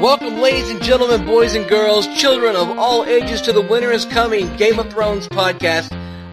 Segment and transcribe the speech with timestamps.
[0.00, 4.04] Welcome, ladies and gentlemen, boys and girls, children of all ages, to the Winter is
[4.04, 5.88] Coming Game of Thrones podcast.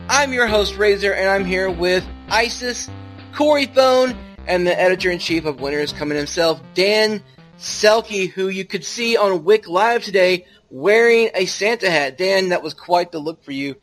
[0.08, 2.88] I'm your host, Razor, and I'm here with Isis,
[3.34, 7.24] Corey Thone, and the editor in chief of Winter is Coming himself, Dan
[7.58, 12.20] Selcke, who you could see on Wick Live today wearing a Santa hat.
[12.20, 13.78] Dan, that was quite the look for you.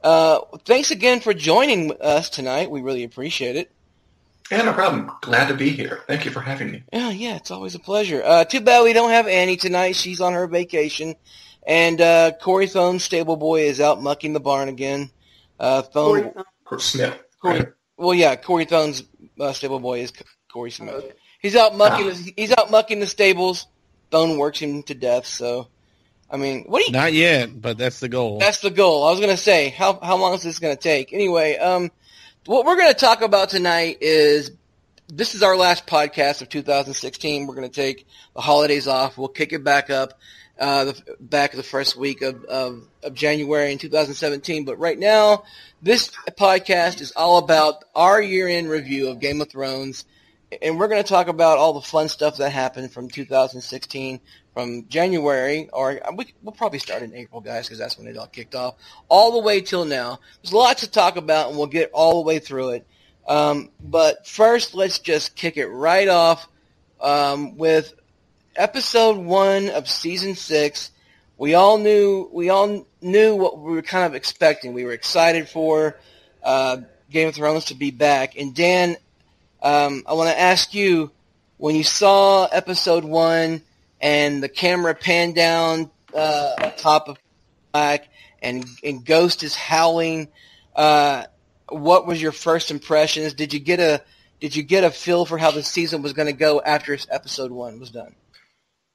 [0.00, 2.70] Uh, thanks again for joining us tonight.
[2.70, 3.73] We really appreciate it.
[4.50, 5.10] Yeah, no problem.
[5.22, 6.02] Glad to be here.
[6.06, 6.82] Thank you for having me.
[6.92, 8.22] Yeah, yeah, it's always a pleasure.
[8.22, 9.96] Uh, too bad we don't have Annie tonight.
[9.96, 11.14] She's on her vacation.
[11.66, 15.10] And uh, Corey Thone, stable boy, is out mucking the barn again.
[15.58, 16.32] Uh, Thone,
[16.64, 17.18] Corey Smith.
[17.40, 17.68] Corey, right?
[17.96, 19.02] well, yeah, Corey Thone's
[19.40, 21.14] uh, stable boy is C- Corey Smith.
[21.40, 22.10] He's out mucking.
[22.10, 22.30] Ah.
[22.36, 23.66] He's out mucking the stables.
[24.10, 25.26] Thone works him to death.
[25.26, 25.68] So,
[26.30, 26.92] I mean, what do you?
[26.92, 28.38] Not yet, but that's the goal.
[28.40, 29.06] That's the goal.
[29.06, 31.14] I was gonna say, how how long is this gonna take?
[31.14, 31.90] Anyway, um,
[32.46, 34.50] what we're gonna talk about tonight is
[35.08, 37.46] this is our last podcast of 2016.
[37.46, 39.16] We're gonna take the holidays off.
[39.16, 40.18] We'll kick it back up,
[40.58, 44.64] uh, the, back the first week of, of of January in 2017.
[44.66, 45.44] But right now,
[45.80, 50.04] this podcast is all about our year-end review of Game of Thrones,
[50.60, 54.20] and we're gonna talk about all the fun stuff that happened from 2016
[54.54, 58.28] from January, or we, we'll probably start in April, guys, because that's when it all
[58.28, 58.76] kicked off,
[59.08, 60.20] all the way till now.
[60.42, 62.86] There's lots to talk about, and we'll get all the way through it.
[63.26, 66.48] Um, but first, let's just kick it right off
[67.00, 67.94] um, with
[68.54, 70.92] episode one of season six.
[71.36, 74.72] We all knew we all knew what we were kind of expecting.
[74.72, 75.98] We were excited for
[76.44, 76.78] uh,
[77.10, 78.36] Game of Thrones to be back.
[78.36, 78.96] And Dan,
[79.62, 81.10] um, I want to ask you
[81.56, 83.62] when you saw episode one
[84.04, 87.18] and the camera panned down uh, top of
[87.72, 88.06] black
[88.42, 90.28] and and Ghost is howling.
[90.76, 91.24] Uh,
[91.70, 93.32] what was your first impressions?
[93.32, 94.02] Did you get a
[94.40, 97.50] did you get a feel for how the season was going to go after episode
[97.50, 98.14] one was done?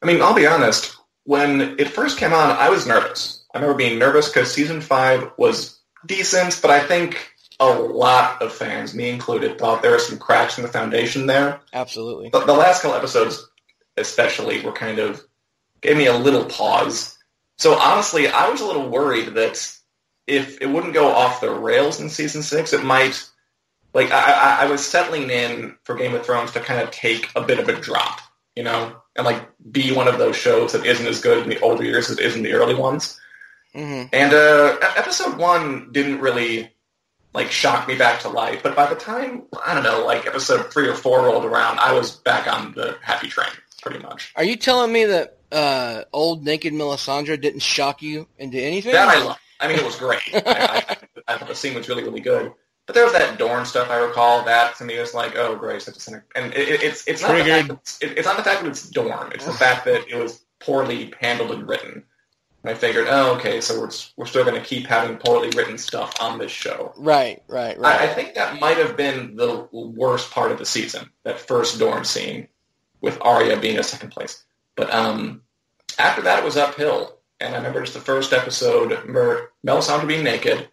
[0.02, 0.96] I mean, I'll be honest.
[1.24, 3.44] When it first came on, I was nervous.
[3.54, 8.54] I remember being nervous because season five was decent, but I think a lot of
[8.54, 11.60] fans, me included, thought there were some cracks in the foundation there.
[11.74, 12.30] Absolutely.
[12.30, 13.49] The, the last couple episodes,
[14.00, 15.22] especially, were kind of
[15.82, 17.18] gave me a little pause.
[17.58, 19.80] So honestly, I was a little worried that
[20.28, 23.26] if it wouldn't go off the rails in season six, it might.
[23.92, 27.42] Like I, I, was settling in for Game of Thrones to kind of take a
[27.42, 28.22] bit of a drop,
[28.56, 31.60] you know, and like be one of those shows that isn't as good in the
[31.62, 33.20] older years as it is in the early ones.
[33.74, 36.72] hmm And uh, episode one didn't really
[37.34, 40.72] like shock me back to life, but by the time I don't know, like episode
[40.72, 44.34] three or four rolled around, I was back on the happy train, pretty much.
[44.36, 48.92] Are you telling me that uh, old naked Melisandre didn't shock you into anything?
[48.92, 49.38] That I love.
[49.60, 50.22] I mean, it was great.
[50.34, 50.98] I, I,
[51.28, 52.54] I thought the scene was really, really good.
[52.86, 54.46] But there was that Dorne stuff I recall.
[54.46, 56.24] That to me was like, oh, great, such a cynic.
[56.36, 58.64] And it, it, it's it's not the fact that it's, it, it's not the fact
[58.64, 59.32] that it's Dorne.
[59.34, 62.04] It's the fact that it was poorly handled and written.
[62.64, 65.78] And I figured, oh, okay, so we're we're still going to keep having poorly written
[65.78, 66.94] stuff on this show.
[66.98, 68.02] Right, right, right.
[68.02, 71.78] I, I think that might have been the worst part of the season, that first
[71.80, 72.48] Dorne scene
[73.02, 74.44] with Arya being in second place.
[74.76, 75.42] But um,
[75.98, 77.18] after that, it was uphill.
[77.40, 80.68] And I remember just the first episode, Mer- Melisandre being naked.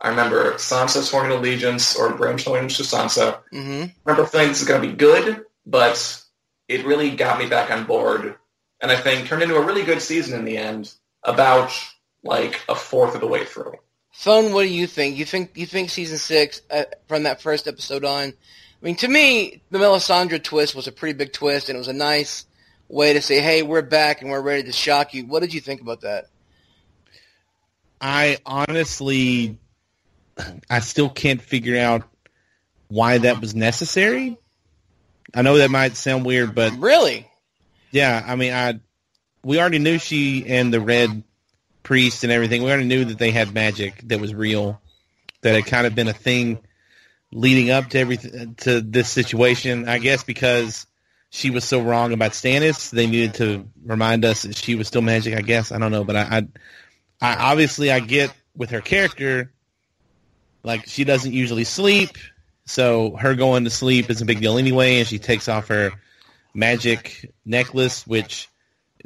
[0.00, 3.40] I remember Sansa sworn an allegiance, or Bran showing allegiance to Sansa.
[3.50, 6.22] hmm I remember feeling this is going to be good, but
[6.68, 8.36] it really got me back on board.
[8.80, 11.72] And I think turned into a really good season in the end, about
[12.22, 13.74] like a fourth of the way through.
[14.14, 15.16] Thone, what do you think?
[15.16, 18.32] You think you think season six uh, from that first episode on?
[18.80, 21.88] I mean, to me, the Melisandre twist was a pretty big twist, and it was
[21.88, 22.44] a nice
[22.88, 25.60] way to say, "Hey, we're back and we're ready to shock you." What did you
[25.60, 26.26] think about that?
[28.00, 29.58] I honestly
[30.68, 32.02] I still can't figure out
[32.88, 34.36] why that was necessary.
[35.34, 37.26] I know that might sound weird, but Really?
[37.90, 38.80] yeah, I mean, I
[39.42, 41.22] we already knew she and the red
[41.82, 42.62] priest and everything.
[42.62, 44.80] We already knew that they had magic that was real,
[45.40, 46.58] that had kind of been a thing
[47.36, 49.88] leading up to everything to this situation.
[49.88, 50.86] I guess because
[51.28, 55.02] she was so wrong about Stannis, they needed to remind us that she was still
[55.02, 55.36] magic.
[55.36, 56.48] I guess I don't know, but I, I,
[57.20, 59.52] I obviously I get with her character,
[60.62, 62.16] like she doesn't usually sleep,
[62.64, 65.92] so her going to sleep is a big deal anyway, and she takes off her
[66.54, 68.48] magic necklace, which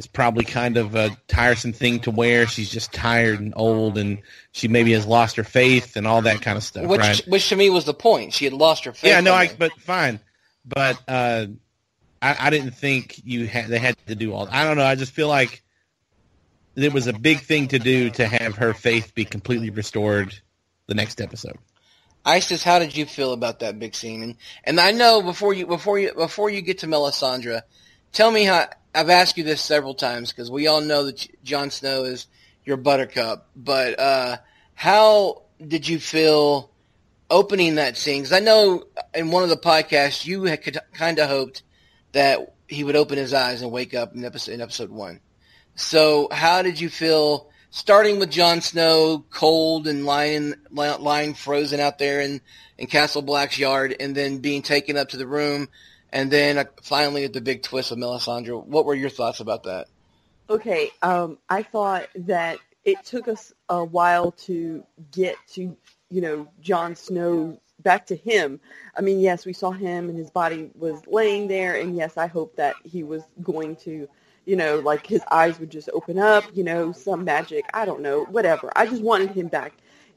[0.01, 2.47] is probably kind of a tiresome thing to wear.
[2.47, 6.41] She's just tired and old, and she maybe has lost her faith and all that
[6.41, 7.23] kind of stuff, Which, right?
[7.29, 8.33] which to me was the point.
[8.33, 9.11] She had lost her faith.
[9.11, 9.57] Yeah, no, I, it.
[9.59, 10.19] but fine.
[10.65, 11.49] But uh,
[12.23, 14.49] I, I didn't think you had they had to do all.
[14.51, 14.87] I don't know.
[14.87, 15.63] I just feel like
[16.77, 20.35] it was a big thing to do to have her faith be completely restored
[20.87, 21.59] the next episode.
[22.25, 24.23] Isis, how did you feel about that big scene?
[24.23, 27.61] And and I know before you before you before you get to Melisandre,
[28.13, 28.67] tell me how.
[28.93, 32.27] I've asked you this several times because we all know that Jon Snow is
[32.65, 33.49] your buttercup.
[33.55, 34.39] But uh,
[34.75, 36.73] how did you feel
[37.31, 38.23] opening that scene?
[38.23, 38.85] Because I know
[39.15, 41.63] in one of the podcasts you had kind of hoped
[42.13, 45.21] that he would open his eyes and wake up in episode in episode one.
[45.77, 47.49] So how did you feel?
[47.73, 52.41] Starting with Jon Snow, cold and lying, lying frozen out there in,
[52.79, 55.69] in Castle Black's yard, and then being taken up to the room,
[56.13, 58.65] and then uh, finally the big twist of Melisandre.
[58.65, 59.89] What were your thoughts about that?
[60.49, 65.77] Okay, um, I thought that it took us a while to get to,
[66.11, 68.61] you know, Jon Snow back to him.
[68.97, 72.27] I mean, yes, we saw him and his body was laying there, and yes, I
[72.27, 74.09] hope that he was going to,
[74.45, 78.01] you know, like his eyes would just open up, you know, some magic, I don't
[78.01, 78.73] know, whatever.
[78.75, 79.73] I just wanted him back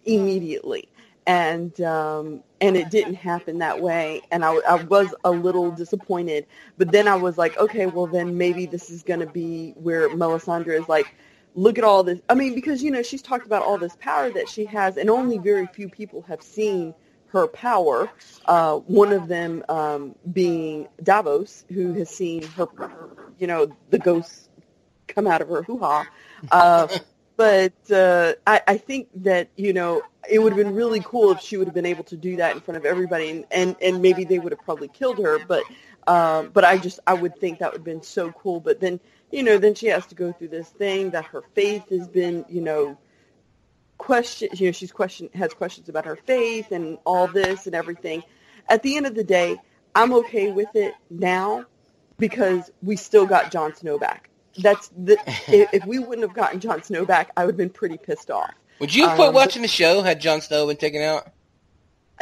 [0.05, 0.89] immediately.
[1.25, 6.45] And um, and it didn't happen that way, and I, I was a little disappointed.
[6.77, 10.09] But then I was like, okay, well then maybe this is going to be where
[10.09, 11.13] Melisandre is like,
[11.55, 12.19] look at all this.
[12.29, 15.09] I mean, because you know she's talked about all this power that she has, and
[15.09, 16.95] only very few people have seen
[17.27, 18.09] her power.
[18.45, 22.67] Uh, one of them um, being Davos, who has seen her,
[23.39, 24.49] you know, the ghosts
[25.07, 26.07] come out of her hoo ha.
[26.49, 26.87] Uh,
[27.35, 31.41] but uh, I, I think that you know it would have been really cool if
[31.41, 34.01] she would have been able to do that in front of everybody, and and, and
[34.01, 35.39] maybe they would have probably killed her.
[35.45, 35.63] But
[36.07, 38.59] uh, but I just I would think that would have been so cool.
[38.59, 38.99] But then
[39.31, 42.45] you know then she has to go through this thing that her faith has been
[42.49, 42.97] you know
[43.97, 48.21] question you know she's question has questions about her faith and all this and everything
[48.67, 49.55] at the end of the day
[49.95, 51.65] i'm okay with it now
[52.17, 55.17] because we still got Jon Snow back that's the
[55.47, 58.29] if, if we wouldn't have gotten Jon Snow back i would have been pretty pissed
[58.31, 61.27] off Would you quit Um, watching the show had Jon Snow been taken out?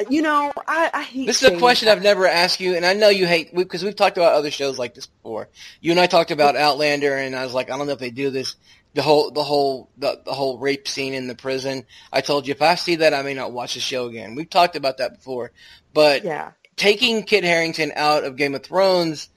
[0.10, 1.98] you know i, I hate This is a question that.
[1.98, 4.80] I've never asked you, and I know you hate because we've talked about other shows
[4.80, 5.50] like this before.
[5.80, 8.10] You and I talked about Outlander, and I was like, I don't know if they
[8.10, 8.56] do this.
[8.94, 11.86] The whole, the whole, the, the whole rape scene in the prison.
[12.12, 14.34] I told you if I see that, I may not watch the show again.
[14.36, 15.51] We've talked about that before,
[15.94, 19.30] but yeah taking Kit Harington out of Game of Thrones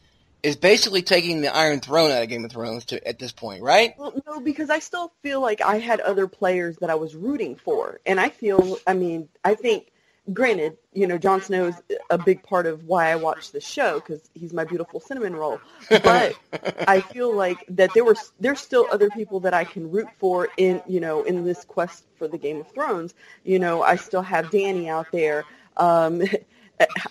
[0.44, 3.62] is basically taking the Iron Throne out of Game of Thrones to, at this point,
[3.62, 3.94] right?
[3.98, 7.56] Well, no, because I still feel like I had other players that I was rooting
[7.56, 9.90] for, and I feel, I mean, I think,
[10.34, 11.76] granted, you know, Jon Snow is
[12.10, 15.60] a big part of why I watch the show because he's my beautiful cinnamon roll.
[15.88, 16.34] But
[16.86, 20.48] I feel like that there were there's still other people that I can root for
[20.56, 23.14] in you know in this quest for the Game of Thrones.
[23.44, 25.44] You know, I still have Danny out there.
[25.76, 26.22] Um,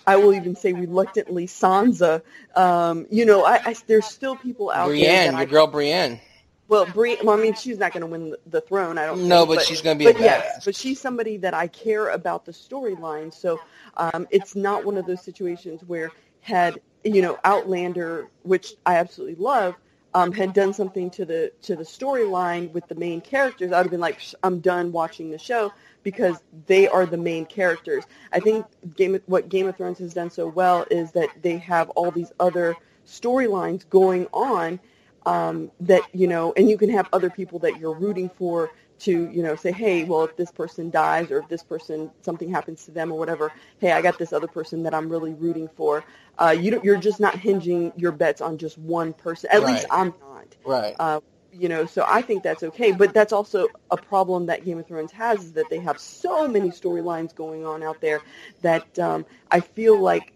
[0.06, 2.22] I will even say reluctantly Sansa.
[2.54, 6.20] Um, you know, I, I there's still people out there Brienne, your I girl Brienne.
[6.68, 8.98] well, Bri- well, I mean, she's not going to win the, throne.
[8.98, 9.26] I don't.
[9.26, 12.08] No, think, but she's gonna be a But yes, but she's somebody that I care
[12.10, 13.32] about the storyline.
[13.32, 13.60] So
[13.96, 19.42] um, it's not one of those situations where had you know Outlander, which I absolutely
[19.42, 19.76] love,
[20.12, 23.72] um, had done something to the to the storyline with the main characters.
[23.72, 25.72] I'd have been like, I'm done watching the show
[26.04, 28.04] because they are the main characters.
[28.32, 31.58] I think Game of, what Game of Thrones has done so well is that they
[31.58, 34.78] have all these other storylines going on
[35.26, 38.70] um, that you know, and you can have other people that you're rooting for
[39.00, 42.50] to you know say, hey, well, if this person dies or if this person something
[42.50, 45.68] happens to them or whatever, hey, I got this other person that I'm really rooting
[45.76, 46.04] for.
[46.38, 49.50] Uh, you don't, you're just not hinging your bets on just one person.
[49.52, 50.56] At least I'm not.
[50.64, 50.94] Right.
[50.98, 51.20] Uh,
[51.58, 52.92] you know, so I think that's okay.
[52.92, 56.48] But that's also a problem that Game of Thrones has is that they have so
[56.48, 58.20] many storylines going on out there
[58.62, 60.32] that um, I feel like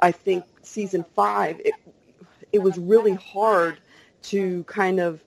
[0.00, 1.74] I think season five it,
[2.52, 3.78] it was really hard
[4.22, 5.22] to kind of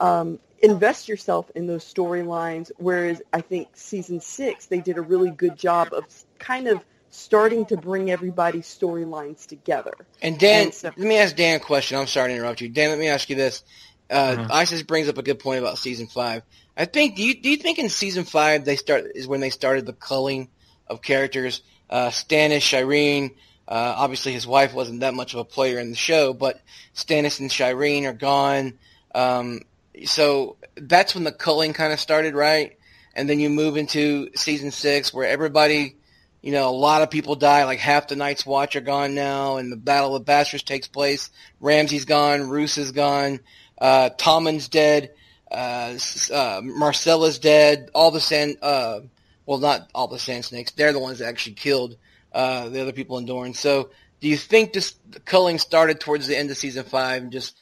[0.00, 2.70] um, invest yourself in those storylines.
[2.78, 6.04] Whereas I think season six, they did a really good job of
[6.38, 9.94] kind of starting to bring everybody's storylines together.
[10.20, 11.98] And Dan, and so, let me ask Dan a question.
[11.98, 12.68] I'm sorry to interrupt you.
[12.68, 13.62] Dan, let me ask you this.
[14.10, 14.48] Uh, uh-huh.
[14.52, 16.42] Isis brings up a good point about season five.
[16.76, 17.16] I think.
[17.16, 19.92] Do you do you think in season five they start is when they started the
[19.92, 20.48] culling
[20.86, 21.62] of characters?
[21.88, 23.34] Uh, Stannis, Shireen.
[23.66, 26.60] Uh, obviously, his wife wasn't that much of a player in the show, but
[26.94, 28.74] Stannis and Shireen are gone.
[29.14, 29.60] Um,
[30.04, 32.76] so that's when the culling kind of started, right?
[33.14, 35.96] And then you move into season six where everybody,
[36.42, 37.64] you know, a lot of people die.
[37.64, 41.30] Like half the Night's Watch are gone now, and the Battle of Bastards takes place.
[41.60, 43.40] Ramsay's gone, Roose is gone,
[43.78, 45.10] uh, Tommen's dead,
[45.50, 47.90] uh, uh, Myrcella's dead.
[47.94, 49.00] All the sand, uh,
[49.46, 50.72] well, not all the Sand Snakes.
[50.72, 51.96] They're the ones that actually killed
[52.32, 53.54] uh, the other people in Dorne.
[53.54, 53.90] So,
[54.20, 57.56] do you think this culling started towards the end of season five and just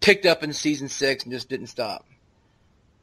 [0.00, 2.06] picked up in season six and just didn't stop?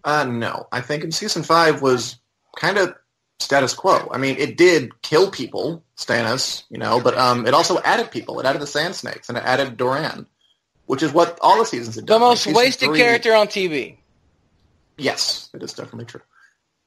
[0.03, 0.67] Uh, no.
[0.71, 2.17] I think in season five was
[2.55, 2.95] kind of
[3.39, 4.09] status quo.
[4.11, 8.39] I mean, it did kill people, Stannis, you know, but um, it also added people.
[8.39, 10.25] It added the Sand Snakes and it added Doran,
[10.91, 12.19] which is what all the seasons have done.
[12.19, 13.95] The most like wasted three, character on TV.
[14.97, 16.19] Yes, it is definitely true.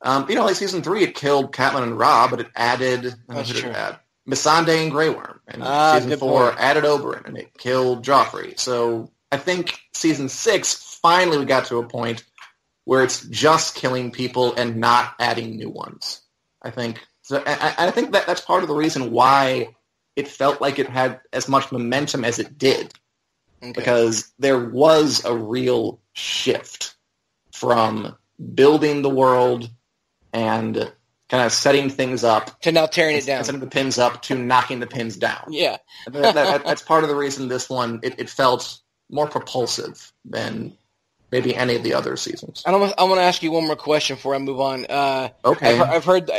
[0.03, 3.49] Um, you know, like season three, it killed Catelyn and Robb, but it added That's
[3.49, 3.71] true.
[3.71, 3.99] It add?
[4.29, 5.41] Missandei and Grey Worm.
[5.49, 6.61] And ah, season four point.
[6.61, 8.59] added Oberyn, and it killed Joffrey.
[8.59, 12.25] So I think season six finally we got to a point
[12.85, 16.21] where it's just killing people and not adding new ones.
[16.61, 17.43] I think so.
[17.47, 19.75] I, I think that that's part of the reason why
[20.15, 22.93] it felt like it had as much momentum as it did,
[23.71, 23.73] okay.
[23.73, 26.95] because there was a real shift
[27.53, 28.17] from
[28.55, 29.71] building the world
[30.33, 30.93] and
[31.29, 34.35] kind of setting things up to now tearing it down, setting the pins up to
[34.35, 35.47] knocking the pins down.
[35.49, 38.81] Yeah, that, that, that's part of the reason this one it, it felt
[39.11, 40.77] more propulsive than
[41.31, 42.63] maybe any of the other seasons.
[42.67, 44.87] I want to ask you one more question before I move on.
[44.87, 45.79] Uh, okay.
[45.79, 46.31] I've, I've heard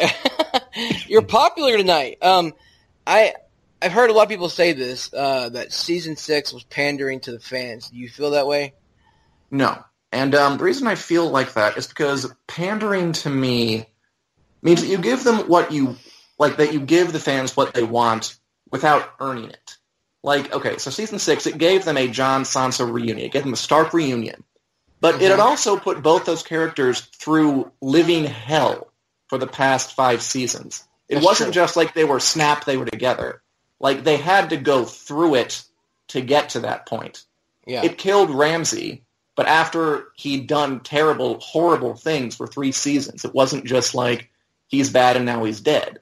[1.08, 2.17] you're popular tonight.
[2.22, 2.53] Um,
[3.05, 3.34] I
[3.82, 7.32] I've heard a lot of people say this uh, that season six was pandering to
[7.32, 7.89] the fans.
[7.89, 8.74] Do you feel that way?
[9.51, 13.86] No, and um, the reason I feel like that is because pandering to me
[14.62, 15.98] means that you give them what you
[16.39, 16.58] like.
[16.58, 18.38] That you give the fans what they want
[18.72, 19.77] without earning it.
[20.24, 23.20] Like, okay, so season six, it gave them a Jon Sansa reunion.
[23.20, 24.44] It gave them a Stark reunion.
[25.00, 25.24] But mm-hmm.
[25.24, 25.50] it had mm-hmm.
[25.50, 28.91] also put both those characters through living hell
[29.27, 30.84] for the past five seasons.
[31.08, 31.62] It That's wasn't true.
[31.62, 33.44] just like they were snapped, they were together.
[33.79, 35.63] Like they had to go through it
[36.10, 37.24] to get to that point.
[37.65, 37.84] Yeah.
[37.84, 39.03] It killed Ramsay,
[39.36, 44.29] but after he'd done terrible, horrible things for three seasons, it wasn't just like
[44.67, 46.00] he's bad and now he's dead.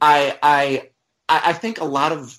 [0.00, 0.90] I I
[1.28, 2.38] I think a lot of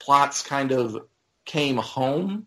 [0.00, 1.04] plots kind of
[1.44, 2.46] came home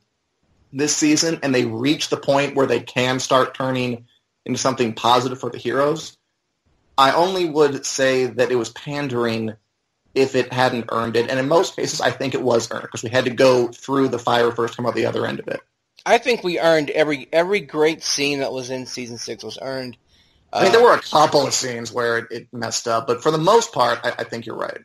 [0.74, 4.06] this season and they reached the point where they can start turning
[4.46, 6.18] into something positive for the heroes.
[6.98, 9.54] I only would say that it was pandering
[10.18, 11.30] if it hadn't earned it.
[11.30, 14.10] And in most cases, I think it was earned because we had to go through
[14.10, 15.62] the fire first, come out the other end of it.
[16.06, 19.98] I think we earned every every great scene that was in season six was earned.
[20.52, 23.32] I mean, there were a couple of scenes where it, it messed up, but for
[23.32, 24.80] the most part, I, I think you're right.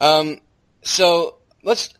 [0.00, 0.40] Um,
[0.82, 1.92] so let's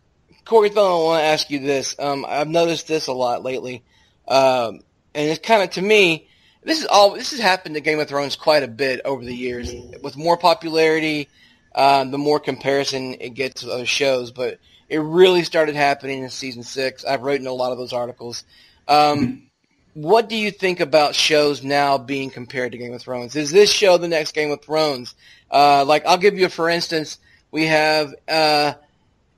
[0.47, 1.95] Corey I want to ask you this.
[1.99, 3.85] Um, I've noticed this a lot lately,
[4.27, 4.81] um,
[5.15, 6.29] and it's kind of to me.
[6.63, 7.15] This is all.
[7.15, 9.73] This has happened to Game of Thrones quite a bit over the years.
[10.03, 11.29] With more popularity,
[11.77, 14.33] uh, the more comparison it gets to other shows.
[14.33, 17.05] But it really started happening in season six.
[17.05, 18.43] I've written a lot of those articles.
[18.89, 19.51] Um,
[19.95, 23.35] what do you think about shows now being compared to Game of Thrones?
[23.35, 25.15] Is this show the next Game of Thrones?
[25.51, 27.19] Uh, like, I'll give you, for instance,
[27.51, 28.75] we have uh,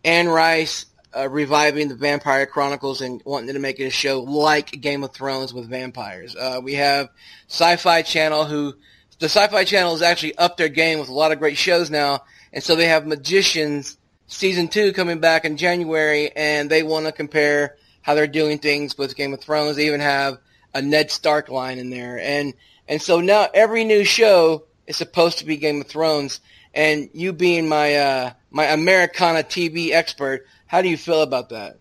[0.05, 4.71] Anne Rice uh, reviving the Vampire Chronicles and wanting to make it a show like
[4.81, 6.35] Game of Thrones with vampires.
[6.37, 7.09] Uh, we have
[7.47, 8.75] Sci-Fi Channel, who
[9.19, 12.25] the Sci-Fi Channel is actually upped their game with a lot of great shows now,
[12.53, 13.97] and so they have Magicians
[14.27, 18.97] season two coming back in January, and they want to compare how they're doing things
[18.97, 19.77] with Game of Thrones.
[19.77, 20.39] They even have
[20.75, 22.55] a Ned Stark line in there, and
[22.87, 26.41] and so now every new show is supposed to be Game of Thrones.
[26.75, 31.79] And you being my uh, my Americana TV expert, how do you feel about that?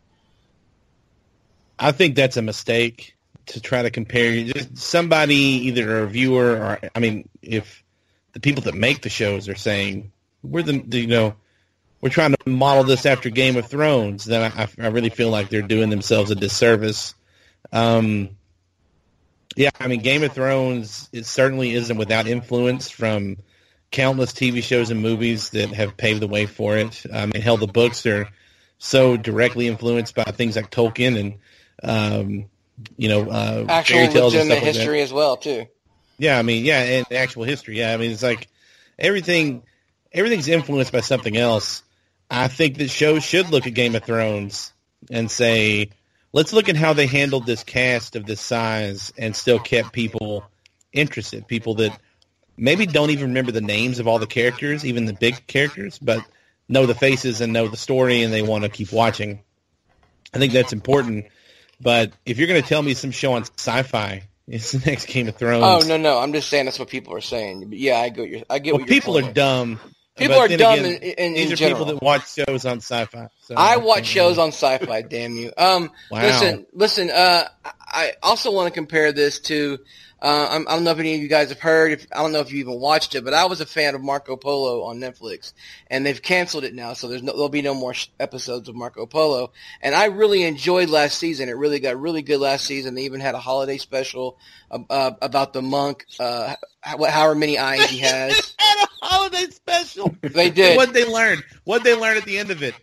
[1.78, 3.17] I think that's a mistake
[3.48, 7.84] to try to compare just somebody, either a viewer or I mean, if
[8.34, 10.12] the people that make the shows are saying
[10.44, 11.36] we're the, you know
[12.02, 15.50] we're trying to model this after Game of Thrones, then I, I really feel like
[15.50, 17.16] they're doing themselves a disservice.
[17.72, 18.38] Um,
[19.56, 23.38] yeah, I mean, Game of Thrones it certainly isn't without influence from
[23.90, 27.04] countless TV shows and movies that have paved the way for it.
[27.12, 28.30] I mean, hell, the books are
[28.78, 31.40] so directly influenced by things like Tolkien and
[31.84, 32.50] um,
[32.98, 34.76] you know, uh, Actual fairy tales and legitimate stuff like that.
[34.80, 35.66] history as well too.
[36.18, 37.78] Yeah, I mean, yeah, and actual history.
[37.78, 38.48] Yeah, I mean, it's like
[38.98, 39.64] everything,
[40.12, 41.84] everything's influenced by something else.
[42.30, 44.74] I think that shows should look at Game of Thrones
[45.10, 45.92] and say,
[46.34, 50.44] let's look at how they handled this cast of this size and still kept people
[50.92, 51.48] interested.
[51.48, 51.98] People that
[52.58, 56.20] maybe don't even remember the names of all the characters, even the big characters, but
[56.68, 59.42] know the faces and know the story and they want to keep watching.
[60.34, 61.28] I think that's important.
[61.80, 65.28] But if you're going to tell me some show on sci-fi is the next Game
[65.28, 67.70] of Thrones, Oh no, no, I'm just saying that's what people are saying.
[67.70, 68.42] But yeah, I get you're.
[68.50, 69.80] I get well, what you're people are dumb.
[70.16, 71.86] People are dumb again, in, in, These in are general.
[71.86, 73.28] people that watch shows on sci-fi.
[73.42, 75.04] So I watch shows on sci-fi.
[75.04, 75.52] damn you.
[75.58, 76.22] Um, Wow.
[76.24, 77.10] listen, listen.
[77.12, 77.44] Uh,
[77.88, 79.78] I also want to compare this to.
[80.20, 81.92] Uh, I'm, I don't know if any of you guys have heard.
[81.92, 84.02] If, I don't know if you even watched it, but I was a fan of
[84.02, 85.54] Marco Polo on Netflix,
[85.92, 88.76] and they've canceled it now, so there's no, there'll be no more sh- episodes of
[88.76, 89.52] Marco Polo.
[89.82, 91.50] And I really enjoyed last season.
[91.50, 92.96] It really got really good last season.
[92.96, 94.40] They even had a holiday special
[94.72, 98.56] uh, uh, about the monk, uh, how, however many eyes he has.
[98.58, 100.16] Had a holiday special.
[100.22, 100.78] They did.
[100.78, 101.44] What they learn?
[101.64, 102.74] What they learn at the end of it?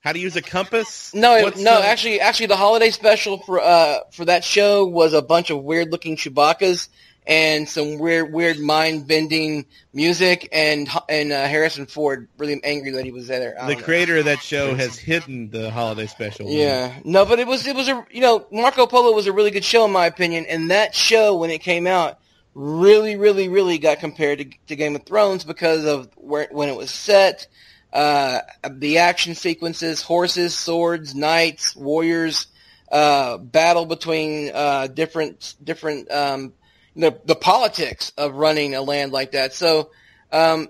[0.00, 1.12] How to use a compass?
[1.12, 1.80] No, What's no.
[1.80, 5.62] the- Actually, actually, the holiday special for uh for that show was a bunch of
[5.62, 6.88] weird looking Chewbacca's
[7.26, 13.04] and some weird, weird mind bending music, and and uh, Harrison Ford really angry that
[13.04, 13.54] he was there.
[13.66, 13.82] The know.
[13.82, 16.48] creator of that show has hidden the holiday special.
[16.48, 19.50] Yeah, no, but it was it was a you know Marco Polo was a really
[19.50, 22.18] good show in my opinion, and that show when it came out
[22.54, 26.76] really, really, really got compared to, to Game of Thrones because of where when it
[26.76, 27.46] was set,
[27.92, 28.40] uh,
[28.70, 32.46] the action sequences, horses, swords, knights, warriors,
[32.90, 36.52] uh, battle between uh, different different um,
[36.96, 39.54] the the politics of running a land like that.
[39.54, 39.90] So.
[40.30, 40.68] Um,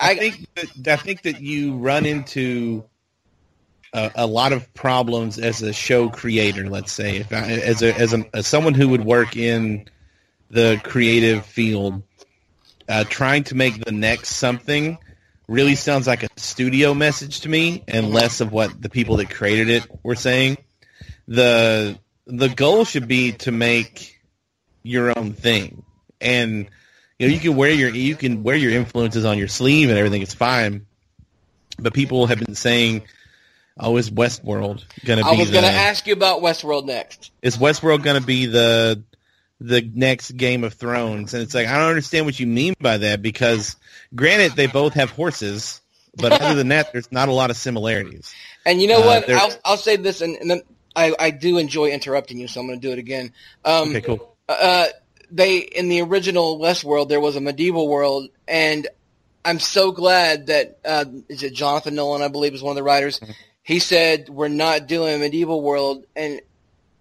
[0.00, 2.84] I think that, I think that you run into
[3.92, 6.68] a, a lot of problems as a show creator.
[6.68, 9.88] Let's say, if I, as a as a as someone who would work in
[10.50, 12.02] the creative field,
[12.88, 14.98] uh, trying to make the next something
[15.50, 19.28] really sounds like a studio message to me, and less of what the people that
[19.28, 20.56] created it were saying.
[21.28, 24.20] the The goal should be to make
[24.82, 25.82] your own thing,
[26.20, 26.68] and
[27.18, 29.98] you know you can wear your you can wear your influences on your sleeve and
[29.98, 30.22] everything.
[30.22, 30.86] It's fine,
[31.78, 33.02] but people have been saying,
[33.78, 37.32] "Oh, is Westworld going to be I was the to ask you about Westworld next.
[37.42, 39.02] is Westworld going to be the
[39.60, 42.98] the next Game of Thrones?" And it's like I don't understand what you mean by
[42.98, 43.76] that because,
[44.14, 45.80] granted, they both have horses,
[46.16, 48.32] but other than that, there's not a lot of similarities.
[48.66, 49.30] And you know Uh, what?
[49.30, 50.62] I'll, I'll say this, and, and then
[50.96, 53.32] I, I do enjoy interrupting you, so I'm going to do it again.
[53.64, 54.36] Um, Okay, cool.
[54.48, 54.86] uh,
[55.30, 58.88] they in the original Westworld there was a medieval world, and
[59.44, 62.82] I'm so glad that uh, is it Jonathan Nolan, I believe, is one of the
[62.82, 63.20] writers.
[63.62, 66.40] He said we're not doing a medieval world, and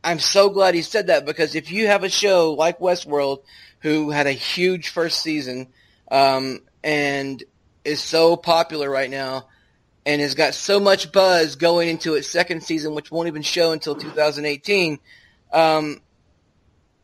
[0.04, 3.44] I'm so glad he said that because if you have a show like Westworld,
[3.80, 5.68] who had a huge first season,
[6.10, 7.44] um, and
[7.84, 9.48] is so popular right now,
[10.06, 13.72] and has got so much buzz going into its second season, which won't even show
[13.72, 15.00] until 2018.
[15.52, 16.02] Um,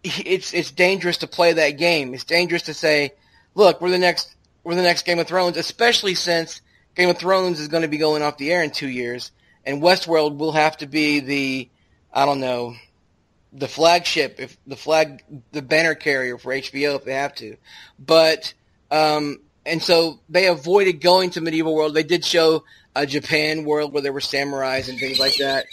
[0.04, 2.14] it's it's dangerous to play that game.
[2.14, 3.14] It's dangerous to say,
[3.56, 6.62] "Look, we're the next we're the next Game of Thrones," especially since
[6.96, 9.32] Game of Thrones is going to be going off the air in two years,
[9.66, 11.70] and Westworld will have to be the
[12.14, 12.76] I don't know
[13.58, 17.58] the flagship if the flag the banner carrier for HBO if they have to,
[17.98, 18.54] but
[18.92, 21.94] um, and so they avoided going to medieval world.
[21.94, 22.64] They did show
[22.96, 25.66] a Japan world where there were samurais and things like that.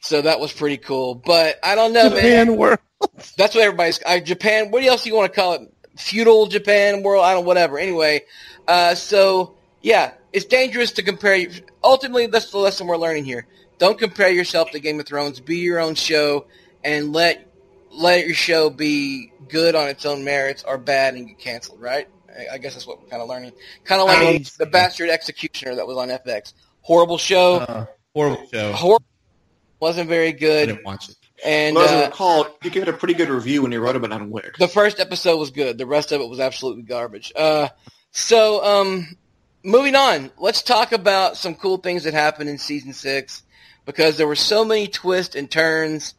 [0.00, 1.14] So that was pretty cool.
[1.14, 2.16] But I don't know, man.
[2.16, 2.78] Japan world.
[3.36, 4.70] That's what everybody's uh, Japan.
[4.70, 5.72] What else do you want to call it?
[5.96, 7.24] Feudal Japan world?
[7.24, 7.44] I don't.
[7.44, 7.78] Whatever.
[7.78, 8.22] Anyway,
[8.68, 11.46] uh, so yeah, it's dangerous to compare.
[11.82, 13.46] Ultimately, that's the lesson we're learning here.
[13.78, 15.40] Don't compare yourself to Game of Thrones.
[15.40, 16.46] Be your own show,
[16.86, 17.46] and let
[17.90, 21.80] let your show be good on its own merits or bad and get canceled.
[21.80, 22.08] Right?
[22.30, 23.52] I, I guess that's what we're kind of learning.
[23.84, 26.52] Kind of like I- the Bastard Executioner that was on FX.
[26.82, 27.56] Horrible show.
[27.56, 28.72] Uh, horrible show.
[28.72, 29.04] Horrible.
[29.80, 30.66] Wasn't very I good.
[30.68, 31.16] didn't watch it.
[31.44, 33.80] And Well, as I uh, recall, you gave it a pretty good review when you
[33.80, 34.56] wrote about it on Wick.
[34.56, 35.76] The first episode was good.
[35.76, 37.30] The rest of it was absolutely garbage.
[37.36, 37.68] Uh,
[38.10, 39.06] so, um,
[39.62, 40.30] moving on.
[40.38, 43.42] Let's talk about some cool things that happened in season six
[43.84, 46.14] because there were so many twists and turns,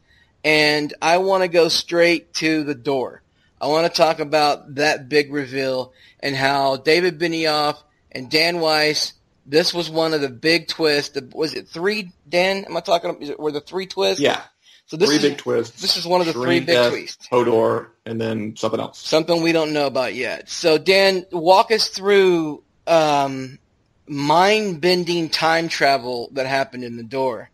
[0.48, 3.22] and I want to go straight to the door.
[3.60, 7.76] I want to talk about that big reveal and how David Benioff
[8.10, 9.12] and Dan Weiss.
[9.44, 11.18] This was one of the big twists.
[11.34, 12.12] Was it three?
[12.26, 13.20] Dan, am I talking?
[13.20, 14.20] Is it, were the three twists?
[14.22, 14.40] Yeah,
[14.86, 15.82] So this three is big twists.
[15.82, 17.28] this is one of the three big Death, twists.
[17.28, 18.98] Hodor, and then something else.
[18.98, 20.48] something we don't know about yet.
[20.48, 23.58] So, Dan, walk us through um,
[24.06, 27.50] mind-bending time travel that happened in the door.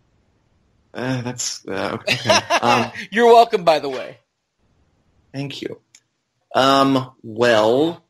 [0.95, 2.17] Uh, that's uh, okay.
[2.63, 4.19] Um, You're welcome, by the way.
[5.33, 5.81] Thank you.
[6.55, 8.05] Um, well,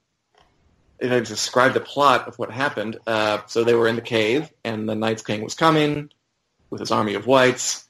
[0.98, 4.52] if I describe the plot of what happened, uh, so they were in the cave,
[4.64, 6.10] and the Night's King was coming
[6.70, 7.88] with his army of whites,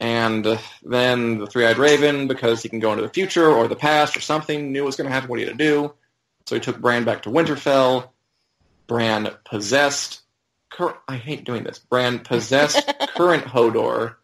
[0.00, 4.16] and then the Three-Eyed Raven, because he can go into the future or the past
[4.16, 5.94] or something, knew what was going to happen, what he had to do.
[6.46, 8.08] So he took Bran back to Winterfell.
[8.88, 10.22] Bran possessed.
[10.70, 11.78] Cur- I hate doing this.
[11.78, 14.16] Bran possessed current Hodor.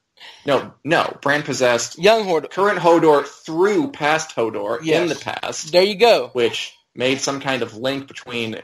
[0.46, 1.16] No, no.
[1.22, 6.28] Bran possessed Young Hodor, current Hodor through past Hodor in the past, There you go.
[6.32, 8.60] which made some kind of link between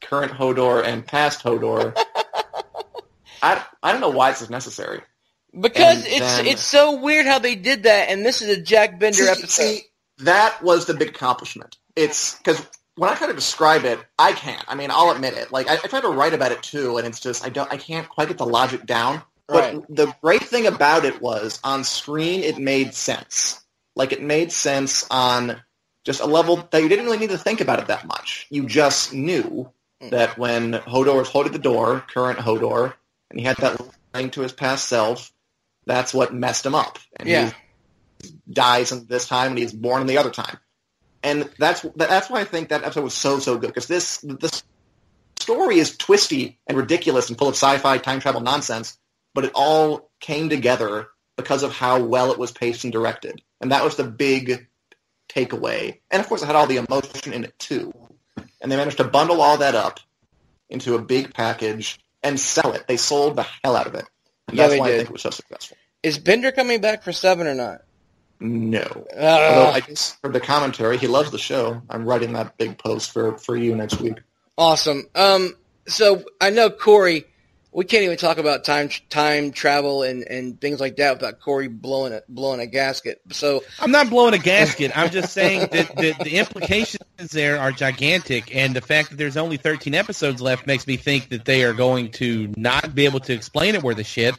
[0.00, 1.96] current Hodor and past Hodor.
[3.42, 5.02] I, I don't know why this is necessary.
[5.58, 8.60] Because And it's then- it's so weird how they did that, and this is a
[8.60, 9.48] Jack Bender See- episode.
[9.50, 9.80] see,
[10.18, 11.76] that was the big accomplishment.
[11.94, 12.64] It's because
[12.96, 14.64] when I try to describe it, I can't.
[14.66, 15.52] I mean, I'll admit it.
[15.52, 17.72] Like I, I try to write about it too, and it's just I don't.
[17.72, 19.22] I can't quite get the logic down.
[19.48, 19.84] But Right.
[19.88, 23.60] the great thing about it was on screen it made sense.
[23.94, 25.60] Like it made sense on
[26.04, 28.46] just a level that you didn't really need to think about it that much.
[28.50, 29.70] You just knew
[30.02, 30.10] Mm.
[30.10, 32.94] that when Hodor was holding the door, current Hodor,
[33.30, 33.80] and he had that
[34.12, 35.32] link to his past self,
[35.86, 36.98] that's what messed him up.
[37.16, 40.58] And he dies in this time and he's born in the other time.
[41.22, 44.62] And that's that's why I think that episode was so so good because this the
[45.38, 48.98] story is twisty and ridiculous and full of sci-fi time travel nonsense,
[49.34, 53.42] but it all came together because of how well it was paced and directed.
[53.60, 54.68] And that was the big
[55.28, 55.98] takeaway.
[56.10, 57.92] And of course it had all the emotion in it too.
[58.60, 60.00] And they managed to bundle all that up
[60.70, 62.86] into a big package and sell it.
[62.86, 64.04] They sold the hell out of it.
[64.48, 65.76] And Yeah, that's why I think it was so successful.
[66.02, 67.82] Is Bender coming back for seven or not?
[68.40, 69.06] No.
[69.16, 71.80] Uh, Although I just heard the commentary, he loves the show.
[71.88, 74.20] I'm writing that big post for, for you next week.
[74.58, 75.04] Awesome.
[75.14, 75.54] Um,
[75.86, 77.24] so I know Corey.
[77.74, 81.66] We can't even talk about time time travel and, and things like that without Corey
[81.66, 83.20] blowing a blowing a gasket.
[83.32, 84.96] So I'm not blowing a gasket.
[84.96, 89.36] I'm just saying that the, the implications there are gigantic, and the fact that there's
[89.36, 93.20] only 13 episodes left makes me think that they are going to not be able
[93.20, 94.36] to explain it worth a shit,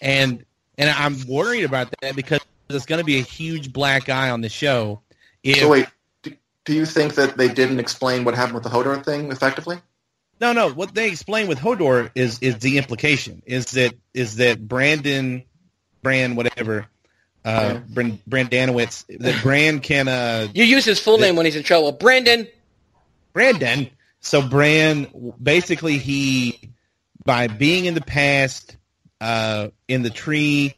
[0.00, 0.44] and
[0.78, 4.40] and I'm worried about that because there's going to be a huge black eye on
[4.40, 5.02] the show.
[5.42, 5.86] If, So wait,
[6.22, 6.32] do,
[6.64, 9.80] do you think that they didn't explain what happened with the Hodor thing effectively?
[10.40, 10.70] No, no.
[10.70, 15.44] What they explain with Hodor is is the implication is that is that Brandon,
[16.02, 16.86] Brand, whatever,
[17.44, 17.80] uh.
[17.88, 21.92] Brand, Brandanowitz, that Brand can uh, you use his full name when he's in trouble.
[21.92, 22.48] Brandon.
[23.32, 23.90] Brandon.
[24.20, 26.72] So Brand basically he
[27.24, 28.76] by being in the past,
[29.20, 30.74] uh, in the tree,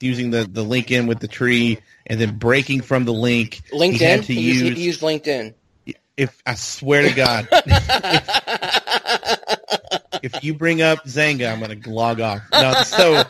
[0.00, 3.60] using the the link in with the tree, and then breaking from the link.
[3.72, 3.92] LinkedIn.
[3.92, 4.78] He had to He used, use.
[4.78, 5.54] he used LinkedIn.
[6.20, 7.48] If I swear to God,
[10.22, 12.42] if you bring up Xanga, I'm going to log off.
[12.52, 13.22] No, so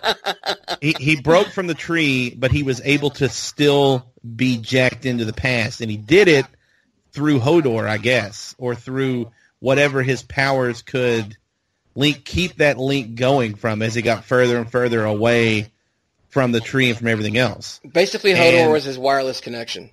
[0.80, 5.24] he, he broke from the tree, but he was able to still be jacked into
[5.24, 6.46] the past, and he did it
[7.12, 11.36] through Hodor, I guess, or through whatever his powers could
[11.94, 15.70] link keep that link going from as he got further and further away
[16.28, 17.80] from the tree and from everything else.
[17.88, 19.90] Basically, Hodor And- was his wireless connection.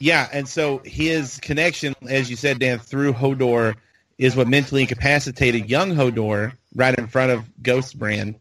[0.00, 3.76] Yeah, and so his connection, as you said, Dan, through Hodor
[4.16, 8.36] is what mentally incapacitated young Hodor right in front of Ghost Brand.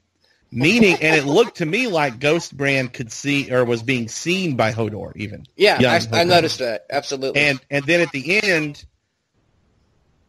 [0.52, 4.56] Meaning, and it looked to me like Ghost Brand could see or was being seen
[4.56, 5.46] by Hodor even.
[5.56, 7.40] Yeah, I, I noticed that absolutely.
[7.42, 8.84] And and then at the end,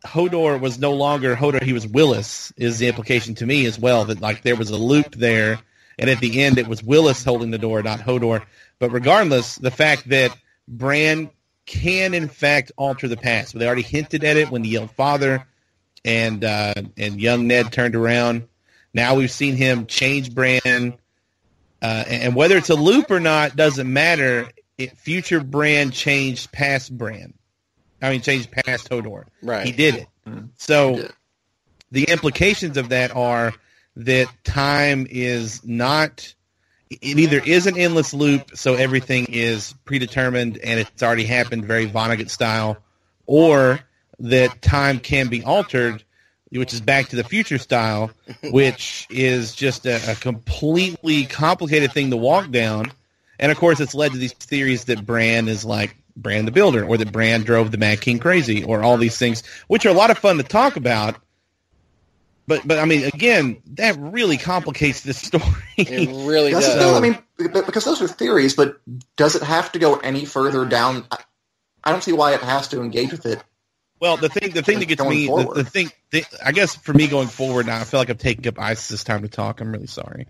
[0.05, 2.53] Hodor was no longer Hodor; he was Wylis.
[2.59, 5.59] Is the implication to me as well that like there was a loop there,
[5.99, 8.43] and at the end it was Wylis holding the door, not Hodor.
[8.79, 10.37] But regardless, the fact that
[10.71, 11.31] Bran
[11.67, 15.47] can in fact alter the past, they already hinted at it when the young "father,"
[16.05, 18.49] and uh, and young Ned turned around.
[18.95, 20.95] Now we've seen him change Bran,
[21.83, 24.49] uh, and whether it's a loop or not doesn't matter.
[24.79, 27.35] It, future Bran changed past Bran.
[28.01, 29.25] I mean, changed past Hodor.
[29.43, 29.67] right.
[29.67, 30.07] He did it.
[30.27, 30.51] Mhm.
[30.57, 31.13] So did.
[31.91, 33.53] the implications of that are
[33.97, 36.35] that time is not.
[36.91, 41.89] It either is an endless loop, so everything is predetermined and it's already happened, very
[41.89, 42.79] Vonnegut style,
[43.27, 43.79] or
[44.19, 46.03] that time can be altered,
[46.51, 48.11] which is Back to the Future style,
[48.51, 52.93] which is just a, a completely complicated thing to walk down.
[53.39, 56.85] And of course, it's led to these theories that Bran is like Bran the Builder,
[56.85, 59.95] or that Bran drove the Mad King crazy, or all these things, which are a
[59.95, 61.17] lot of fun to talk about.
[62.51, 65.45] But but I mean, again, that really complicates this story.
[65.77, 66.83] It really Does does.
[66.85, 66.97] it?
[66.97, 68.81] I mean, because those are theories, but
[69.15, 71.07] does it have to go any further down?
[71.13, 71.19] I-
[71.85, 73.43] I don't see why it has to engage with it.
[74.01, 76.93] Well, the thing, the thing that gets me, the, the thing, the, I guess for
[76.93, 79.61] me going forward now, I feel like I'm taking up ISIS's time to talk.
[79.61, 80.27] I'm really sorry.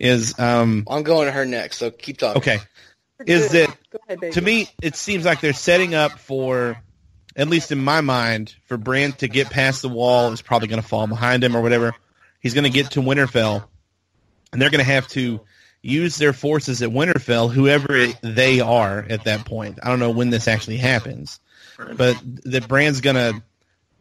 [0.00, 2.40] Is um I'm going to her next, so keep talking.
[2.40, 2.58] okay?
[3.26, 3.76] Is that
[4.08, 6.82] ahead, to me, it seems like they're setting up for,
[7.36, 10.32] at least in my mind, for Bran to get past the wall.
[10.32, 11.94] Is probably going to fall behind him or whatever.
[12.40, 13.64] He's going to get to Winterfell,
[14.52, 15.40] and they're going to have to
[15.82, 19.78] use their forces at Winterfell, whoever they are at that point.
[19.82, 21.40] I don't know when this actually happens,
[21.96, 23.42] but that Bran's going to,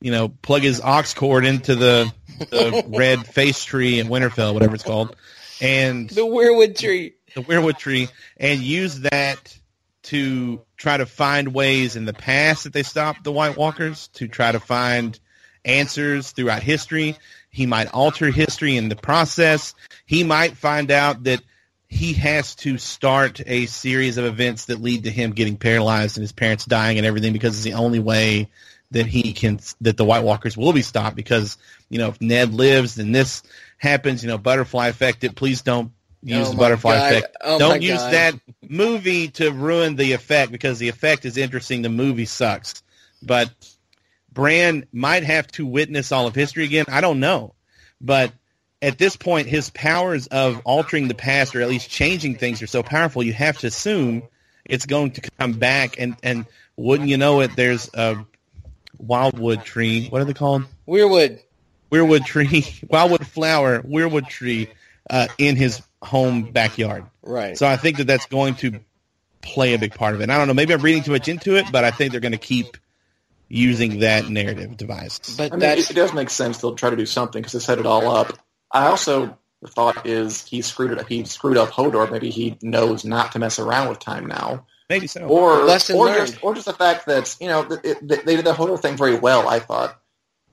[0.02, 2.12] you know, plug his aux cord into the,
[2.50, 5.16] the red face tree in Winterfell, whatever it's called,
[5.62, 7.16] and The weirwood tree.
[7.36, 9.58] the weirwood tree and use that
[10.04, 14.28] to try to find ways in the past that they stopped the White Walkers to
[14.28, 15.20] try to find
[15.66, 17.18] answers throughout history.
[17.52, 19.76] He might alter history in the process.
[20.06, 21.42] He might find out that
[21.90, 26.24] he has to start a series of events that lead to him getting paralyzed and
[26.24, 28.50] his parents dying and everything because it's the only way
[28.92, 31.58] that he can that the White Walkers will be stopped because
[31.90, 33.44] you know if Ned lives then this
[33.78, 37.14] happens you know butterfly effect it please don't use Oh the butterfly God.
[37.14, 37.38] effect.
[37.42, 38.14] Oh don't use God.
[38.14, 38.34] that
[38.68, 41.82] movie to ruin the effect because the effect is interesting.
[41.82, 42.84] The movie sucks.
[43.22, 43.50] But
[44.32, 46.86] Bran might have to witness all of history again.
[46.88, 47.54] I don't know.
[48.02, 48.32] But
[48.82, 52.68] at this point his powers of altering the past or at least changing things are
[52.68, 54.24] so powerful you have to assume
[54.66, 56.00] it's going to come back.
[56.00, 58.26] And and wouldn't you know it there's a
[58.98, 60.08] wildwood tree.
[60.10, 60.64] What are they called?
[60.88, 61.40] Weirwood.
[61.92, 62.66] weirwood tree.
[62.90, 63.82] Wildwood flower.
[63.82, 64.70] Weirwood tree
[65.10, 67.58] uh, in his home backyard Right.
[67.58, 68.80] so i think that that's going to
[69.42, 71.28] play a big part of it and i don't know maybe i'm reading too much
[71.28, 72.78] into it but i think they're going to keep
[73.48, 76.96] using that narrative device but I mean, it, it does make sense they'll try to
[76.96, 78.38] do something because they set it all up.
[78.72, 81.00] I also the thought is he screwed it.
[81.00, 81.08] Up.
[81.10, 82.10] He screwed up Hodor.
[82.12, 86.06] Maybe he knows not to mess around with time now, maybe so or Lesson or
[86.06, 86.28] learned.
[86.28, 88.96] just or just the fact that you know that it, they did the Hodor thing
[88.96, 89.50] very well.
[89.50, 90.00] I thought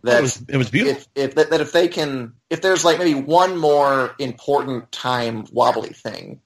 [0.03, 2.85] it that was, it was beautiful if if that, that if they can if there's
[2.85, 6.41] like maybe one more important time wobbly thing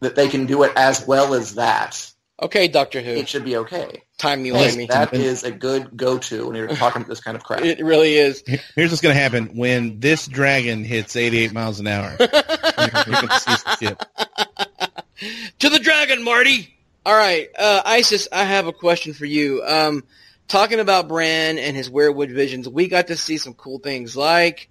[0.00, 3.10] that they can do it as well as that, okay, Doctor Who.
[3.12, 4.02] it should be okay.
[4.18, 4.86] Time you Yes, me.
[4.86, 7.62] that is a good go-to when you're talking about this kind of crap.
[7.62, 8.44] It really is.
[8.76, 12.16] Here's what's going to happen when this dragon hits 88 miles an hour.
[12.16, 13.98] To see some shit.
[15.58, 16.74] to the dragon, Marty.
[17.06, 19.62] All right, uh, Isis, I have a question for you.
[19.66, 20.04] Um,
[20.48, 24.68] talking about Bran and his weirwood visions, we got to see some cool things like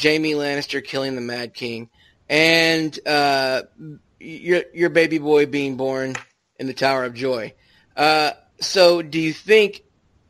[0.00, 1.90] Jaime Lannister killing the Mad King
[2.28, 3.62] and uh,
[4.20, 6.16] your your baby boy being born
[6.58, 7.54] in the Tower of Joy.
[7.96, 9.82] Uh, so, do you think?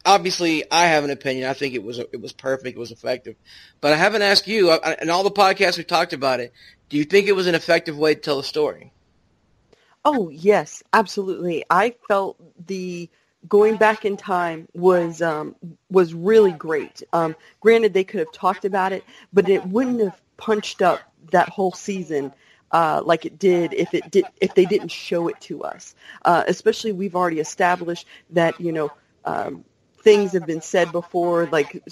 [0.06, 1.48] Obviously, I have an opinion.
[1.48, 2.76] I think it was it was perfect.
[2.76, 3.36] It was effective,
[3.80, 4.70] but I haven't asked you.
[5.00, 6.52] In all the podcasts we've talked about it,
[6.90, 8.92] do you think it was an effective way to tell the story?
[10.04, 11.64] Oh yes, absolutely.
[11.70, 13.08] I felt the
[13.48, 15.54] going back in time was um,
[15.90, 17.02] was really great.
[17.12, 21.48] Um, granted, they could have talked about it, but it wouldn't have punched up that
[21.48, 22.32] whole season
[22.72, 25.94] uh, like it did if it did if they didn't show it to us.
[26.24, 28.90] Uh, especially, we've already established that you know.
[29.24, 29.64] Um,
[30.04, 31.82] things have been said before, like,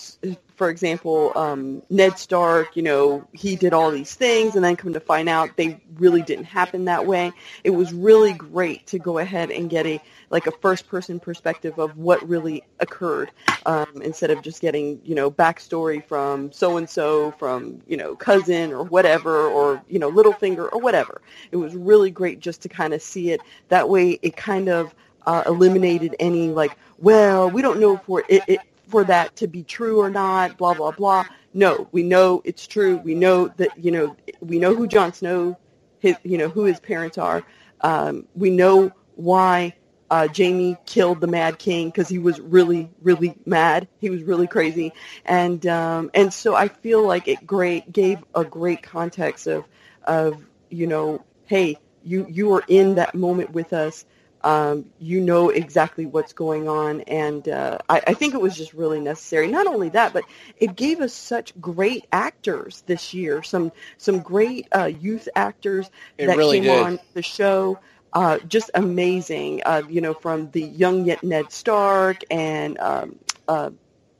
[0.54, 4.92] for example, um, Ned Stark, you know, he did all these things, and then come
[4.92, 7.32] to find out they really didn't happen that way.
[7.64, 11.96] It was really great to go ahead and get a like a first-person perspective of
[11.98, 13.30] what really occurred,
[13.66, 18.82] um, instead of just getting, you know, backstory from so-and-so, from, you know, cousin or
[18.84, 21.20] whatever, or, you know, Littlefinger or whatever.
[21.50, 23.40] It was really great just to kind of see it.
[23.68, 24.94] That way it kind of
[25.26, 29.62] uh, eliminated any like, well, we don't know for it, it for that to be
[29.62, 31.24] true or not, blah blah blah.
[31.54, 32.96] No, we know it's true.
[32.98, 35.58] We know that you know we know who Jon Snow,
[36.00, 37.42] his you know who his parents are.
[37.80, 39.74] Um, we know why
[40.10, 43.88] uh, Jaime killed the Mad King because he was really really mad.
[44.00, 44.92] He was really crazy,
[45.24, 49.64] and um, and so I feel like it great gave a great context of
[50.04, 54.04] of you know hey you you were in that moment with us
[54.44, 58.72] um, you know exactly what's going on, and uh, I, I think it was just
[58.74, 59.48] really necessary.
[59.48, 60.24] Not only that, but
[60.56, 63.42] it gave us such great actors this year.
[63.42, 66.86] Some some great uh, youth actors It that really came did.
[66.86, 67.78] on the show.
[68.12, 69.62] Uh, just amazing.
[69.64, 73.70] Uh, you know, from the young yet Ned Stark and um, uh,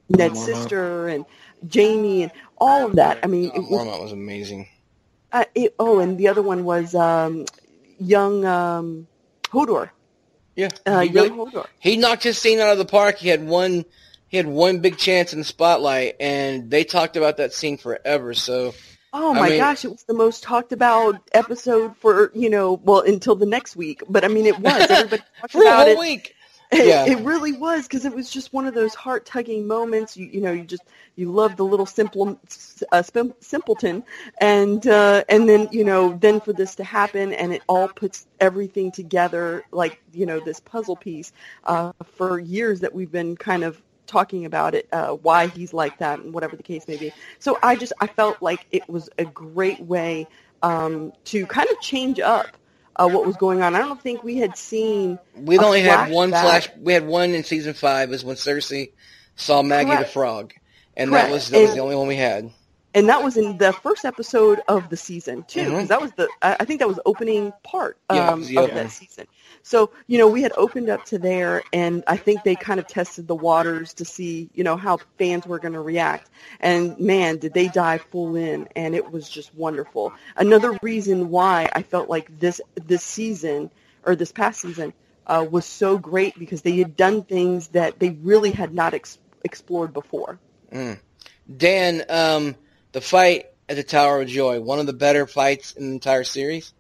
[0.09, 0.41] Ned's Mormont.
[0.41, 1.25] sister and
[1.73, 3.19] Jaime and all of that.
[3.23, 4.69] I mean, Oh, it was Mormont was amazing.
[5.33, 7.45] uh, it, oh, and the other one was um,
[7.99, 9.09] young um,
[9.53, 9.91] Hodor.
[10.57, 13.17] Yeah, Uh, he, really- he knocked his scene out of the park.
[13.19, 13.85] He had one,
[14.29, 18.35] he had one big chance in the spotlight, and they talked about that scene forever.
[18.35, 18.75] So
[19.15, 22.75] Oh I my mean- gosh, it was the most talked about episode for, you know,
[22.85, 24.03] well, until the next week.
[24.09, 24.91] But I mean, it was.
[24.91, 25.99] Everybody talked for a whole it.
[25.99, 26.35] week,
[26.73, 27.05] It, Yeah.
[27.07, 30.17] it really was because it was just one of those heart tugging moments.
[30.17, 30.85] You you know you just
[31.17, 32.39] you love the little simple
[32.93, 33.03] uh,
[33.41, 34.05] simpleton,
[34.41, 38.27] and uh, and then you know then for this to happen and it all puts
[38.41, 41.33] everything together like you know this puzzle piece.
[41.65, 45.99] Uh, for years that we've been kind of talking about it, uh, why he's like
[45.99, 47.13] that and whatever the case may be.
[47.39, 50.27] So I just I felt like it was a great way
[50.63, 52.57] um, to kind of change up
[52.97, 53.75] uh, what was going on.
[53.75, 55.19] I don't think we had seen.
[55.37, 56.43] We'd a only had one flashback.
[56.43, 56.69] flash.
[56.81, 58.13] We had one in season five.
[58.13, 58.91] Is when Cersei
[59.37, 60.03] saw Maggie Correct.
[60.09, 60.55] the Frog,
[60.97, 61.27] and Correct.
[61.29, 62.51] that was that was And- the only one we had.
[62.95, 65.89] And that was in the first episode of the season too, because Mhm.
[65.89, 68.91] that was the I think that was the opening part um, Yeah, the of that
[68.91, 69.27] season.
[69.63, 72.87] So you know we had opened up to there, and I think they kind of
[72.87, 76.31] tested the waters to see you know how fans were going to react.
[76.61, 80.15] And man, did they dive full in, and it was just wonderful.
[80.37, 83.71] Another reason why I felt like this this season
[84.05, 84.93] or this past season
[85.27, 89.19] uh, was so great because they had done things that they really had not ex-
[89.45, 90.41] explored before.
[90.73, 90.99] Mm.
[91.57, 92.57] Dan, um,
[92.93, 96.25] the fight at the Tower of Joy, one of the better fights in the entire
[96.25, 96.73] series.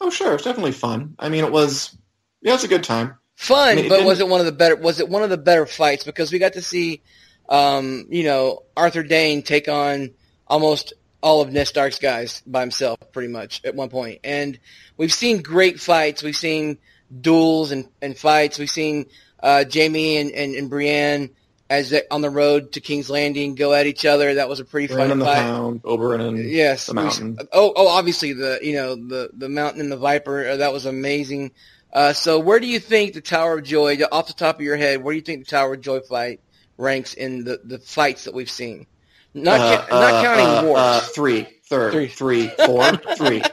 [0.00, 0.34] Oh, sure.
[0.34, 1.14] It's definitely fun.
[1.18, 1.96] I mean, it was,
[2.42, 3.14] yeah, it was a good time.
[3.36, 4.76] Fun, I mean, it but was it one of the better?
[4.76, 7.02] Was it one of the better fights because we got to see,
[7.48, 10.14] um, you know, Arthur Dayne take on
[10.46, 14.20] almost all of Ned Stark's guys by himself, pretty much at one point.
[14.24, 14.58] And
[14.96, 16.22] we've seen great fights.
[16.22, 16.78] We've seen
[17.20, 18.58] duels and, and fights.
[18.58, 19.06] We've seen
[19.42, 21.30] uh, Jaime and, and, and Brienne
[21.68, 24.34] as they, on the road to King's Landing go at each other.
[24.34, 25.36] That was a pretty Ran fun in the fight.
[25.42, 26.86] Hound, Oberyn, and Yes.
[26.86, 27.38] the mountain.
[27.52, 30.86] oh, oh, obviously the you know the the mountain and the viper uh, that was
[30.86, 31.50] amazing.
[31.92, 34.76] Uh, so where do you think the Tower of Joy, off the top of your
[34.76, 36.40] head, where do you think the Tower of Joy fight
[36.76, 38.86] ranks in the, the fights that we've seen?
[39.32, 40.78] Not Uh, ca- not uh, counting uh, wars.
[40.80, 42.08] Uh, three, third, Three.
[42.08, 43.40] three, four, three.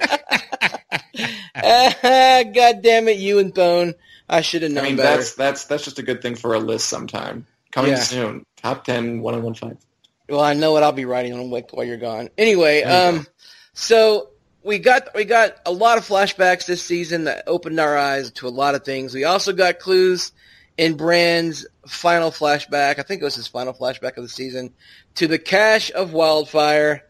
[1.63, 3.93] God damn it, you and Bone.
[4.29, 5.17] I should have known I mean, better.
[5.17, 7.45] that's that's that's just a good thing for a list sometime.
[7.73, 7.99] Coming Yeah.
[7.99, 8.45] soon.
[8.61, 9.85] Top ten one-on-one fights.
[10.29, 12.29] Well, I know what I'll be writing on Wick while you're gone.
[12.37, 13.27] Anyway, you um,
[13.73, 14.29] so
[14.63, 18.47] we got we got a lot of flashbacks this season that opened our eyes to
[18.47, 19.13] a lot of things.
[19.13, 20.31] We also got clues
[20.77, 22.99] in Bran's final flashback.
[22.99, 24.73] I think it was his final flashback of the season
[25.15, 27.03] to the cache of wildfire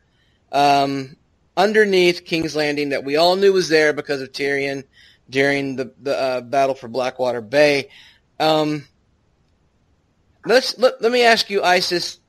[0.51, 1.15] um,
[1.55, 4.85] underneath King's Landing that we all knew was there because of Tyrion
[5.29, 7.89] during the the uh, battle for Blackwater Bay.
[8.39, 8.85] Um,
[10.45, 12.19] let's let, let me ask you, Isis.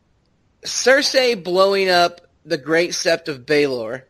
[0.64, 4.02] Cersei blowing up the Great Sept of Baelor,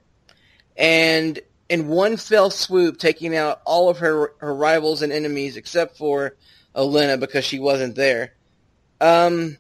[0.76, 1.38] and
[1.68, 6.36] in one fell swoop taking out all of her her rivals and enemies except for
[6.74, 8.34] Olenna because she wasn't there.
[9.00, 9.58] Um,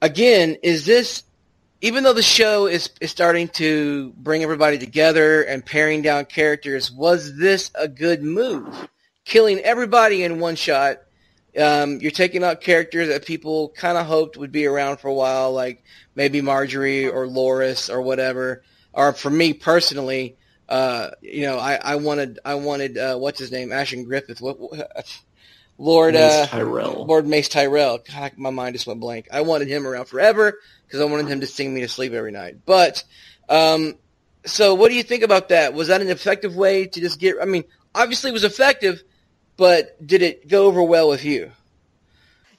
[0.00, 1.24] again, is this
[1.80, 6.90] even though the show is is starting to bring everybody together and paring down characters?
[6.90, 8.88] Was this a good move?
[9.24, 10.98] Killing everybody in one shot
[11.58, 15.14] um, you're taking out characters that people kind of hoped would be around for a
[15.14, 15.82] while, like
[16.14, 18.62] maybe Margaery or Loras or whatever.
[18.92, 20.36] Or for me personally,
[20.68, 24.58] uh, you know, I, I wanted, I wanted, uh, what's his name, Ashton Griffith, what,
[24.58, 25.22] what
[25.78, 27.04] Lord, Mace uh, Tyrell.
[27.06, 27.98] Lord Mace Tyrell.
[27.98, 29.28] God, my mind just went blank.
[29.30, 32.32] I wanted him around forever because I wanted him to sing me to sleep every
[32.32, 32.56] night.
[32.64, 33.04] But,
[33.48, 33.94] um,
[34.46, 35.74] so what do you think about that?
[35.74, 37.36] Was that an effective way to just get?
[37.40, 37.64] I mean,
[37.94, 39.02] obviously it was effective,
[39.56, 41.52] but did it go over well with you?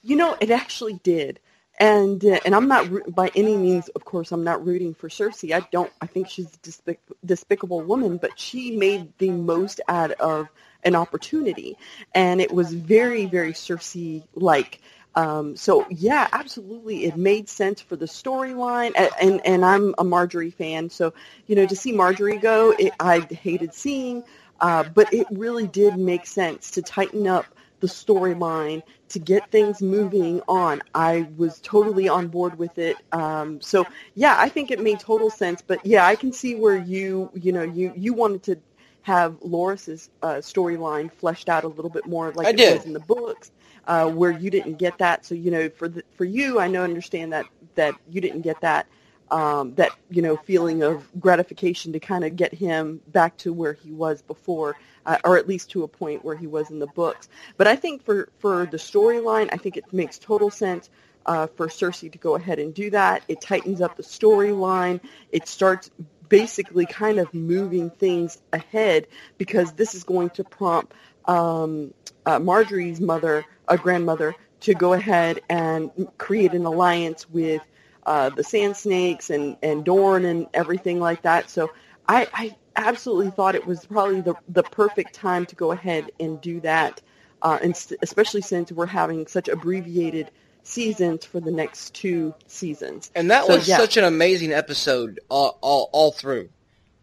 [0.02, 1.40] You know, it actually did.
[1.80, 5.54] And uh, and I'm not by any means, of course, I'm not rooting for Cersei.
[5.54, 5.92] I don't.
[6.00, 10.48] I think she's a despic- despicable woman, but she made the most out of
[10.82, 11.76] an opportunity,
[12.14, 14.80] and it was very, very Cersei-like.
[15.14, 20.04] Um, so yeah, absolutely, it made sense for the storyline, and, and and I'm a
[20.04, 21.14] Margaery fan, so
[21.46, 24.24] you know to see Margaery go, it, I hated seeing,
[24.60, 27.46] uh, but it really did make sense to tighten up
[27.80, 30.82] the storyline to get things moving on.
[30.94, 32.96] I was totally on board with it.
[33.12, 35.62] Um, so yeah, I think it made total sense.
[35.66, 38.58] But yeah, I can see where you you know you you wanted to
[39.02, 42.74] have Loras's uh, storyline fleshed out a little bit more, like I it did.
[42.74, 43.50] was in the books,
[43.86, 45.24] uh, where you didn't get that.
[45.24, 48.60] So you know, for the, for you, I know understand that that you didn't get
[48.60, 48.86] that.
[49.30, 53.74] Um, that you know feeling of gratification to kind of get him back to where
[53.74, 56.86] he was before, uh, or at least to a point where he was in the
[56.86, 57.28] books.
[57.56, 60.88] But I think for for the storyline, I think it makes total sense
[61.26, 63.22] uh, for Cersei to go ahead and do that.
[63.28, 65.00] It tightens up the storyline.
[65.30, 65.90] It starts
[66.28, 70.92] basically kind of moving things ahead because this is going to prompt
[71.26, 71.92] um,
[72.26, 77.62] uh, Margaery's mother, a grandmother, to go ahead and create an alliance with
[78.08, 81.50] uh, the Sand Snakes and, and Dorne and everything like that.
[81.50, 81.70] So
[82.08, 86.40] I, I absolutely thought it was probably the, the perfect time to go ahead and
[86.40, 87.02] do that.
[87.42, 90.30] uh, and st- especially since we're having such abbreviated
[90.64, 93.10] seasons for the next two seasons.
[93.14, 93.78] And that So, was yeah.
[93.78, 96.50] such an amazing episode all all, all through.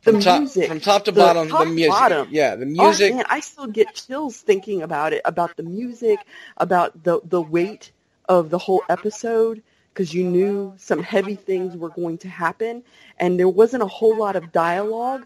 [0.04, 1.90] The From top, music, from top to the bottom, top the music.
[1.90, 2.28] bottom.
[2.32, 3.12] Yeah, the music.
[3.14, 6.20] Oh man, I still get chills thinking about it, about the music,
[6.58, 7.92] about the the weight
[8.30, 9.64] of the whole episode,
[9.96, 12.84] because you knew some heavy things were going to happen,
[13.18, 15.26] and there wasn't a whole lot of dialogue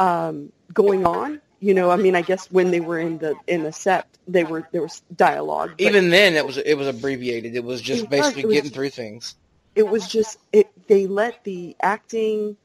[0.00, 1.42] um, going on.
[1.60, 4.44] You know, I mean, I guess when they were in the in the sept, they
[4.44, 5.74] were there was dialogue.
[5.78, 7.54] Even then, it was it was abbreviated.
[7.54, 9.36] It was just was, basically it was getting through things.
[9.74, 12.56] it was just it they let the acting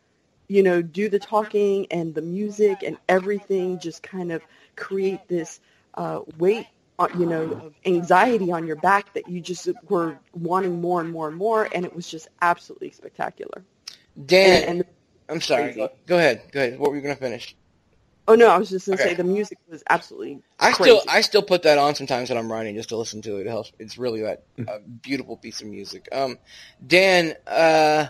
[0.47, 4.41] you know do the talking and the music and everything just kind of
[4.75, 5.59] create this
[5.95, 6.67] uh, weight
[7.09, 11.27] you know of anxiety on your back that you just were wanting more and more
[11.27, 13.63] and more and it was just absolutely spectacular
[14.25, 14.85] Dan, and, and
[15.29, 15.73] I'm sorry.
[15.73, 15.89] crazy.
[16.07, 16.41] Go ahead.
[16.51, 16.79] Go ahead.
[16.79, 17.55] What were you going to finish?
[18.27, 19.03] oh no i was just going to Okay.
[19.03, 20.73] say the music was absolutely I crazy.
[20.73, 23.47] still I still put that on sometimes when I'm writing just to listen to it.
[23.47, 23.71] It helps.
[23.79, 26.07] It's really that a beautiful piece of music.
[26.11, 26.37] Um,
[26.85, 28.07] Dan, uh,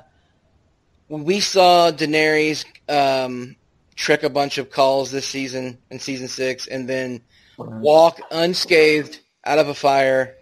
[1.07, 3.55] when we saw Daenerys um,
[3.95, 7.21] trick a bunch of khals this season in season six, and then
[7.69, 10.35] walk unscathed out of a fire,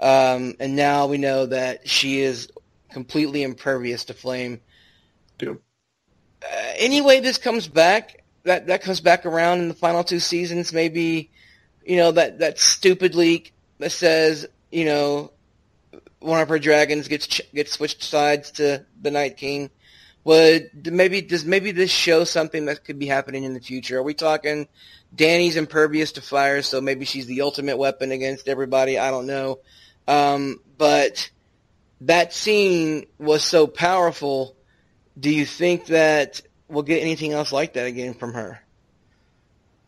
[0.00, 2.50] um, and now we know that she is
[2.90, 4.60] completely impervious to flame.
[5.38, 5.58] Dude.
[6.42, 10.20] Uh, any way this comes back, that that comes back around in the final two
[10.20, 11.30] seasons, maybe
[11.84, 15.32] you know that that stupid leak that says you know
[16.20, 19.70] one of her dragons gets gets switched sides to the Night King.
[20.24, 23.98] Would maybe does maybe this show something that could be happening in the future?
[23.98, 24.68] Are we talking
[25.14, 28.98] Danny's impervious to fire, so maybe she's the ultimate weapon against everybody?
[28.98, 29.60] I don't know,
[30.08, 31.30] um, but
[32.02, 34.56] that scene was so powerful.
[35.18, 38.60] Do you think that we'll get anything else like that again from her?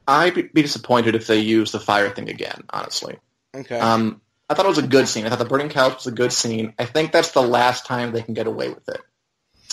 [0.07, 3.19] I'd be- disappointed if they use the fire thing again, honestly.
[3.55, 3.79] Okay.
[3.79, 5.27] Um, I thought it was a good scene.
[5.27, 6.75] I thought the burning couch was a good scene.
[6.79, 9.01] I think that's the last time they can get away with it.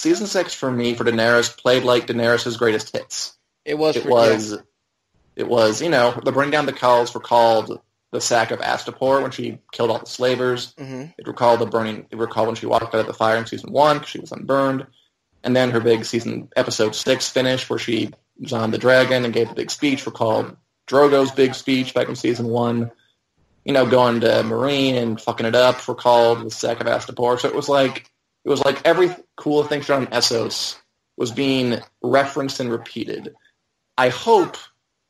[0.04, 3.38] Season six for me for Daenerys played like Daenerys' greatest hits.
[3.64, 3.95] it was.
[3.95, 4.58] It for- was,
[5.38, 7.80] it was, you know, the bring down the khals were called
[8.12, 10.76] the sack of Astapor when she killed all the slavers.
[10.78, 10.86] Yeah.
[10.86, 12.06] hmm It recalled the burning.
[12.12, 14.32] It recalled when she walked out of the fire in season one because she was
[14.34, 14.86] unburned,
[15.43, 19.34] and then her big season episode six finish where she was on the dragon and
[19.34, 22.91] gave the big speech recalled Drogo's big speech back in season one.
[23.64, 27.39] You know, going to Meereen and fucking it up recalled the sack of Astapor.
[27.39, 28.12] So it was like
[28.45, 30.77] it was like every cool thing done in Essos
[31.17, 33.33] was being referenced and repeated.
[33.97, 34.57] I hope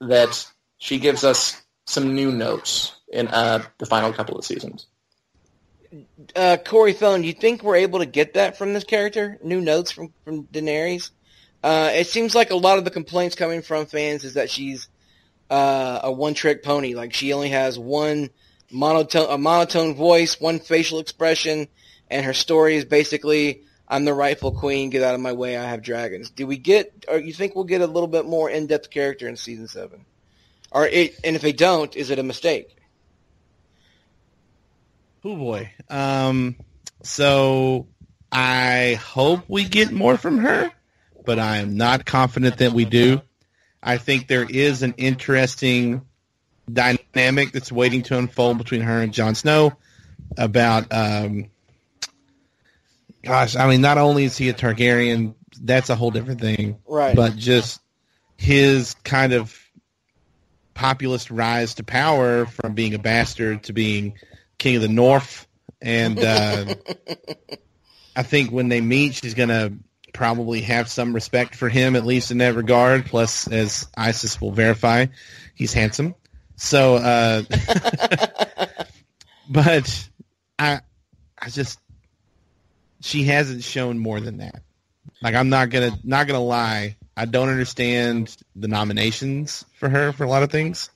[0.02, 0.46] that
[0.78, 4.88] she gives us some new notes in uh, the final couple of seasons.
[6.36, 9.38] Uh, Corey Thone, do you think we're able to get that from this character?
[9.44, 11.12] New notes from from Daenerys?
[11.64, 14.90] Uh, it seems like a lot of the complaints coming from fans is that she's
[15.50, 16.94] uh, a one-trick pony.
[16.94, 18.32] Like she only has one
[18.72, 21.68] monotone, a monotone voice, one facial expression,
[22.14, 24.92] and her story is basically, "I'm the rightful queen.
[24.92, 25.58] Get out of my way.
[25.58, 28.50] I have dragons." Do we get, or you think we'll get a little bit more
[28.50, 30.06] in-depth character in season seven?
[30.72, 32.78] Or it, and if they don't, is it a mistake?
[35.26, 35.72] Oh boy.
[35.90, 36.56] Um,
[37.02, 37.88] so
[38.32, 40.72] I hope we get more from her,
[41.26, 43.22] but I am not confident that we do.
[43.82, 46.02] I think there is an interesting
[46.72, 49.74] dynamic that's waiting to unfold between her and Jon Snow
[50.38, 51.50] about um
[53.24, 56.80] gosh, I mean not only is he a Targaryen, that's a whole different thing.
[56.88, 57.16] Right.
[57.16, 57.82] But just
[58.38, 59.58] his kind of
[60.74, 64.18] populist rise to power from being a bastard to being
[64.58, 65.48] king of the north
[65.82, 66.74] and uh,
[68.16, 69.74] i think when they meet she's going to
[70.14, 74.52] probably have some respect for him at least in that regard plus as isis will
[74.52, 75.06] verify
[75.56, 76.16] he's handsome
[76.56, 77.42] so uh,
[79.50, 80.10] but
[80.60, 80.82] i
[81.40, 81.80] i just
[83.04, 84.64] she hasn't shown more than that
[85.22, 90.24] like i'm not gonna not gonna lie i don't understand the nominations for her for
[90.24, 90.90] a lot of things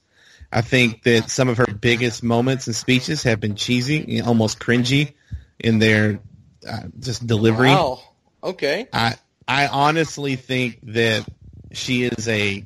[0.51, 5.13] I think that some of her biggest moments and speeches have been cheesy, almost cringy
[5.59, 6.19] in their
[6.67, 7.69] uh, just delivery.
[7.69, 8.01] Wow.
[8.43, 8.87] Okay.
[8.93, 9.15] I
[9.47, 11.27] I honestly think that
[11.71, 12.65] she is a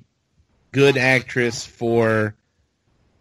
[0.72, 2.36] good actress for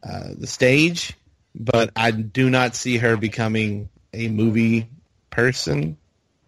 [0.02, 1.14] uh, the stage,
[1.54, 4.88] but I do not see her becoming a movie
[5.30, 5.96] person,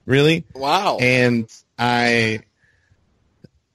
[0.07, 0.45] really.
[0.55, 0.99] Wow.
[0.99, 1.49] And
[1.79, 2.41] I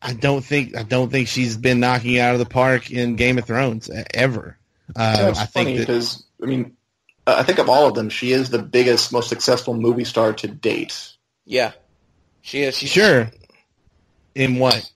[0.01, 3.37] I don't think I don't think she's been knocking out of the park in Game
[3.37, 4.57] of Thrones ever.
[4.95, 6.77] Uh, I think because I mean,
[7.25, 10.33] uh, I think of all of them, she is the biggest, most successful movie star
[10.33, 11.13] to date.
[11.45, 11.71] yeah.
[12.41, 12.77] She is.
[12.77, 13.29] She's sure.
[14.33, 14.89] In what?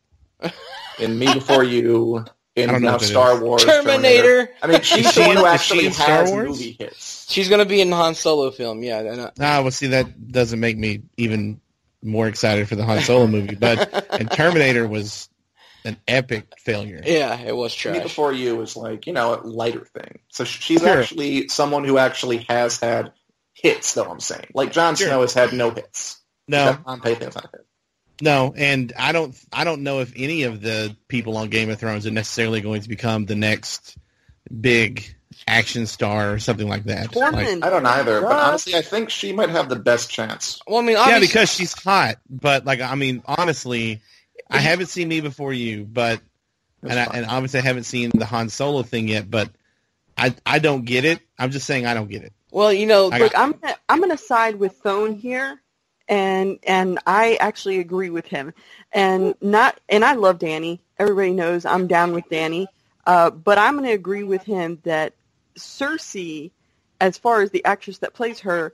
[1.00, 2.24] In Me Before You,
[2.56, 3.40] in I don't know now Star is.
[3.42, 3.64] Wars.
[3.64, 4.50] Terminator.
[4.62, 6.30] I mean, she's Is she the one in- who is she actually in Star has
[6.30, 6.48] Wars?
[6.50, 7.32] movie hits.
[7.32, 8.84] She's gonna be in the Han Solo film.
[8.84, 11.62] Yeah, and, uh, Ah, well, see, that doesn't make me even
[12.04, 13.56] more excited for the Han Solo movie.
[13.56, 15.30] But and Terminator was
[15.86, 17.02] an epic failure.
[17.06, 18.04] yeah, it was Me trash.
[18.04, 20.20] Before You was like, you know, a lighter thing.
[20.30, 21.00] So she's Sure.
[21.00, 23.14] actually someone who actually has had
[23.54, 24.48] hits, though, I'm saying.
[24.54, 25.08] Like, Jon Sure.
[25.08, 26.20] Snow has had no hits.
[26.48, 27.66] No, That on paper, not a hit.
[28.22, 31.80] No, and I don't, I don't know if any of the people on Game of
[31.80, 33.98] Thrones are necessarily going to become the next
[34.60, 35.16] big
[35.48, 37.16] action star or something like that.
[37.16, 40.60] Like- I don't either, but honestly, I think she might have the best chance.
[40.68, 42.18] Well, I mean, yeah, because she's hot.
[42.30, 44.02] But like, I mean, honestly,
[44.50, 46.22] I haven't seen Me Before You, but
[46.84, 49.30] and I, and obviously I haven't seen the Han Solo thing yet.
[49.30, 49.50] But
[50.18, 51.20] I, I don't get it.
[51.40, 52.34] I'm just saying I don't get it.
[52.52, 55.62] well, you know, I Look, I'm gonna, I'm going to side with Thone here,
[56.12, 58.54] and and I actually agree with him,
[58.92, 60.82] and not and I love Danny.
[61.00, 62.68] Everybody knows I'm down with Danny,
[63.08, 65.14] uh, but I'm going to agree with him that
[65.58, 66.52] Cersei,
[67.00, 68.74] as far as the actress that plays her,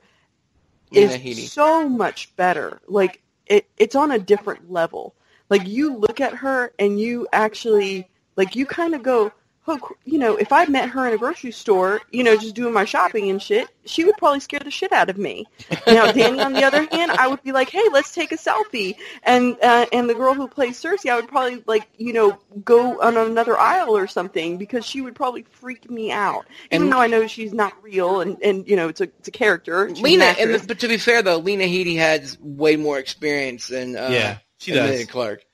[0.90, 2.80] is so much better.
[2.88, 5.14] Like it, it's on a different level.
[5.48, 9.32] Like you look at her and you actually like you kind of go,
[9.76, 12.72] cr- you know, if I met her in a grocery store, you know, just doing
[12.72, 15.46] my shopping and shit, she would probably scare the shit out of me.
[15.86, 18.94] Now, Danny, on the other hand, I would be like, hey, let's take a selfie,
[19.22, 23.00] and uh, and the girl who plays Cersei, I would probably like, you know, go
[23.02, 27.00] on another aisle or something because she would probably freak me out, even And- though
[27.00, 29.88] I know she's not real and and you know it's a it's a character.
[29.88, 30.60] She's Lena, actress.
[30.60, 34.38] and, but to be fair though, Lena Headey has way more experience than uh, yeah,
[34.58, 35.06] she Emilia does.
[35.08, 35.44] Clarke.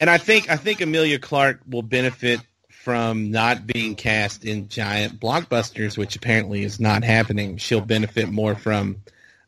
[0.00, 2.40] And I think I think Emilia Clarke will benefit
[2.82, 7.58] from not being cast in giant blockbusters, which apparently is not happening.
[7.58, 9.02] She'll benefit more from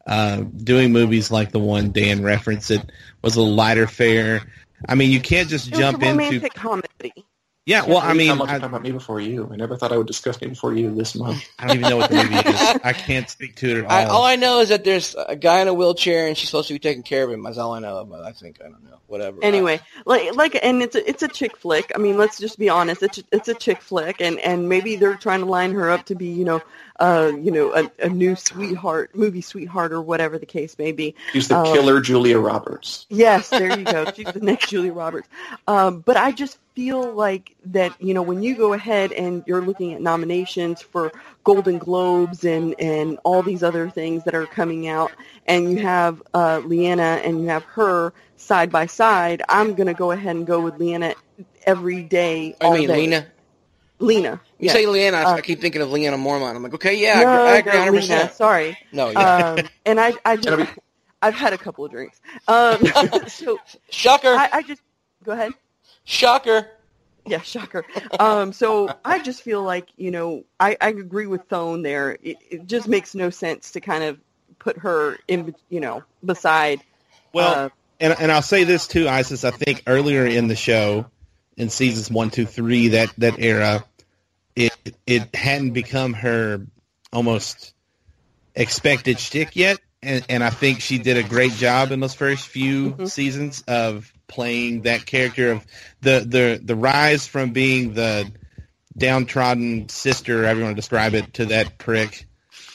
[0.07, 2.71] uh, doing movies like the one Dan referenced.
[2.71, 4.43] It was a lighter fare.
[4.87, 6.19] I mean, you can't just jump into.
[6.19, 7.25] romantic comedy.
[7.65, 9.49] Yeah, well, I mean, time I'm I, talking about me before you.
[9.53, 11.49] I never thought I would discuss me before you this month.
[11.61, 12.81] I don't even know what the movie is.
[12.85, 14.17] I can't speak to it at I, all.
[14.17, 16.75] all I know is that there's a guy in a wheelchair and she's supposed to
[16.75, 17.45] be taking care of him.
[17.45, 18.05] That's all I know.
[18.05, 18.99] But I think I don't know.
[19.07, 19.39] Whatever.
[19.43, 21.93] Anyway, like like, and it's a it's a chick flick.
[21.95, 23.03] I mean, let's just be honest.
[23.03, 26.17] It's it's a chick flick, and and maybe they're trying to line her up to
[26.17, 26.63] be, you know,
[27.03, 31.17] uh, you know, a, a new sweetheart, movie sweetheart, or whatever the case may be.
[31.33, 33.07] She's the Um, killer Julia Roberts.
[33.11, 34.05] Yes, there you go.
[34.15, 35.29] She's the next Julia Roberts.
[35.67, 39.61] Um, but I just feel like that, you know, when you go ahead and you're
[39.61, 41.11] looking at nominations for
[41.43, 45.11] Golden Globes and, and all these other things that are coming out,
[45.47, 49.95] and you have uh, Leanna and you have her side by side, I'm going to
[49.95, 51.15] go ahead and go with Leanna
[51.67, 52.97] every day, I all mean, day.
[52.97, 53.27] Lena.
[54.03, 54.41] Lena.
[54.59, 54.75] You yes.
[54.75, 56.55] say Leanna, I, Uh, I keep thinking of Lyanna Mormont.
[56.57, 58.33] I'm like, okay, yeah, no, I agree, no, 100%.
[58.33, 58.79] sorry.
[58.93, 59.55] No, yeah.
[59.59, 60.73] Um, and I, I just,
[61.23, 62.21] I've had a couple of drinks.
[62.49, 62.85] Um,
[63.29, 63.59] so
[63.91, 64.29] Shocker.
[64.29, 64.83] I, I just,
[65.25, 65.53] go ahead.
[66.05, 66.69] Shocker.
[67.25, 67.85] Yeah, shocker.
[68.19, 72.19] Um, so I just feel like, you know, I, I agree with Thone there.
[72.21, 74.19] It, it just makes no sense to kind of
[74.59, 76.81] put her in, you know, beside.
[77.33, 77.69] well, uh,
[78.01, 79.45] and and I'll say this too, Isis.
[79.45, 81.07] I think earlier in the show,
[81.57, 83.85] in seasons one, two, three, that that era,
[84.57, 84.73] it
[85.07, 86.67] it hadn't become her
[87.13, 87.75] almost
[88.55, 92.49] expected shtick yet, and and I think she did a great job in those first
[92.49, 93.11] few Mhm.
[93.11, 95.67] seasons of playing that character of
[96.01, 98.31] the the the rise from being the
[98.97, 102.27] downtrodden sister, however you want to describe it, to that prick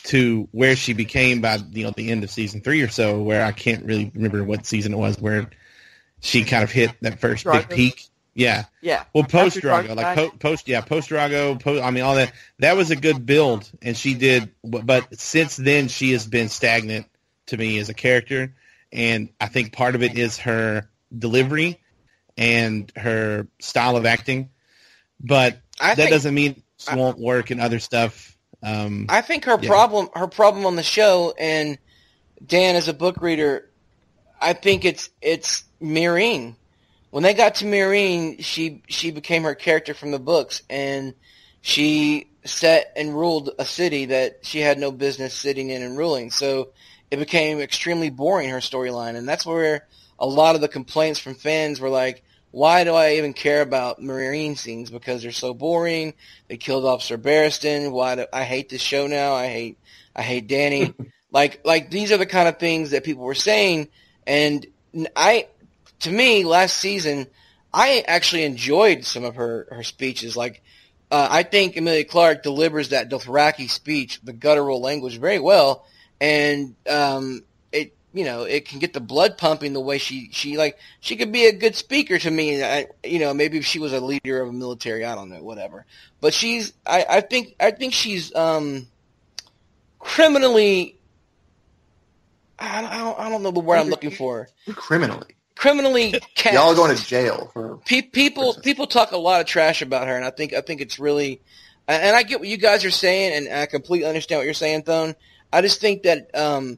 [0.03, 3.43] to where she became by you know the end of season three or so, where
[3.43, 5.49] I can't really remember what season it was, where
[6.21, 8.05] she kind of hit that first big peak.
[8.37, 9.03] Yeah, yeah.
[9.13, 12.33] well, post Drogo, like po- post, yeah, post Drogo, post, I mean, all that.
[12.59, 14.51] That was a good build, and she did.
[14.63, 17.07] But but since then, she has been stagnant
[17.47, 18.53] to me as a character,
[18.93, 21.81] and I think part of it is her delivery
[22.37, 24.51] and her style of acting.
[25.19, 28.37] But I that think, doesn't mean she won't work in other stuff.
[28.61, 29.67] Um, I think her Yeah.
[29.67, 31.79] problem, her problem on the show, and
[32.45, 33.67] Dan as a book reader,
[34.39, 36.55] I think it's it's Meereen.
[37.09, 41.13] When they got to Meereen, she she became her character from the books, and
[41.61, 46.31] she set and ruled a city that she had no business sitting in and ruling.
[46.31, 46.69] So
[47.09, 49.87] it became extremely boring her storyline, and that's where
[50.19, 54.01] a lot of the complaints from fans were like, "Why do I even care about
[54.01, 54.89] Meereen scenes?
[54.89, 56.13] Because they're so boring.
[56.49, 57.91] They killed off Sir Barristan.
[57.91, 59.33] Why do I hate this show now?
[59.33, 59.77] I hate
[60.15, 60.93] I hate Danny.
[61.31, 63.87] like like these are the kind of things that people were saying,
[64.25, 64.65] and
[65.15, 65.47] I
[65.99, 67.27] to me last season
[67.73, 70.35] I actually enjoyed some of her her speeches.
[70.35, 70.63] Like
[71.11, 75.85] uh, I think Emilia Clarke delivers that Dothraki speech, the guttural language, very well,
[76.19, 80.57] and um, it you know, it can get the blood pumping the way she she
[80.57, 82.63] like she could be a good speaker to me.
[82.63, 85.43] I, you know, maybe if she was a leader of a military, I don't know,
[85.43, 85.85] whatever.
[86.19, 88.87] But she's I, I think I think she's um
[89.99, 90.95] criminally.
[92.59, 94.49] I don't, I don't know the word I'm looking for.
[94.73, 95.36] Criminally.
[95.57, 96.53] Criminally cast.
[96.53, 100.15] Y'all going to jail for Pe- people people talk a lot of trash about her,
[100.15, 101.41] and I think I think it's really,
[101.87, 104.83] and I get what you guys are saying, and I completely understand what you're saying,
[104.83, 105.15] Thone.
[105.51, 106.77] I just think that um,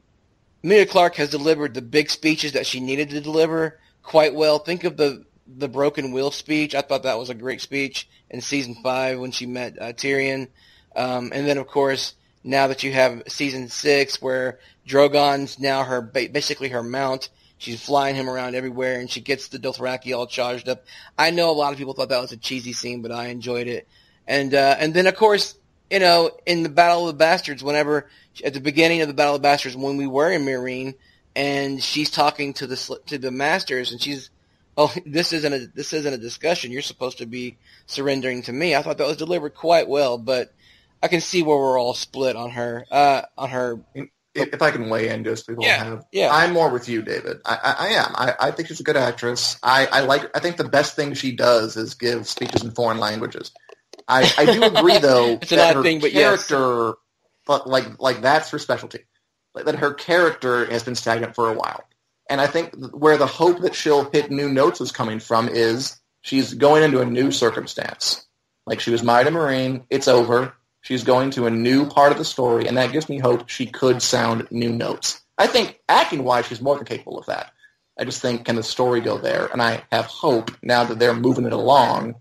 [0.62, 4.58] Emilia Clarke has delivered the big speeches that she needed to deliver quite well.
[4.58, 6.74] Think of the the broken wheel speech.
[6.74, 10.48] I thought that was a great speech in season five when she met uh, Tyrion,
[10.96, 16.00] um, and then of course now that you have season six where Drogon's now her
[16.00, 17.28] basically her mount
[17.60, 20.82] She's flying him around everywhere, and she gets the Dothraki all charged up.
[21.18, 23.66] I know a lot of people thought that was a cheesy scene, but I enjoyed
[23.66, 23.86] it.
[24.26, 25.56] And uh, and then of course,
[25.90, 28.08] you know, in the Battle of the Bastards, whenever
[28.42, 30.94] at the beginning of the Battle of the Bastards, when we were in Meereen,
[31.36, 34.30] and she's talking to the to the masters, and she's,
[34.78, 36.72] oh, this isn't a this isn't a discussion.
[36.72, 38.74] You're supposed to be surrendering to me.
[38.74, 40.50] I thought that was delivered quite well, but
[41.02, 43.80] I can see where we're all split on her uh, on her
[44.34, 46.04] if I can weigh in, just people yeah, have.
[46.12, 46.30] Yeah.
[46.32, 47.38] I'm more with you, David.
[47.44, 48.12] I, I, I am.
[48.14, 49.58] I, I, think she's a good actress.
[49.62, 50.30] I, I like.
[50.36, 53.50] I think the best thing she does is give speeches in foreign languages.
[54.06, 56.94] I, I do agree, though, it's that her thing, but character, yes.
[57.46, 59.00] but like like that's her specialty.
[59.54, 61.84] Like that, her character has been stagnant for a while,
[62.28, 65.98] and I think where the hope that she'll hit new notes is coming from is
[66.22, 68.24] she's going into a new circumstance.
[68.66, 69.84] Like she was Mighty marine.
[69.90, 73.18] it's over She's going to a new part of the story, and that gives me
[73.18, 75.20] hope she could sound new notes.
[75.36, 77.52] I think acting-wise, she's more than capable of that.
[77.98, 79.46] I just think, can the story go there?
[79.46, 82.14] And I have hope now that they're moving it along,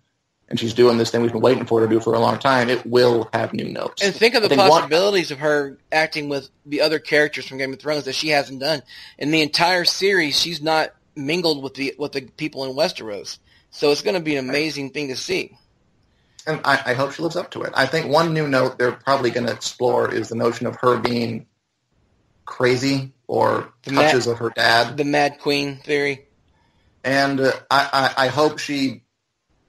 [0.49, 2.37] and she's doing this thing we've been waiting for her to do for a long
[2.37, 2.69] time.
[2.69, 4.03] It will have new notes.
[4.03, 7.59] And think of the think possibilities one, of her acting with the other characters from
[7.59, 8.81] Game of Thrones that she hasn't done
[9.17, 10.39] in the entire series.
[10.39, 13.37] She's not mingled with the with the people in Westeros,
[13.69, 15.57] so it's going to be an amazing thing to see
[16.47, 17.73] and I, I, hope she lives up to it.
[17.75, 20.97] I think one new note they're probably going to explore is the notion of her
[20.97, 21.47] being
[22.45, 24.97] crazy or the touches mad, of her dad.
[24.97, 26.25] The Mad Queen theory.
[27.03, 29.03] And uh, I, I, I, hope she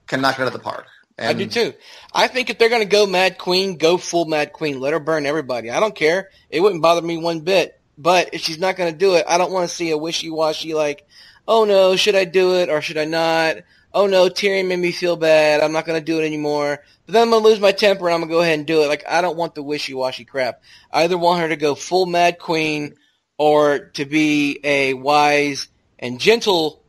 [0.06, 0.86] can knock it out of the park.
[1.18, 1.74] And I do too.
[2.12, 4.80] I think if they're going to go Mad Queen, go full Mad Queen.
[4.80, 5.70] Let her burn everybody.
[5.70, 6.30] I don't care.
[6.48, 7.78] It wouldn't bother me one bit.
[7.98, 10.72] But if she's not going to do it, I don't want to see a wishy-washy
[10.72, 11.06] like,
[11.46, 13.58] oh no, should I do it or should I not?
[13.93, 15.61] Oh no, Tyrion made me feel bad.
[15.61, 16.82] I'm not going to do it anymore.
[17.07, 18.66] But then I'm going to lose my temper and I'm going to go ahead and
[18.66, 18.88] do it.
[18.88, 20.62] Like, I don't want the wishy-washy crap.
[20.93, 22.95] I either want her to go full Mad Queen
[23.38, 25.68] or to be a wise
[25.99, 26.82] and gentle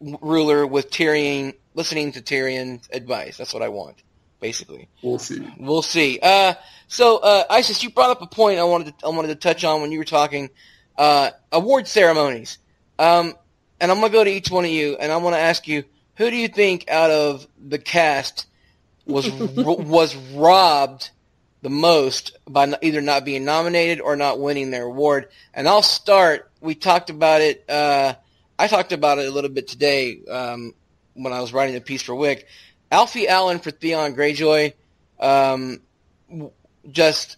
[0.00, 3.36] ruler with Tyrion, listening to Tyrion's advice.
[3.36, 3.96] That's what I want,
[4.40, 4.88] basically.
[5.02, 5.46] We'll see.
[5.58, 6.18] We'll see.
[6.22, 6.54] Uh,
[6.88, 9.64] so, uh, Isis, you brought up a point I wanted to, I wanted to touch
[9.64, 10.50] on when you were talking,
[10.98, 12.58] uh, award ceremonies.
[12.98, 13.34] Um,
[13.80, 15.66] and I'm going to go to each one of you and I want to ask
[15.66, 15.84] you,
[16.16, 18.46] who do you think out of the cast
[19.06, 21.10] was was robbed
[21.62, 25.28] the most by either not being nominated or not winning their award?
[25.52, 26.50] And I'll start.
[26.60, 27.68] We talked about it.
[27.68, 28.14] Uh,
[28.58, 30.74] I talked about it a little bit today um,
[31.14, 32.46] when I was writing the piece for Wick.
[32.90, 34.72] Alfie Allen for Theon Greyjoy,
[35.18, 35.80] um,
[36.90, 37.36] just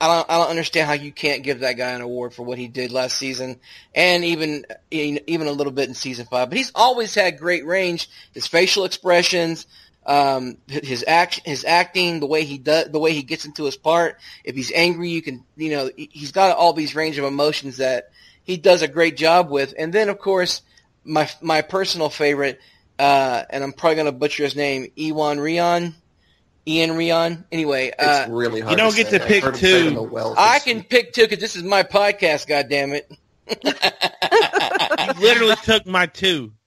[0.00, 2.58] I don't I don't understand how you can't give that guy an award for what
[2.58, 3.58] he did last season
[3.94, 6.50] and even even a little bit in season five.
[6.50, 8.10] But he's always had great range.
[8.34, 9.66] His facial expressions,
[10.04, 13.76] um, his act, his acting, the way he does, the way he gets into his
[13.76, 14.18] part.
[14.44, 18.10] If he's angry, you can you know he's got all these range of emotions that
[18.44, 19.72] he does a great job with.
[19.78, 20.60] And then of course
[21.04, 22.60] my my personal favorite,
[22.98, 25.94] uh, and I'm probably gonna butcher his name, Iwan Rheon.
[26.66, 27.44] Ian Rion.
[27.52, 28.72] Anyway, uh, it's really hard.
[28.72, 29.18] You don't to get say.
[29.18, 30.02] to pick two.
[30.02, 32.46] Well I can pick two because this is my podcast.
[32.46, 33.10] God damn it!
[33.64, 36.52] you literally took my two.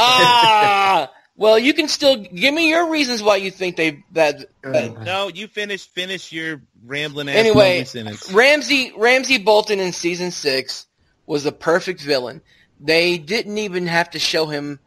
[0.00, 4.44] Ah, well, you can still give me your reasons why you think they that.
[4.62, 7.28] that no, you finish finish your rambling.
[7.28, 8.30] Ass anyway, sentence.
[8.32, 10.86] Ramsey Ramsay Bolton in season six
[11.26, 12.42] was the perfect villain.
[12.78, 14.78] They didn't even have to show him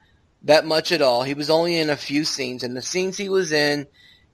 [0.43, 1.23] that much at all.
[1.23, 3.85] He was only in a few scenes, and the scenes he was in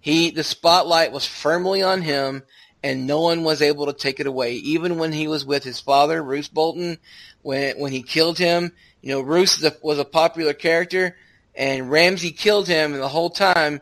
[0.02, 2.44] he the spotlight was firmly on him
[2.84, 4.54] and no one was able to take it away.
[4.54, 6.98] Even when he was with his father, Roose Bolton,
[7.42, 8.72] when when he killed him,
[9.02, 11.18] you know, Roose was a popular character,
[11.56, 13.82] and Ramsay killed him, and the whole time,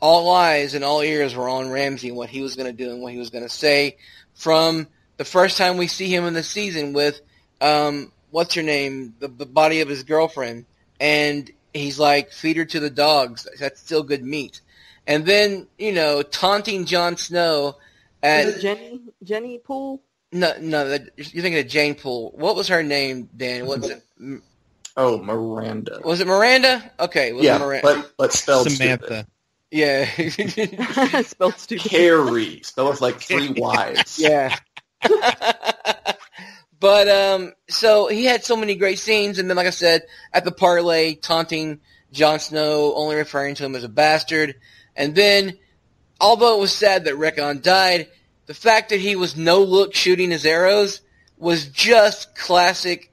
[0.00, 2.90] all eyes and all ears were on Ramsay and what he was going to do
[2.90, 3.96] and what he was going to say.
[4.34, 7.20] From the first time we see him in the season with,
[7.60, 10.64] um, what's her name, the, the body of his girlfriend,
[10.98, 13.46] and he's like, feed her to the dogs.
[13.60, 14.60] That's still good meat
[15.06, 17.76] and then you know taunting Jon Snow.
[18.22, 20.02] And Jenny Jenny Poole.
[20.30, 20.84] No, no,
[21.16, 22.32] you're thinking of Jane Poole.
[22.36, 23.66] What was her name, Dan?
[23.66, 24.02] What's it?
[24.96, 26.00] Oh, Miranda.
[26.04, 26.90] Was it Miranda?
[27.00, 27.82] Okay, was it yeah, Miranda?
[27.86, 29.26] but but spelled Samantha.
[29.70, 30.04] yeah,
[31.22, 31.58] Spelled stupid.
[31.58, 31.90] stupid.
[31.90, 34.18] Carrie, spelled with like three Y's.
[34.18, 34.56] yeah.
[36.80, 40.44] but um, so he had so many great scenes, and then, like I said, at
[40.44, 41.80] the parlay, taunting
[42.12, 44.56] Jon Snow, only referring to him as a bastard,
[44.96, 45.58] and then,
[46.20, 48.08] although it was sad that Rickon died,
[48.46, 51.00] the fact that he was no look shooting his arrows
[51.38, 53.10] was just classic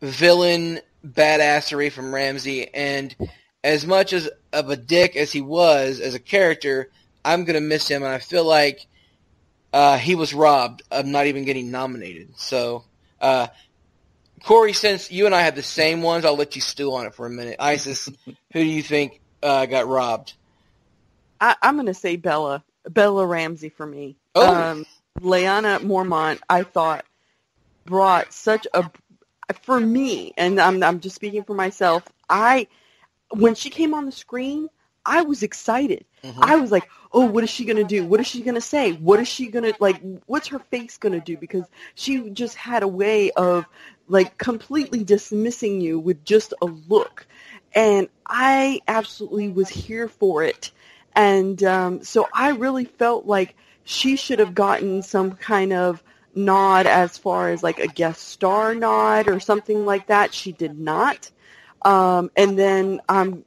[0.00, 2.72] villain badassery from Ramsay.
[2.74, 3.14] And
[3.64, 6.90] as much as of a dick as he was as a character,
[7.24, 8.86] I'm gonna miss him, and I feel like
[9.72, 12.34] uh, he was robbed of not even getting nominated.
[12.36, 12.84] So,
[13.20, 13.48] uh,
[14.44, 17.14] Corey, since you and I have the same ones, I'll let you stew on it
[17.14, 17.56] for a minute.
[17.60, 20.34] Isis, who do you think uh, got robbed?
[21.42, 22.62] I, I'm going to say Bella.
[22.88, 24.16] Bella Ramsey for me.
[24.34, 24.54] Oh.
[24.54, 24.86] Um,
[25.20, 27.04] Lyanna Mormont, I thought,
[27.84, 28.90] brought such a
[29.62, 32.04] for me, and I'm I'm just speaking for myself.
[32.28, 32.68] I
[33.30, 34.68] when she came on the screen,
[35.04, 36.06] I was excited.
[36.24, 36.34] Mhm.
[36.38, 38.04] I was like, "Oh, what is she gonna do?
[38.04, 38.92] What is she gonna say?
[38.92, 40.00] What is she gonna like?
[40.26, 41.64] What's her face gonna do?" Because
[41.94, 43.66] she just had a way of
[44.08, 47.26] like completely dismissing you with just a look,
[47.74, 50.70] and I absolutely was here for it.
[51.14, 53.54] And um, so I really felt like
[53.84, 56.02] she should have gotten some kind of
[56.34, 60.32] nod as far as like a guest star nod or something like that.
[60.32, 61.30] She did not.
[61.82, 63.44] Um, and then I'm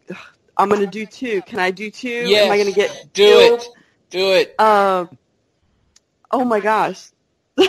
[0.57, 1.41] I'm gonna do two.
[1.43, 2.09] Can I do two?
[2.09, 2.45] Yes.
[2.45, 3.59] Am I gonna get Do killed?
[3.61, 3.67] it.
[4.09, 4.55] Do it.
[4.59, 5.05] Uh,
[6.31, 7.07] oh my gosh.
[7.57, 7.67] oh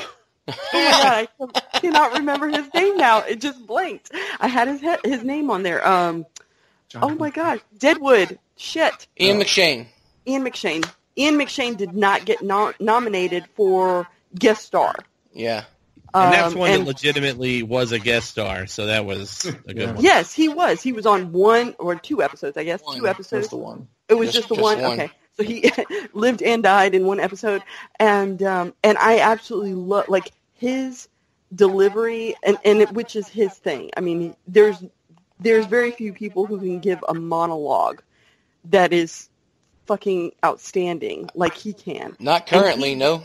[0.49, 3.21] my god, I cannot remember his name now.
[3.21, 4.11] It just blanked.
[4.41, 5.87] I had his he- his name on there.
[5.87, 6.27] Um,
[6.95, 8.39] oh my gosh, Deadwood.
[8.57, 9.07] Shit.
[9.20, 9.87] Ian McShane.
[10.26, 10.89] Ian McShane.
[11.18, 14.07] Ian McShane did not get no- nominated for
[14.39, 14.95] guest star.
[15.32, 15.64] Yeah.
[16.14, 19.53] And that's Um, one and- that legitimately was a guest star, so that was a
[19.74, 19.93] good Yeah.
[19.93, 20.03] one.
[20.05, 20.80] Yes, he was.
[20.82, 22.80] He was on one or two episodes, I guess.
[22.82, 22.97] One.
[22.99, 23.43] Two episodes.
[23.47, 23.89] That's the one.
[24.09, 24.80] It was Just- just, the just one?
[24.82, 24.93] one.
[25.01, 25.11] Okay.
[25.37, 25.70] So he
[26.14, 27.62] lived and died in one episode,
[28.01, 31.09] and um, and I absolutely love like his
[31.55, 33.91] delivery, and and it, which is his thing.
[33.97, 34.82] I mean, there's
[35.41, 38.03] there's very few people who can give a monologue
[38.66, 39.28] that is
[39.87, 41.30] fucking outstanding.
[41.34, 43.22] Like he can, Not currently, no.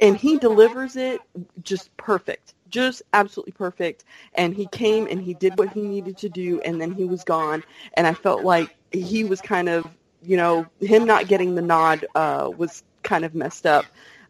[0.00, 1.20] and he delivers it
[1.62, 2.54] just perfect.
[2.68, 4.04] Just absolutely perfect.
[4.34, 7.22] And he came and he did what he needed to do and then he was
[7.24, 7.62] gone.
[7.94, 9.86] And i felt like he was kind of
[10.22, 13.84] you know him not getting the nod uh, was kind of messed up.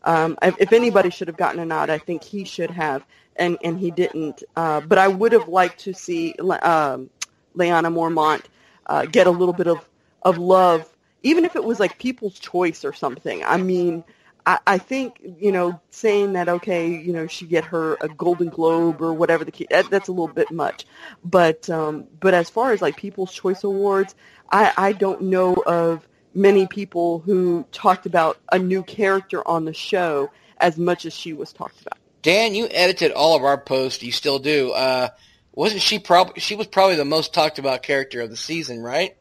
[0.04, 3.04] Um, if anybody should have gotten a nod i think he should have
[3.42, 7.10] and and he didn't uh, but i would have liked to see um,
[7.56, 8.44] lyanna mormont
[8.88, 9.88] uh, get a little bit of
[10.22, 10.88] of love
[11.24, 14.04] even if it was like people's choice or something i mean
[14.46, 18.50] I, I think you know saying that okay you know she get her a Golden
[18.50, 20.86] Globe or whatever the that, that's a little bit much,
[21.24, 24.16] but um, but as far as like People's Choice Awards,
[24.52, 29.74] I, I don't know of many people who talked about a new character on the
[29.74, 31.98] show as much as she was talked about.
[32.22, 34.02] Dan, you edited all of our posts.
[34.02, 34.72] You still do.
[34.72, 35.08] Uh,
[35.52, 36.40] wasn't she probably?
[36.40, 39.16] She was probably the most talked about character of the season, right?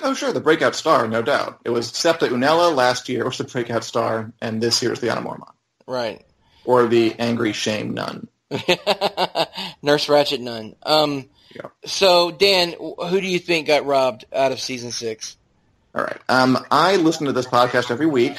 [0.00, 1.60] Oh, sure, the breakout star, no doubt.
[1.64, 5.24] It was Septa Unella last year, was the breakout star, and this year is Lyanna
[5.24, 5.52] Mormont.
[5.86, 6.24] Right.
[6.64, 8.28] Or the angry shame nun.
[9.82, 10.76] Nurse Ratched Nun.
[10.84, 11.70] Um, Yeah.
[11.84, 15.36] So, Dan, who do you think got robbed out of season six?
[15.94, 16.18] All right.
[16.28, 18.38] Um, I listen to this podcast every week.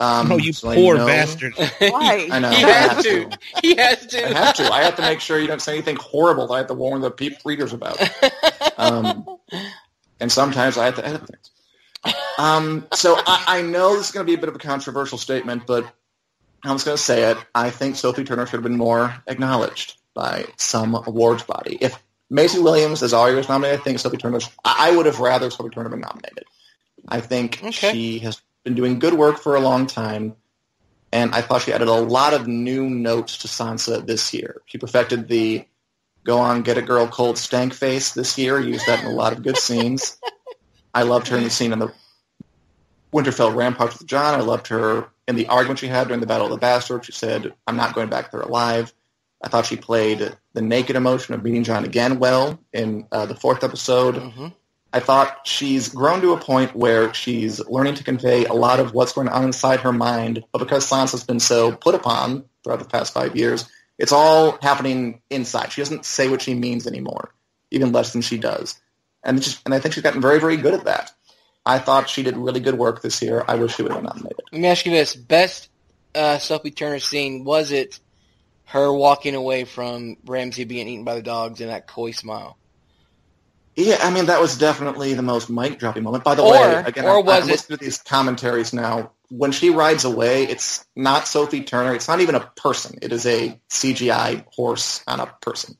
[0.00, 1.54] Um, Oh, you so poor know- bastard.
[1.78, 2.28] Why?
[2.32, 2.50] I know.
[2.50, 3.38] He I has have to.
[3.62, 4.24] He has to.
[4.28, 4.72] I have to.
[4.72, 7.00] I have to make sure you don't say anything horrible that I have to warn
[7.02, 8.00] the peop readers about.
[8.78, 9.26] Um,
[10.18, 11.50] and sometimes I have to edit things.
[12.38, 15.18] Um, so I, I know this is going to be a bit of a controversial
[15.18, 15.84] statement, but
[16.64, 17.36] I'm just going to say it.
[17.54, 21.76] I think Sophie Turner should have been more acknowledged by some awards body.
[21.80, 24.38] If Maisie Williams is always nominated, I think Sophie Turner.
[24.64, 26.44] I I would have rather Sophie Turner been nominated.
[27.08, 27.92] I think Okay.
[27.92, 30.36] she has been doing good work for a long time,
[31.12, 34.62] and I thought she added a lot of new notes to Sansa this year.
[34.66, 35.66] She perfected the
[36.24, 38.60] go on, get a girl cold stank face this year.
[38.60, 40.18] Used that in a lot of good scenes.
[40.94, 41.92] I loved her in the scene in the
[43.12, 44.34] Winterfell Ramparts with Jon.
[44.34, 47.06] I loved her in the argument she had during the Battle of the Bastards.
[47.06, 48.92] She said, I'm not going back there alive.
[49.42, 53.34] I thought she played the naked emotion of meeting Jon again well in uh, the
[53.34, 54.16] fourth episode.
[54.16, 54.48] hmm
[54.92, 58.92] I thought she's grown to a point where she's learning to convey a lot of
[58.92, 62.84] what's going on inside her mind, but because Sansa's been so put upon throughout the
[62.84, 63.68] past five years,
[63.98, 65.72] it's all happening inside.
[65.72, 67.32] She doesn't say what she means anymore,
[67.70, 68.80] even less than she does.
[69.22, 71.12] And, just, and I think she's gotten very, very good at that.
[71.64, 73.44] I thought she did really good work this year.
[73.46, 74.40] I wish she would have nominated.
[74.50, 75.68] Let me ask you this: best
[76.14, 78.00] uh, Sophie Turner scene was it
[78.64, 82.56] her walking away from Ramsay being eaten by the dogs and that coy smile?
[83.76, 86.24] Yeah, I mean that was definitely the most mic dropping moment.
[86.24, 89.12] By the Or- way, again, or I'm, was I'm it- listening to these commentaries now.
[89.28, 91.94] When she rides away, it's not Sophie Turner.
[91.94, 92.98] It's not even a person.
[93.00, 95.76] It is a CGI horse on a person.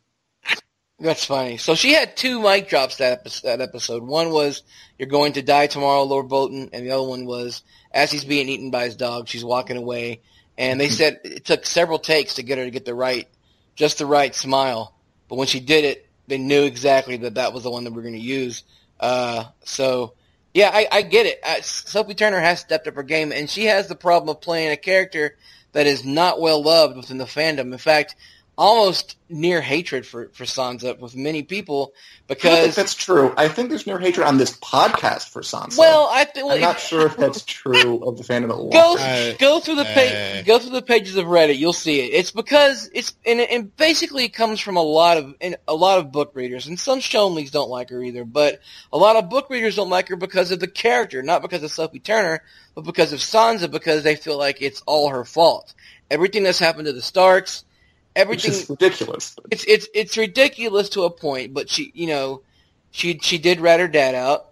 [1.00, 1.56] That's funny.
[1.56, 4.02] So she had two mic drops that episode, that episode.
[4.04, 4.62] One was
[4.98, 8.48] "You're going to die tomorrow, Lord Bolton," and the other one was as he's being
[8.48, 10.20] eaten by his dog, she's walking away.
[10.56, 10.94] And they mm-hmm.
[10.94, 13.26] said it took several takes to get her to get the right,
[13.74, 14.94] just the right smile.
[15.28, 18.02] But when she did it, they knew exactly that that was the one that we're
[18.02, 18.62] going to use.
[18.98, 20.14] Uh, so
[20.54, 21.64] yeah, I, I get it.
[21.64, 24.76] Sophie Turner has stepped up her game, and she has the problem of playing a
[24.76, 25.36] character
[25.72, 27.72] that is not well loved within the fandom.
[27.72, 28.16] In fact,
[28.60, 33.32] almost near hatred for for Sansa with many people I think because that's true.
[33.38, 35.78] I think there's near hatred on this podcast for Sansa.
[35.78, 38.94] well, I think well, I'm not sure if that's true of the fandom at Go
[38.94, 39.00] large.
[39.00, 41.56] Uh, go through the uh, go through the pages of Reddit.
[41.56, 42.12] You'll see it.
[42.12, 45.98] It's because it's and, and basically it comes from a lot of and a lot
[45.98, 48.26] of book readers, and some Shonleys don't like her either.
[48.26, 48.60] But
[48.92, 51.70] a lot of book readers don't like her because of the character, not because of
[51.70, 52.42] Sophie Turner,
[52.74, 55.72] but because of Sansa, because they feel like it's all her fault.
[56.10, 57.69] Everything that's happened to the Starks, which
[58.16, 59.36] everything is ridiculous.
[59.50, 62.42] it's it's it's ridiculous to a point, but she you know
[62.90, 64.46] she she did rat her dad out.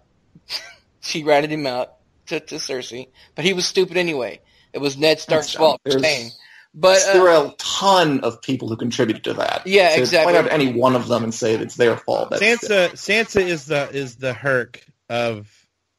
[1.01, 1.93] she ratted him out
[2.27, 4.41] to, to Cersei, but he was stupid anyway.
[4.73, 6.31] It was Ned Stark's fault for staying.
[6.73, 9.65] But there uh, are a ton of people who contributed to that.
[9.65, 10.33] Yeah, to exactly.
[10.33, 12.29] Point out any one of them and say it's their fault.
[12.29, 15.51] That's Sansa Sansa is the is the Herc of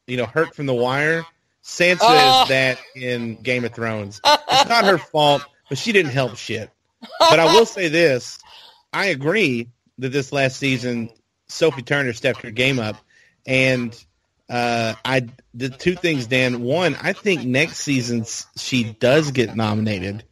[0.07, 1.25] you know Herc from The Wire.
[1.63, 2.43] Sansa Oh.
[2.43, 4.21] is that in Game of Thrones.
[4.25, 6.71] It's not her fault, but she didn't help shit.
[7.19, 8.39] But I will say this:
[8.93, 11.09] I agree that this last season
[11.47, 12.97] Sophie Turner stepped her game up,
[13.45, 13.93] and
[14.49, 16.61] uh, I the two things, Dan.
[16.61, 18.25] One, I think next season
[18.57, 20.23] she does get nominated,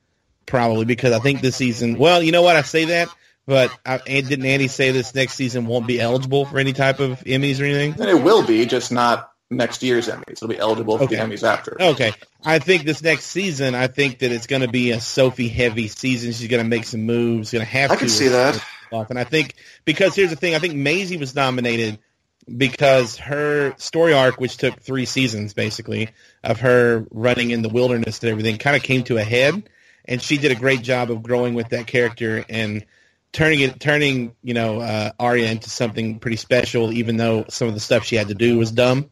[0.46, 1.98] probably because I think this season.
[1.98, 2.56] Well, you know what?
[2.56, 3.10] I say that,
[3.46, 7.00] but I, and didn't Andy say this next season won't be eligible for any type
[7.00, 7.94] of Emmys or anything?
[8.00, 10.32] And it will be, just not next year's Emmys.
[10.34, 11.16] It'll be eligible for Okay.
[11.16, 11.76] the Emmys after.
[11.82, 12.14] Okay.
[12.46, 15.88] I think this next season, I think that it's going to be a Sophie heavy
[15.88, 16.32] season.
[16.32, 17.52] She's going to make some moves.
[17.52, 18.00] Going to have I to.
[18.00, 18.64] can see that.
[18.92, 19.54] And I think
[19.86, 22.00] because here's the thing, I think Maisie was nominated
[22.58, 26.10] because her story arc, which took three seasons basically
[26.44, 29.70] of her running in the wilderness and everything, kind of came to a head,
[30.06, 32.84] and she did a great job of growing with that character and
[33.32, 37.76] turning it, turning you know uh, Arya into something pretty special, even though some of
[37.76, 39.12] the stuff she had to do was dumb.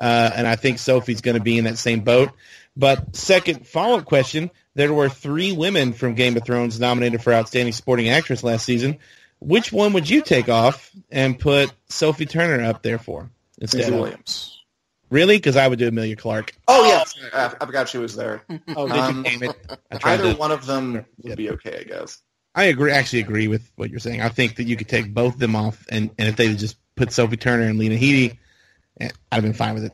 [0.00, 2.30] Uh, and I think Sophie's going to be in that same boat.
[2.76, 7.72] But second follow-up question, there were three women from Game of Thrones nominated for Outstanding
[7.72, 8.98] Supporting Actress last season.
[9.40, 13.92] Which one would you take off and put Sophie Turner up there for instead Maisie
[13.94, 14.00] of?
[14.00, 14.52] Williams.
[15.08, 15.36] Really?
[15.36, 16.52] Because I would do Emilia Clarke.
[16.66, 18.42] Oh yes, I, I forgot she was there.
[18.74, 19.38] Oh, did Um, you?
[19.38, 19.78] Damn it!
[19.90, 20.38] I tried Either to.
[20.38, 22.18] one of them would be okay, I guess.
[22.56, 22.90] I agree.
[22.90, 24.20] Actually, agree with what you're saying.
[24.20, 26.76] I think that you could take both of them off, and, and if they just
[26.96, 28.38] put Sophie Turner and Lena Headey,
[29.00, 29.92] Eh, I'd have been fine with it.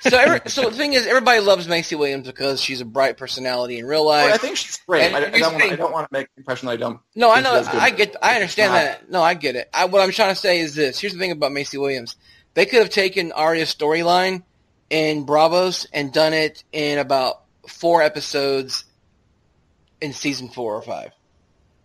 [0.10, 3.78] so every, so the thing is, everybody loves Maisie Williams because she's a bright personality
[3.78, 4.26] in real life.
[4.26, 5.02] Well, I think she's great.
[5.04, 6.76] And I, I don't the want, I don't want to make the impression that I
[6.76, 7.00] don't.
[7.14, 7.50] No, I know.
[7.50, 8.16] she does good I get.
[8.22, 9.10] I understand that.
[9.10, 9.68] No, I get it.
[9.74, 10.98] I, what I'm trying to say is this.
[10.98, 12.16] Here's the thing about Maisie Williams.
[12.54, 14.42] They could have taken Arya's storyline
[14.90, 18.84] in Braavos and done it in about four episodes
[20.00, 21.12] in season four or five.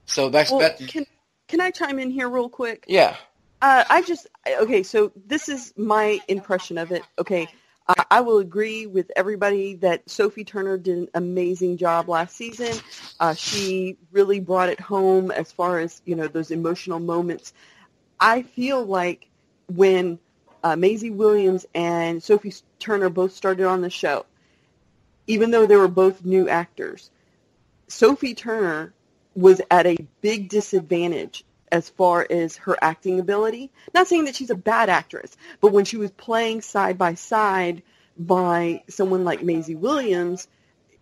[0.06, 0.80] So that's Well, that.
[0.88, 1.06] can
[1.48, 2.86] can I chime in here real quick?
[2.88, 3.16] Yeah.
[3.62, 4.28] Uh, I just
[4.62, 4.84] okay.
[4.84, 7.04] So this is my impression of it.
[7.18, 7.48] Okay,
[7.88, 12.78] I, I will agree with everybody that Sophie Turner did an amazing job last season.
[13.20, 17.54] Uh, she really brought it home as far as you know those emotional moments.
[18.20, 19.28] I feel like
[19.68, 20.20] when
[20.64, 24.26] uh, Maisie Williams and Sophie Turner both started on the show,
[25.26, 27.10] even though they were both new actors,
[27.88, 28.94] Sophie Turner
[29.36, 33.72] was at a big disadvantage as far as her acting ability.
[33.94, 37.84] Not saying that she's a bad actress, but when she was playing side by side
[38.18, 40.48] by someone like Maisie Williams,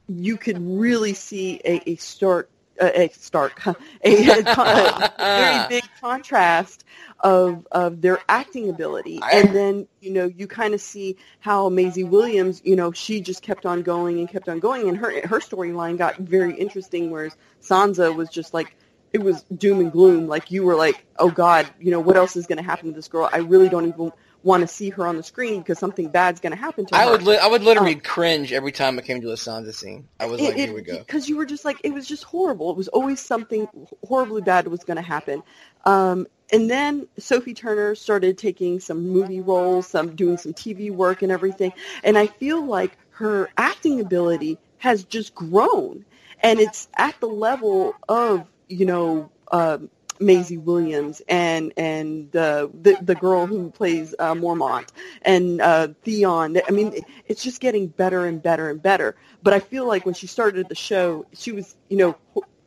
[0.08, 2.50] you could really see a, a stark,
[2.80, 6.84] uh, a stark, a, a, very big contrast
[7.22, 9.20] of of their acting ability.
[9.32, 13.42] And then you know you kind of see how Maisie Williams, you know, she just
[13.42, 17.12] kept on going and kept on going, and her her storyline got very interesting.
[17.12, 18.76] Whereas Sansa was just like
[19.16, 20.28] it was doom and gloom.
[20.28, 22.94] Like you were like, oh God, you know what else is going to happen to
[22.94, 23.30] this girl?
[23.32, 24.12] I really don't even
[24.44, 27.02] want to see her on the screen because something bad's going to happen to her.
[27.02, 27.24] I would.
[27.24, 30.10] Li- I would literally cringe every time it came to a Sansa scene.
[30.20, 30.98] I was like, here we go.
[30.98, 32.72] Because you were just like, it was just horrible.
[32.72, 33.70] It was always something
[34.06, 35.44] horribly bad was going to happen.
[35.86, 41.22] Um, and then Sophie Turner started taking some movie roles, some doing some TV work
[41.22, 41.72] and everything.
[42.04, 46.04] And I feel like her acting ability has just grown,
[46.42, 49.32] and it's at the level of you know.
[49.52, 49.78] Uh,
[50.18, 54.88] Maisie Williams and and uh, the the girl who plays uh, Mormont
[55.24, 56.58] and uh, Theon.
[56.66, 59.18] I mean, it's just getting better and better and better.
[59.44, 62.16] But I feel like when she started the show, she was you know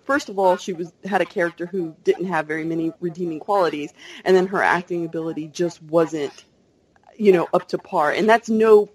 [0.09, 3.93] first of all, she was had a character who didn't have very many redeeming qualities,
[4.25, 6.47] and then her acting ability just wasn't,
[7.19, 8.11] you know, up to par.
[8.13, 8.89] And that's no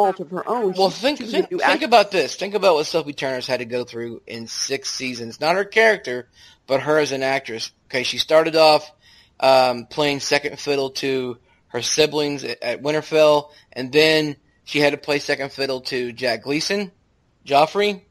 [0.00, 0.72] fault of her own.
[0.76, 2.36] Well, think think, think about this.
[2.36, 5.40] Think about what Sophie Turner's had to go through in six seasons.
[5.40, 6.28] Not her character,
[6.66, 7.72] but her as an actress.
[7.86, 8.90] Okay, she started off
[9.38, 11.38] um, playing second fiddle to
[11.68, 16.42] her siblings at, at Winterfell, and then she had to play second fiddle to Jack
[16.42, 16.90] Gleeson,
[17.46, 18.02] Joffrey,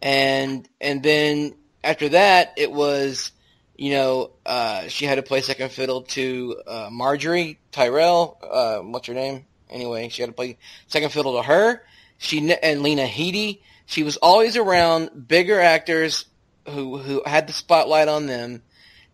[0.00, 3.32] and and then after that, it was,
[3.76, 8.38] you know, uh, she had to play second fiddle to uh, Margaery Tyrell.
[8.42, 9.44] Uh, what's her name?
[9.70, 11.82] Anyway, she had to play second fiddle to her.
[12.18, 13.60] She and Lena Headey.
[13.86, 16.26] She was always around bigger actors
[16.68, 18.62] who who had the spotlight on them,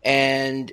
[0.03, 0.73] and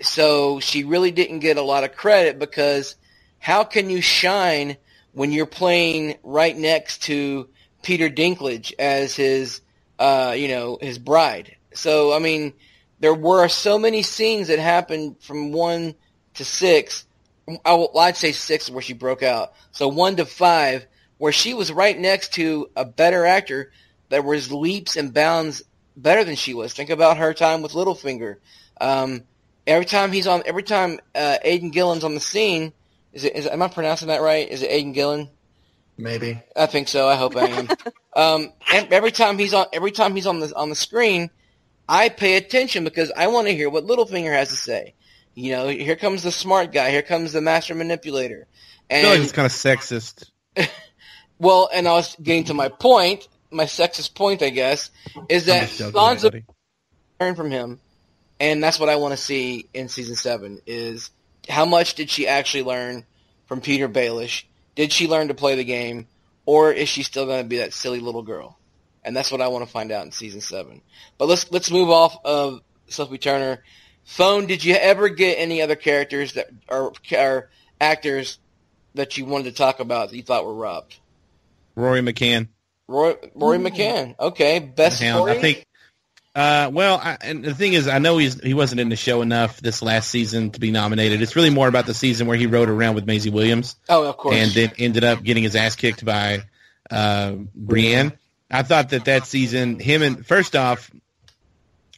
[0.00, 2.96] so she really didn't get a lot of credit because
[3.38, 4.76] how can you shine
[5.12, 7.48] when you're playing right next to
[7.82, 9.60] Peter Dinklage as his
[9.98, 11.56] uh, you know, his bride.
[11.74, 12.52] So, I mean,
[13.00, 15.94] there were so many scenes that happened from one
[16.34, 17.05] to six.
[17.64, 19.52] I will, I'd say six where she broke out.
[19.72, 20.86] So one to five
[21.18, 23.70] where she was right next to a better actor
[24.08, 25.62] that was leaps and bounds
[25.96, 26.72] better than she was.
[26.72, 28.36] Think about her time with Littlefinger.
[28.80, 29.22] Um,
[29.66, 32.72] every time he's on, every time uh, Aidan Gillen's on the scene,
[33.12, 34.48] is it, is, am I pronouncing that right?
[34.48, 35.30] Is it Aidan Gillen?
[35.96, 36.42] Maybe.
[36.54, 37.08] I think so.
[37.08, 37.68] I hope I am.
[38.16, 41.30] um, every time he's on, every time he's on the on the screen,
[41.88, 44.94] I pay attention because I want to hear what Littlefinger has to say.
[45.36, 46.90] You know, here comes the smart guy.
[46.90, 48.46] Here comes the master manipulator.
[48.88, 50.30] And, I feel like it's kind of sexist.
[51.38, 54.90] well, and I was getting to my point, my sexist point, I guess,
[55.28, 56.42] is that Sansa
[57.20, 57.80] learned from him,
[58.40, 60.60] and that's what I want to see in season seven.
[60.66, 61.10] Is
[61.48, 63.04] how much did she actually learn
[63.44, 64.44] from Petyr Baelish?
[64.74, 66.06] Did she learn to play the game,
[66.46, 68.58] or is she still going to be that silly little girl?
[69.04, 70.80] And that's what I want to find out in season seven.
[71.18, 73.62] But let's let's move off of Sophie Turner.
[74.06, 77.48] Thone, did you ever get any other characters that are, are
[77.80, 78.38] actors
[78.94, 80.96] that you wanted to talk about that you thought were robbed?
[81.74, 82.48] Rory McCann.
[82.88, 84.14] Roy, Rory McCann.
[84.18, 85.32] Okay, best story.
[85.32, 85.66] I think
[86.36, 89.22] uh, well, I, and the thing is, I know he's he wasn't in the show
[89.22, 91.22] enough this last season to be nominated.
[91.22, 93.74] It's really more about the season where he rode around with Maisie Williams.
[93.88, 94.36] Oh, of course.
[94.36, 96.42] And then ended up getting his ass kicked by
[96.90, 98.12] uh, Brienne.
[98.50, 100.90] I thought that that season, him and first off,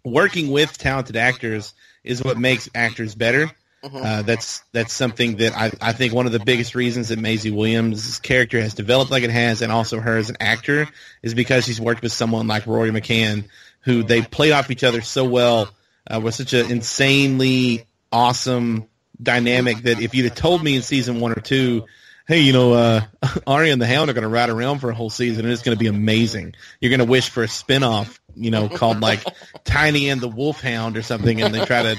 [0.05, 1.75] working with talented actors
[2.09, 3.51] is what makes actors better.
[3.85, 3.97] Mm-hmm.
[3.97, 7.53] Uh, that's that's something that I, I think one of the biggest reasons that Maisie
[7.53, 10.89] Williams' character has developed like it has, and also her as an actor,
[11.23, 13.45] is because she's worked with someone like Rory McCann,
[13.83, 15.71] who they played off each other so well
[16.11, 18.89] uh, with such an insanely awesome
[19.23, 21.85] dynamic that if you'd have told me in season one or two,
[22.27, 23.03] hey, you know, uh,
[23.47, 25.63] Arya and the Hound are going to ride around for a whole season and it's
[25.63, 26.55] going to be amazing.
[26.81, 29.25] You're going to wish for a spinoff, you know, called like
[29.65, 31.97] Tiny and the Wolfhound or something, and they try to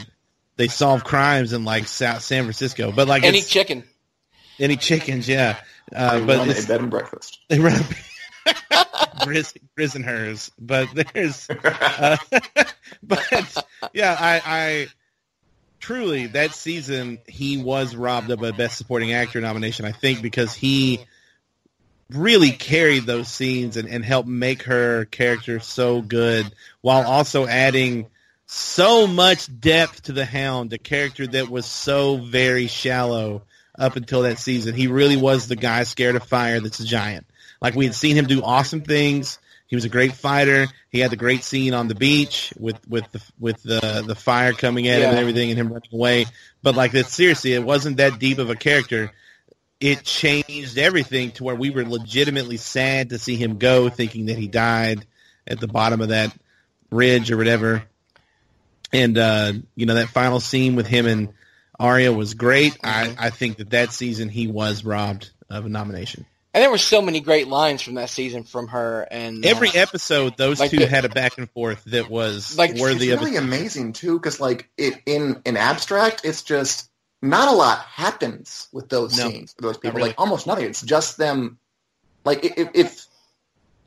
[0.55, 2.91] they solve crimes in like South San Francisco.
[2.91, 3.83] But like any chicken,
[4.59, 5.57] any chickens, yeah.
[5.95, 7.39] Uh, but it's bed and breakfast.
[7.49, 7.81] They run.
[9.19, 12.17] Grizz, hers, but there's, uh,
[13.03, 14.87] but yeah, I, I
[15.79, 19.85] truly that season he was robbed of a Best Supporting Actor nomination.
[19.85, 21.05] I think because he
[22.09, 26.51] really carried those scenes and, and helped make her character so good,
[26.81, 28.07] while also adding
[28.45, 33.43] so much depth to the Hound, a character that was so very shallow
[33.77, 34.73] up until that season.
[34.73, 37.27] He really was the guy scared of fire that's a giant.
[37.61, 39.37] Like we had seen him do awesome things.
[39.67, 40.65] He was a great fighter.
[40.89, 44.53] He had the great scene on the beach with with the with the the fire
[44.53, 45.05] coming at yeah.
[45.05, 46.25] him and everything, and him running away.
[46.63, 49.11] But like that, seriously, it wasn't that deep of a character.
[49.79, 54.37] It changed everything to where we were legitimately sad to see him go, thinking that
[54.37, 55.05] he died
[55.47, 56.35] at the bottom of that
[56.91, 57.83] ridge or whatever.
[58.91, 61.33] And uh, you know that final scene with him and
[61.79, 62.77] Arya was great.
[62.83, 66.25] I, I think that that season he was robbed of a nomination.
[66.53, 69.07] And there were so many great lines from that season from her.
[69.09, 72.57] And every uh, episode, those like two the, had a back and forth that was
[72.57, 73.43] like worthy it's really of.
[73.43, 76.88] amazing too, because like it in in abstract, it's just
[77.21, 79.53] not a lot happens with those no, scenes.
[79.55, 80.09] With those people, really.
[80.09, 80.65] like almost nothing.
[80.65, 81.59] It's just them.
[82.25, 83.05] Like if, if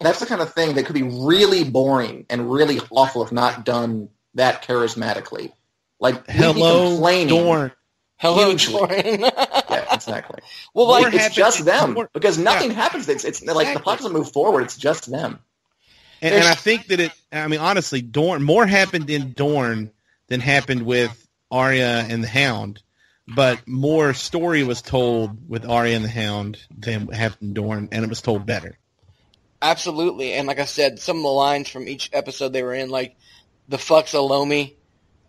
[0.00, 3.64] that's the kind of thing that could be really boring and really awful if not
[3.64, 5.52] done that charismatically.
[6.00, 7.72] Like hello, Dorne.
[8.16, 8.80] Hello, Hugely.
[9.20, 10.40] yeah, exactly.
[10.74, 12.76] Well, like it's just them because nothing yeah.
[12.76, 13.08] happens.
[13.08, 13.64] It's it's exactly.
[13.64, 14.62] like the plot doesn't move forward.
[14.62, 15.38] It's just them.
[16.22, 17.12] And, and I think that it.
[17.32, 19.90] I mean, honestly, Dorne more happened in Dorne
[20.28, 22.82] than happened with Arya and the Hound,
[23.34, 28.08] but more story was told with Arya and the Hound than happened Dorne, and it
[28.08, 28.78] was told better.
[29.60, 32.90] Absolutely, and like I said, some of the lines from each episode they were in,
[32.90, 33.16] like
[33.68, 34.74] the "fucks Alomi,"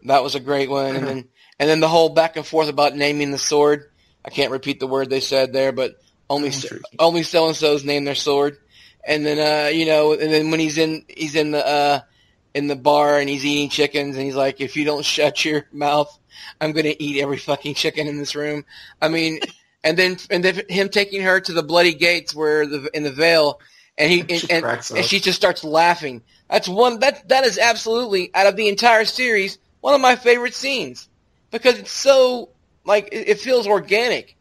[0.06, 1.28] that was a great one, and then
[1.60, 3.90] and then the whole back and forth about naming the sword.
[4.26, 5.96] I can't repeat the word they said there, but
[6.30, 8.58] only so, only so and so's name their sword.
[9.06, 12.00] And then uh, you know, and then when he's in he's in the uh,
[12.54, 15.66] in the bar and he's eating chickens and he's like, if you don't shut your
[15.72, 16.18] mouth,
[16.62, 18.66] I'm gonna eat every fucking chicken in this room.
[19.02, 19.40] I mean,
[19.84, 23.12] and then and then him taking her to the bloody gates where the in the
[23.12, 23.60] Vale,
[23.98, 26.22] and he and, and, and, she just starts laughing.
[26.50, 30.54] That's one that that is absolutely out of the entire series one of my favorite
[30.54, 31.10] scenes
[31.52, 32.50] because it's so
[32.86, 34.38] like it, it feels organic.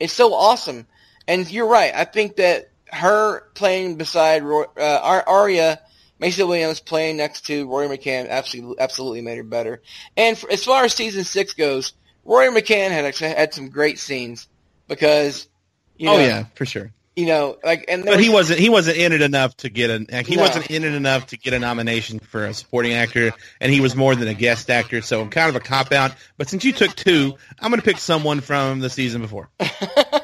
[0.00, 0.86] It's so awesome,
[1.28, 1.94] and you're right.
[1.94, 5.80] I think that her playing beside uh, Arya,
[6.18, 9.82] Maisie Williams playing next to Rory McCann absolutely absolutely made her better.
[10.16, 11.92] And for, as far as season six goes,
[12.24, 14.48] Rory McCann had had some great scenes
[14.88, 15.48] because
[15.96, 18.60] you oh, know, oh yeah, for sure you know, like, and but was, he wasn't
[18.60, 20.42] he wasn't in it enough to get a he no.
[20.42, 23.96] wasn't in it enough to get a nomination for a supporting actor, and he was
[23.96, 26.14] more than a guest actor, so I'm kind of a cop out.
[26.36, 29.48] But since you took two, I'm going to pick someone from the season before.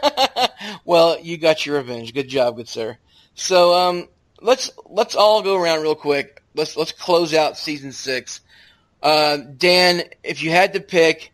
[0.84, 2.12] well, you got your revenge.
[2.12, 2.98] Good job, good sir.
[3.34, 4.08] So um,
[4.42, 6.42] let's let's all go around real quick.
[6.54, 8.40] Let's let's close out season six.
[9.02, 11.32] Uh, Dan, if you had to pick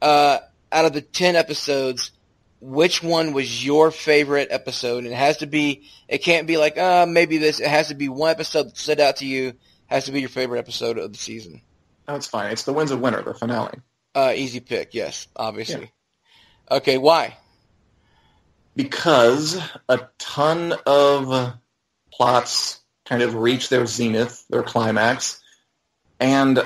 [0.00, 0.38] uh,
[0.72, 2.12] out of the ten episodes
[2.60, 5.04] which one was your favorite episode?
[5.04, 7.60] And it has to be, it can't be like, uh, maybe this.
[7.60, 9.54] It has to be one episode that stood out to you.
[9.86, 11.62] Has to be your favorite episode of the season.
[12.06, 12.52] Oh, it's fine.
[12.52, 13.78] It's the Winds of Winter, the finale.
[14.14, 14.94] Uh, easy pick.
[14.94, 15.90] Yes, obviously.
[16.70, 16.76] Yeah.
[16.76, 17.36] Okay, why?
[18.76, 21.54] Because a ton of
[22.20, 25.40] plots kind of reach their zenith, their climax,
[26.20, 26.58] and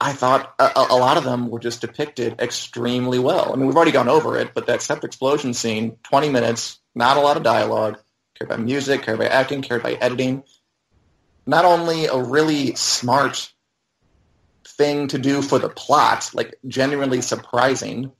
[0.00, 3.52] I thought a, a, lot of them were just depicted extremely well.
[3.52, 7.16] I mean, we've already gone over it, but that sept explosion scene, 20 minutes, not
[7.16, 7.98] a lot of dialogue,
[8.36, 10.44] carried by music, carried by acting, carried by editing.
[11.44, 13.52] Not only a really smart
[14.64, 18.12] thing to do for the plot, like genuinely surprising,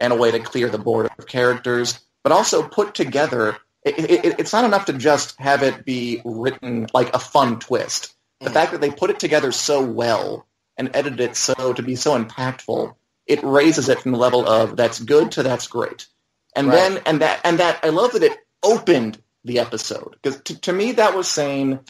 [0.00, 3.58] and a way to clear the board of characters, but also put together.
[3.82, 8.14] It, it, it's not enough to just have it be written like a fun twist.
[8.40, 8.52] The mm.
[8.52, 12.22] fact that they put it together so well and edited it so to be so
[12.22, 12.94] impactful,
[13.26, 16.06] it raises it from the level of that's good to that's great.
[16.54, 16.74] And right.
[16.74, 20.72] then and that and that I love that it opened the episode because to, to
[20.72, 21.80] me that was saying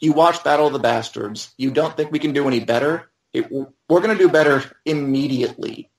[0.00, 3.10] you watch Battle of the Bastards, you don't think we can do any better.
[3.32, 5.90] It, we're going to do better immediately,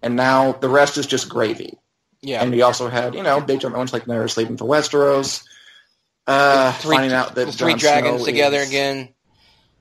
[0.00, 1.78] and now the rest is just gravy.
[2.26, 5.44] Yeah, and we also had you know big moments like Daenerys leaving for Westeros,
[6.26, 9.10] uh, three, finding out that three Jon dragons Snow together is, again.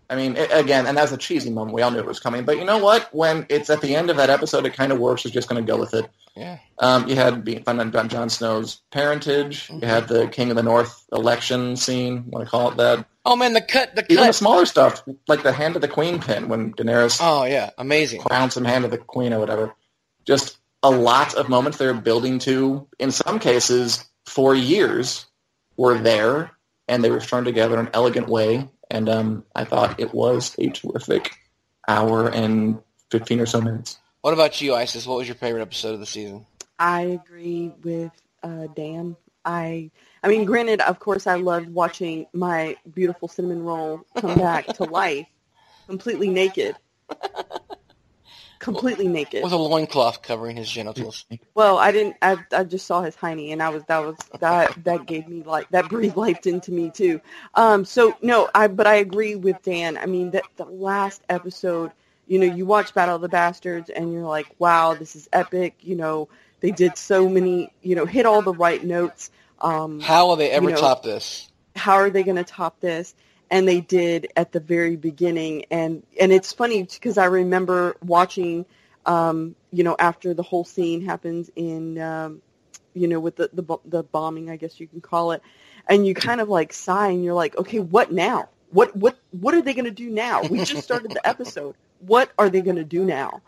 [0.08, 1.74] I mean, it, again, and that was a cheesy moment.
[1.74, 2.46] We all knew it was coming.
[2.46, 3.12] But you know what?
[3.14, 5.26] When it's at the end of that episode, it kind of works.
[5.26, 6.08] It's just going to go with it.
[6.36, 6.60] Yeah.
[6.78, 9.68] Um, you had being fun on Jon Snow's parentage.
[9.68, 9.82] Mm-hmm.
[9.82, 12.26] You had the King of the North election scene.
[12.28, 13.08] Want to call it that?
[13.26, 14.28] Oh man, the cut, the even cut.
[14.28, 17.18] the smaller stuff, like the Hand of the Queen pin when Daenerys.
[17.20, 18.22] Oh yeah, amazing.
[18.22, 19.74] Crowns him Hand of the Queen or whatever.
[20.26, 22.88] Just a lot of moments they're building to.
[23.00, 25.26] In some cases, for years,
[25.78, 26.52] were there,
[26.88, 30.56] and they were strung together in an elegant way and um, I thought it was
[30.60, 31.36] a terrific
[31.88, 32.80] hour and
[33.12, 34.00] 15 or so minutes.
[34.22, 35.06] What about you, Isis?
[35.06, 36.46] What was your favorite episode of the season?
[36.80, 38.12] I agree with
[38.44, 39.16] uh, Dan.
[39.44, 39.92] I,
[40.24, 44.84] I mean, granted, of course, I loved watching my beautiful cinnamon roll come back to
[44.86, 45.28] life,
[45.88, 46.76] completely naked
[48.66, 51.26] completely naked with a loincloth covering his genitals.
[51.54, 52.18] Well, I didn't.
[52.22, 55.44] I, I just saw his hiney, and I was that was that that gave me
[55.44, 57.22] like that breathed life into me too.
[57.54, 59.98] Um, so no, I but I agree with Dan.
[59.98, 61.92] I mean that the last episode,
[62.28, 65.76] you know, you watch Battle of the Bastards, and you're like, wow, this is epic.
[65.82, 66.28] You know,
[66.62, 69.30] they did so many, you know, hit all the right notes.
[69.62, 71.50] Um, how will they ever you know, top this?
[71.76, 73.14] How are they going to top this?
[73.50, 75.66] And they did at the very beginning.
[75.72, 78.66] And and it's funny because I remember watching
[79.06, 82.42] um, you know after the whole scene happens in um,
[82.94, 85.42] you know with the, the the bombing I guess you can call it
[85.88, 88.50] and you kind of like sigh and you're like okay what now?
[88.72, 90.42] What what what are they going to do now?
[90.44, 91.76] We just started the episode.
[92.00, 93.42] What are they going to do now?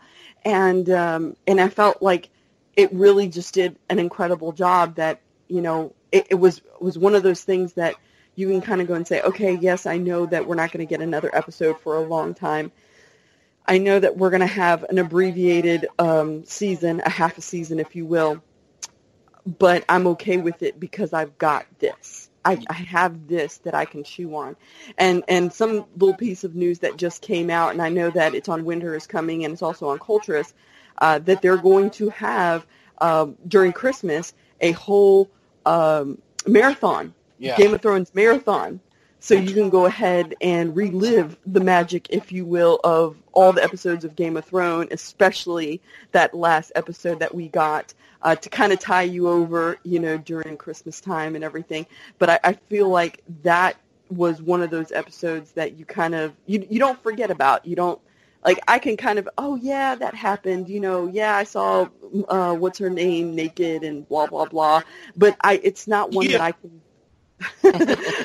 [0.44, 2.30] And um, and I felt like
[2.76, 6.96] it really just did an incredible job that you know it, it was it was
[6.96, 7.96] one of those things that
[8.38, 10.86] you can kind of go and say, okay, yes, I know that we're not going
[10.86, 12.70] to get another episode for a long time.
[13.66, 17.80] I know that we're going to have an abbreviated um, season, a half a season,
[17.80, 18.40] if you will,
[19.44, 22.30] but I'm okay with it because I've got this.
[22.44, 24.54] I, I have this that I can chew on.
[24.96, 28.36] And and some little piece of news that just came out, and I know that
[28.36, 30.54] it's on Winter is Coming and it's also on Culturess,
[30.98, 32.64] uh, that they're going to have
[32.98, 35.28] uh, during Christmas a whole
[35.66, 37.56] um, marathon, Yeah.
[37.56, 38.80] Game of Thrones marathon.
[39.20, 43.62] So you can go ahead and relive the magic, if you will, of all the
[43.62, 45.80] episodes of Game of Thrones, especially
[46.12, 50.18] that last episode that we got uh, to kind of tie you over, you know,
[50.18, 51.86] during Christmas time and everything.
[52.18, 53.76] But I, I feel like that
[54.10, 57.66] was one of those episodes that you kind of you you don't forget about.
[57.66, 58.00] You don't
[58.44, 60.68] like I can kind of oh yeah that happened.
[60.68, 61.88] You know yeah I saw
[62.28, 64.82] uh, what's her name naked and blah blah blah.
[65.16, 66.80] But I it's not one that I can.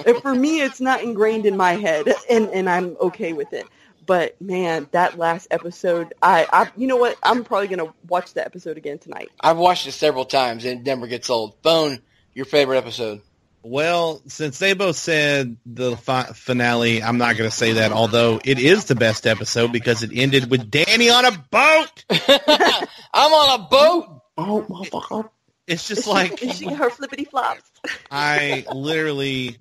[0.05, 3.65] And for me, it's not ingrained in my head, and and I'm okay with it.
[4.05, 7.17] But man, that last episode, I, I you know what?
[7.23, 9.29] I'm probably gonna watch the episode again tonight.
[9.39, 11.61] I've watched it several times and it never gets old.
[11.61, 11.99] Thone,
[12.33, 13.21] your favorite episode?
[13.65, 17.93] Well, since they both said the fi- finale, I'm not going to say that.
[17.93, 22.05] Although it is the best episode because it ended with Danny on a boat.
[22.09, 24.21] I'm on a boat.
[24.37, 25.29] Oh, motherfucker.
[25.67, 27.63] It's just like is she her flippity flops.
[28.11, 29.57] I literally,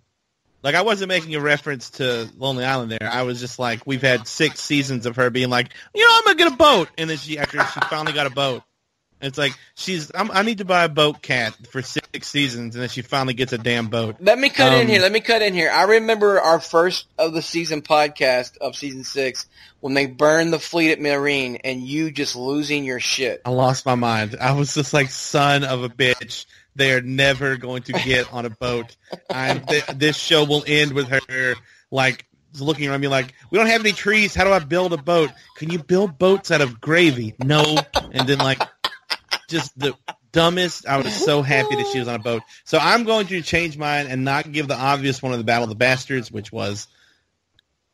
[0.63, 3.09] like, I wasn't making a reference to Lonely Island there.
[3.11, 6.25] I was just like, we've had six seasons of her being like, you know, I'm
[6.25, 8.63] gonna get a boat, and then she after she finally got a boat.
[9.23, 10.11] It's like she's.
[10.15, 13.35] I'm, I need to buy a boat cat for six seasons, and then she finally
[13.35, 14.17] gets a damn boat.
[14.21, 15.01] Let me cut in Um, here.
[15.01, 15.71] Let me cut in here.
[15.71, 19.47] I remember our first of the season podcast of season six
[19.81, 23.43] when they burned the fleet at Meereen and you just losing your shit.
[23.45, 24.37] I lost my mind.
[24.41, 26.47] I was just like, son of a bitch.
[26.75, 28.97] They are never going to get on a boat.
[29.31, 31.55] I'm, th- this show will end with her
[31.91, 32.25] like
[32.59, 34.35] looking around me like, we don't have any trees.
[34.35, 35.31] How do I build a boat?
[35.57, 37.35] Can you build boats out of gravy?
[37.43, 37.79] No.
[38.13, 38.61] And then like,
[39.53, 39.95] just the
[40.33, 40.87] dumbest.
[40.89, 42.43] I was so happy that she was on a boat.
[42.65, 45.65] So I'm going to change mine and not give the obvious one of the Battle
[45.65, 46.89] of the Bastards, which was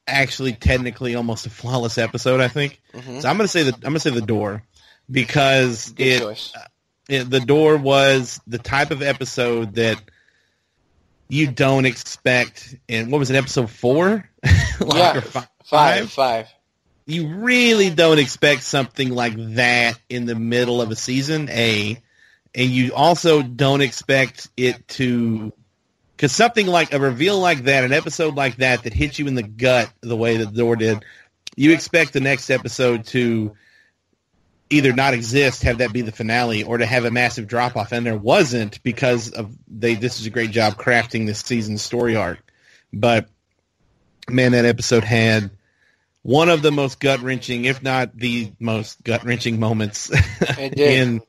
[0.07, 2.41] actually technically almost a flawless episode.
[2.41, 2.81] I think.
[2.95, 3.21] Mhm.
[3.21, 4.63] So I'm gonna say the I'm gonna say the door
[5.11, 6.53] because it, choice.
[7.09, 10.01] it the door was the type of episode that
[11.29, 12.75] you don't expect.
[12.89, 13.37] And what was it?
[13.37, 14.29] Episode four?
[14.81, 16.49] Like, Yeah, or fi- Five, five.
[17.09, 22.03] You really don't expect something like that in the middle of a season, A.
[22.55, 25.55] And you also don't expect it to,
[26.15, 29.35] because something like a reveal like that, an episode like that that hits you in
[29.35, 31.03] the gut the way that the door did,
[31.57, 33.55] you expect the next episode to
[34.69, 37.93] either not exist, have that be the finale, or to have a massive drop off.
[37.93, 39.95] And there wasn't because of they.
[39.95, 42.39] This is a great job crafting this season's story arc,
[42.93, 43.29] but
[44.29, 45.51] man, that episode had
[46.23, 50.11] one of the most gut wrenching, if not the most gut wrenching moments
[50.59, 51.21] in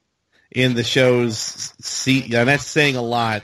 [0.52, 1.38] in the show's
[1.80, 2.22] see.
[2.22, 3.44] Yeah, that's saying a lot.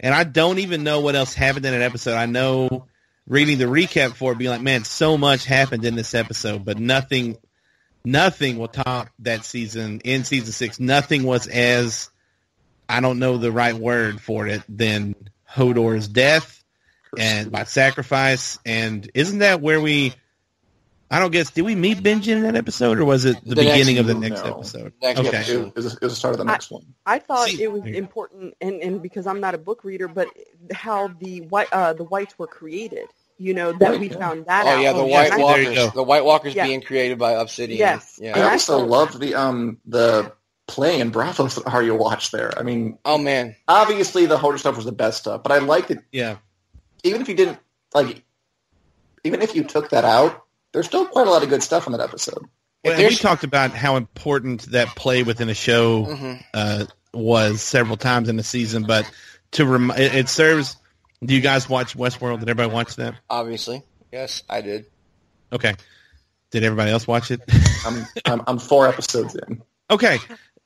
[0.00, 2.16] And I don't even know what else happened in that episode.
[2.16, 2.86] I know
[3.26, 6.78] reading the recap for it, being like, man, so much happened in this episode, but
[6.78, 7.36] nothing,
[8.04, 10.78] nothing will top that season in season six.
[10.78, 12.10] Nothing was as
[12.88, 15.14] I don't know the right word for it than
[15.50, 16.62] Hodor's death
[17.18, 18.58] and by sacrifice.
[18.64, 20.14] And isn't that where we?
[21.10, 21.50] I don't guess.
[21.50, 24.06] Did we meet Benjen in that episode, or was it the, The next- beginning of
[24.06, 24.54] the next no.
[24.56, 24.92] episode?
[25.00, 25.28] Next okay.
[25.28, 25.66] episode.
[25.68, 26.84] It was, it was the start of the next one.
[27.06, 27.98] I thought See- it was There you go.
[27.98, 30.28] important, and, and because I'm not a book reader, but
[30.72, 33.06] how the white uh, the whites were created.
[33.38, 34.18] You know that we Yeah.
[34.18, 34.78] found that out.
[34.78, 35.92] Oh yeah, the Oh, White yes, Walkers.
[35.92, 36.64] The White Walkers Yeah.
[36.66, 37.78] being created by Obsidian.
[37.78, 38.18] Yes.
[38.20, 38.32] Yeah.
[38.34, 40.32] I I also thought- loved the um the
[40.66, 42.58] playing and Braavos you watched there.
[42.58, 43.54] I mean, Oh man.
[43.68, 45.98] obviously the Hodor stuff was the best stuff, but I liked it.
[46.10, 46.38] Yeah.
[47.04, 47.58] Even if you didn't
[47.94, 48.24] like,
[49.22, 50.42] even if you took that out,
[50.76, 52.44] there's still quite a lot of good stuff in that episode.
[52.84, 56.44] Well, and we talked about how important that play within a show Mhm.
[56.52, 56.84] uh,
[57.14, 59.10] was several times in the season, but
[59.52, 60.76] to rem- it, it serves.
[61.24, 62.40] Do you guys watch Westworld?
[62.40, 63.14] Did everybody watch that?
[63.30, 63.82] Obviously.
[64.12, 64.84] Yes, I did.
[65.50, 65.74] Okay.
[66.50, 67.40] Did everybody else watch it?
[67.86, 69.62] I'm I'm, I'm four episodes in.
[69.90, 70.18] okay.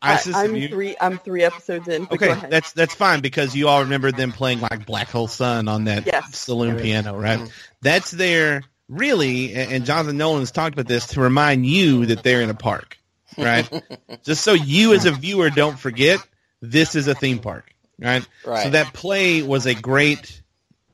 [0.03, 0.97] I, Isis, I'm you- three.
[1.01, 2.09] I'm three episodes in.
[2.11, 5.85] Okay, that's that's fine because you all remember them playing like Black Hole Sun on
[5.85, 6.37] that Yes.
[6.37, 7.39] saloon piano, right?
[7.39, 7.51] Mhm.
[7.83, 12.43] That's there really, and Jonathan Nolan has talked about this to remind you that they're
[12.43, 12.99] in a park,
[13.39, 13.69] right?
[14.25, 16.19] Just so you as a viewer don't forget,
[16.61, 18.27] this is a theme park, right?
[18.45, 18.65] Right.
[18.65, 20.43] So that play was a great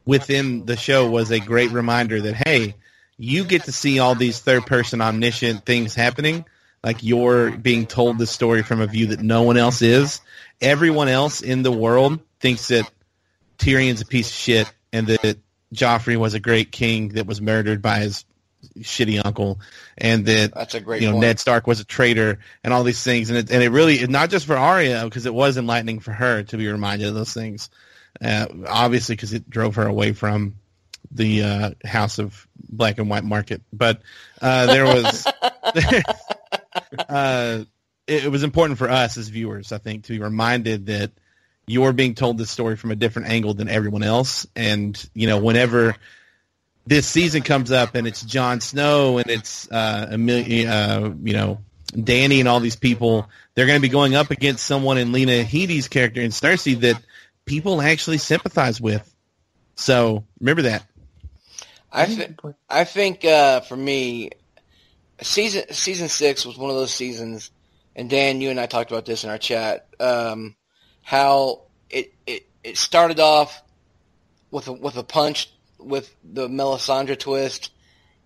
[0.05, 2.77] within the show was a great reminder that hey,
[3.18, 6.44] you get to see all these third person omniscient things happening.
[6.85, 10.20] Like you're being told the story from a view that no one else is.
[10.60, 12.89] Everyone else in the world thinks that
[13.59, 15.39] Tyrion's a piece of shit and that
[15.74, 18.24] Joffrey was a great king that was murdered by his
[18.80, 19.60] shitty uncle
[19.97, 21.22] and that That's a great you know point.
[21.22, 24.30] Ned Stark was a traitor and all these things and it and it really not
[24.30, 27.70] just for Arya because it was enlightening for her to be reminded of those things
[28.20, 30.56] uh, obviously because it drove her away from
[31.10, 33.62] the uh, House of Black and White Market.
[33.72, 34.02] But
[34.40, 35.26] uh, there was,
[37.09, 37.64] uh,
[38.06, 41.12] it, it was important for us as viewers, I think, to be reminded that
[41.66, 44.47] you're being told this story from a different angle than everyone else.
[44.55, 45.97] And you know, whenever
[46.86, 51.59] this season comes up and it's Jon Snow and it's uh, Emilia, uh, you know,
[51.93, 55.43] Danny and all these people, they're going to be going up against someone in Lena
[55.43, 57.02] Headey's character in Cersei that
[57.44, 59.12] people actually sympathize with.
[59.74, 60.84] So remember that.
[61.93, 64.30] I think I think uh, for me,
[65.22, 67.51] season season six was one of those seasons,
[67.94, 69.86] and Dan, you and I talked about this in our chat.
[69.98, 70.56] Um,
[71.07, 73.62] how it, it it started off
[74.51, 77.70] with a, with a punch with the Melisandre twist,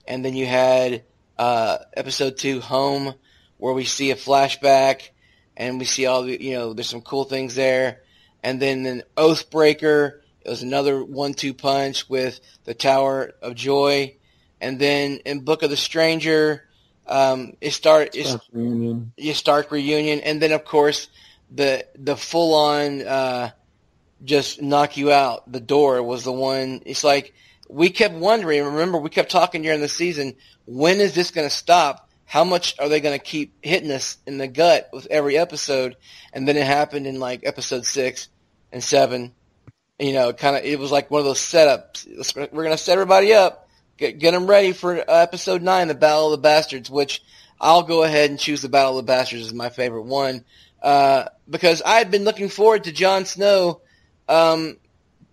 [0.09, 1.05] and then you had
[1.39, 3.12] uh, episode two, Home,
[3.59, 5.11] where we see a flashback,
[5.59, 8.01] and we see all the you know there's some cool things there,
[8.43, 10.20] and then an Oathbreaker.
[10.40, 14.16] It was another one-two punch with the Tower of Joy,
[14.59, 16.66] and then in Book of the Stranger,
[17.07, 19.12] um, it start it's, Stark reunion.
[19.19, 21.09] your Stark reunion, and then of course
[21.51, 23.51] the the full on uh,
[24.24, 25.51] just knock you out.
[25.51, 26.82] The door was the one.
[26.86, 27.35] It's like
[27.68, 28.64] we kept wondering.
[28.64, 30.36] Remember, we kept talking during the season.
[30.66, 32.09] When is this going to stop?
[32.24, 35.97] How much are they going to keep hitting us in the gut with every episode?
[36.32, 38.28] And then it happened in like episode six
[38.70, 39.32] and seven.
[39.98, 42.06] You know, kind of it was like one of those setups.
[42.36, 45.94] We're going to set everybody up, get get them ready for uh, episode nine, the
[45.94, 47.22] Battle of the Bastards, which
[47.60, 50.44] I'll go ahead and choose the Battle of the Bastards as my favorite one
[50.82, 53.81] uh, because I had been looking forward to Jon Snow
[54.28, 54.77] um,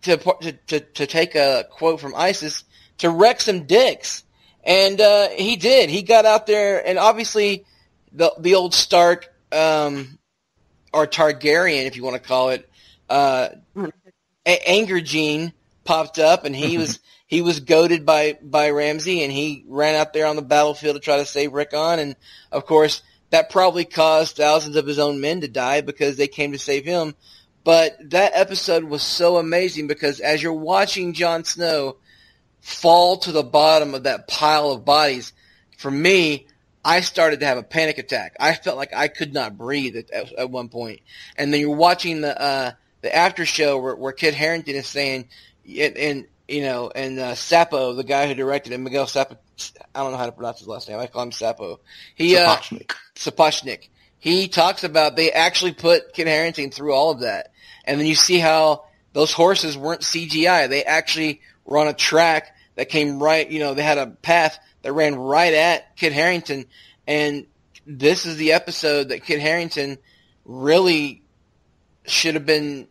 [0.03, 2.63] to, to to to take a quote from ISIS
[2.99, 4.23] to wreck some dicks,
[4.63, 5.89] and uh, he did.
[5.89, 7.65] He got out there, and obviously
[8.11, 10.17] the the old Stark um,
[10.93, 12.69] or Targaryen, if you want to call it,
[13.09, 13.49] uh,
[14.45, 15.53] a- anger gene
[15.83, 20.13] popped up, and he was he was goaded by by Ramsay, and he ran out
[20.13, 22.15] there on the battlefield to try to save Rickon, and
[22.51, 26.51] of course that probably caused thousands of his own men to die because they came
[26.53, 27.15] to save him.
[27.63, 31.97] But that episode was so amazing because as you're watching Jon Snow
[32.61, 35.33] fall to the bottom of that pile of bodies,
[35.77, 36.47] for me,
[36.85, 38.37] I started to have a panic attack.
[38.39, 41.01] I felt like I could not breathe at, at, one point.
[41.35, 42.71] And then you're watching the uh,
[43.01, 45.27] the after show where, where Kit Harington is saying,
[45.65, 49.37] and, and you know, and uh, Sapo, the guy who directed it, Miguel Sapo,
[49.93, 50.99] I don't know how to pronounce his last name.
[50.99, 51.79] I call him Sapo.
[52.15, 52.95] He uh, Sapochnik.
[53.15, 53.89] Sapochnik.
[54.19, 57.51] He talks about they actually put Kit Harington through all of that.
[57.85, 60.69] And then you see how those horses weren't CGI.
[60.69, 64.59] They actually were on a track that came right, you know, they had a path
[64.83, 66.65] that ran right at Kit Harington.
[67.07, 67.47] And
[67.85, 69.97] this is the episode that Kit Harington
[70.45, 71.23] really
[72.05, 72.87] should have been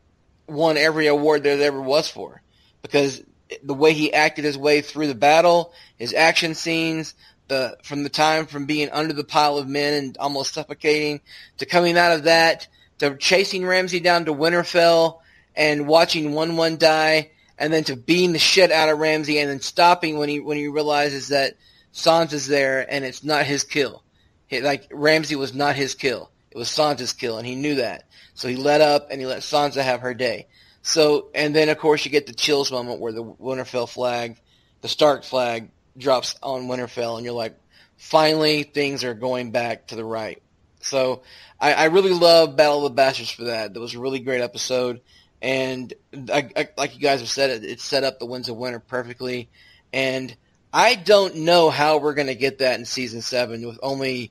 [0.47, 2.43] won every award there ever was for.
[2.83, 3.23] Because
[3.63, 7.15] the way he acted his way through the battle, his action scenes,
[7.49, 11.21] the from the time from being under the pile of men and almost suffocating
[11.59, 12.67] to coming out of that
[12.99, 15.21] to chasing Ramsay down to Winterfell
[15.55, 19.51] and watching one one die and then to beating the shit out of Ramsay and
[19.51, 21.55] then stopping when he when he realizes that
[21.93, 24.03] Sansa's there and it's not his kill.
[24.49, 26.31] He, like Ramsay was not his kill.
[26.51, 28.05] It was Sansa's kill and he knew that.
[28.35, 30.47] So he let up and he let Sansa have her day.
[30.87, 34.37] So and then of course you get the chills moment where the Winterfell flag,
[34.83, 37.59] the Stark flag drops on Winterfell and you're like,
[37.97, 40.41] finally things are going back to the right.
[40.81, 41.23] So
[41.61, 43.75] I, I really love Battle of the Bastards for that.
[43.75, 45.01] That was a really great episode,
[45.43, 45.93] and
[46.33, 48.79] I, I, like you guys have said, it, it set up the Winds of Winter
[48.79, 49.49] perfectly.
[49.93, 50.35] And
[50.73, 54.31] I don't know how we're going to get that in season seven with only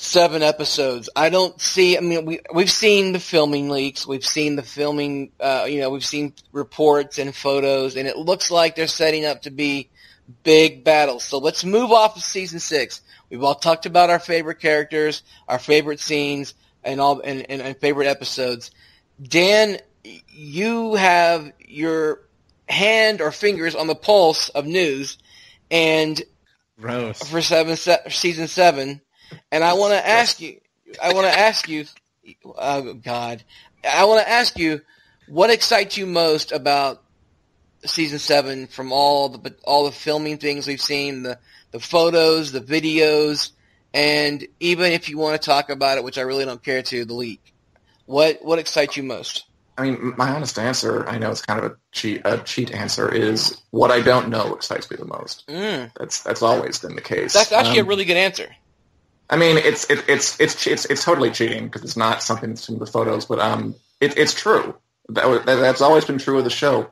[0.00, 1.10] seven episodes.
[1.16, 1.98] I don't see.
[1.98, 5.32] I mean, we we've seen the filming leaks, we've seen the filming.
[5.40, 9.42] Uh, you know, we've seen reports and photos, and it looks like they're setting up
[9.42, 9.90] to be
[10.44, 11.24] big battles.
[11.24, 13.02] So let's move off of season six.
[13.28, 16.54] We've all talked about our favorite characters, our favorite scenes,
[16.84, 18.70] and all and, and, and favorite episodes.
[19.20, 19.78] Dan,
[20.28, 22.20] you have your
[22.68, 25.18] hand or fingers on the pulse of news,
[25.72, 26.22] and
[26.80, 27.20] Gross.
[27.28, 29.00] for seven se- season seven,
[29.50, 30.60] and I want to ask you.
[31.02, 31.84] I want to ask you.
[32.44, 33.42] Oh God,
[33.88, 34.80] I want to ask you
[35.28, 37.02] what excites you most about
[37.84, 41.38] season seven from all the all the filming things we've seen, the
[41.70, 43.50] the photos, the videos,
[43.94, 47.04] and even if you want to talk about it, which I really don't care to,
[47.04, 47.54] the leak.
[48.06, 49.44] What what excites you most?
[49.76, 53.14] I mean, my honest answer, I know it's kind of a cheat, a cheat answer,
[53.14, 55.46] is what I don't know excites me the most.
[55.46, 57.32] Mm, That's that's always been the case.
[57.32, 58.48] that's actually Um, a really good answer.
[59.30, 62.68] I mean, it's it, it's it's it's it's totally cheating because it's not something that's
[62.68, 64.74] in the photos, but um, it, it's true.
[65.10, 66.90] That, that's always been true of the show.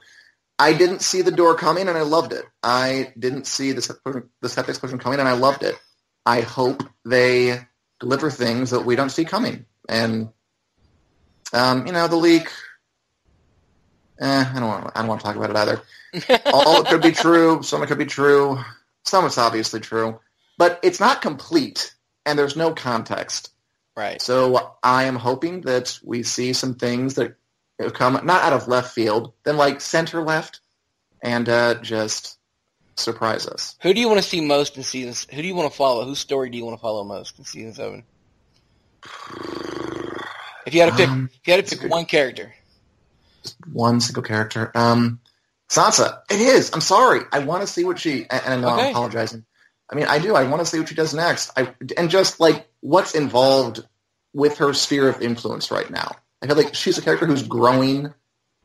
[0.59, 2.45] I didn't see the door coming, and I loved it.
[2.63, 3.97] I didn't see the set,
[4.41, 5.79] the set explosion coming, and I loved it.
[6.25, 7.61] I hope they
[8.01, 9.67] deliver things that we don't see coming.
[9.89, 10.31] And
[11.53, 12.49] um, you know, the leak.
[14.19, 14.93] Eh, I don't want.
[14.95, 16.41] I don't want to talk about it either.
[16.53, 17.63] All it could be true.
[17.63, 18.59] Some it could be true.
[19.05, 20.19] Some it's obviously true,
[20.59, 21.95] but it's not complete,
[22.27, 23.51] and there's no context.
[23.97, 24.21] Right.
[24.21, 27.37] So I am hoping that we see some things that
[27.95, 30.61] come not out of left field, then like center left,
[31.23, 32.37] and uh, just
[32.97, 33.77] surprise us.
[33.83, 35.15] Who do you want to see most in season?
[35.35, 36.05] Who do you want to follow?
[36.05, 38.05] Whose story do you want to follow most in season seven?
[40.67, 42.55] If you had to pick, Um, if you had to pick one character,
[43.73, 44.73] One single character.
[44.75, 45.21] Um,
[45.69, 46.21] Sansa.
[46.31, 46.73] It is.
[46.73, 47.21] I'm sorry.
[47.33, 48.27] I want to see what she.
[48.29, 48.83] And I know Okay.
[48.83, 49.45] I'm apologizing.
[49.91, 50.35] I mean, I do.
[50.35, 51.51] I want to see what she does next.
[51.57, 53.87] I and just like what's involved
[54.35, 56.17] with her sphere of influence right now.
[56.43, 58.13] I feel like she's a character who's growing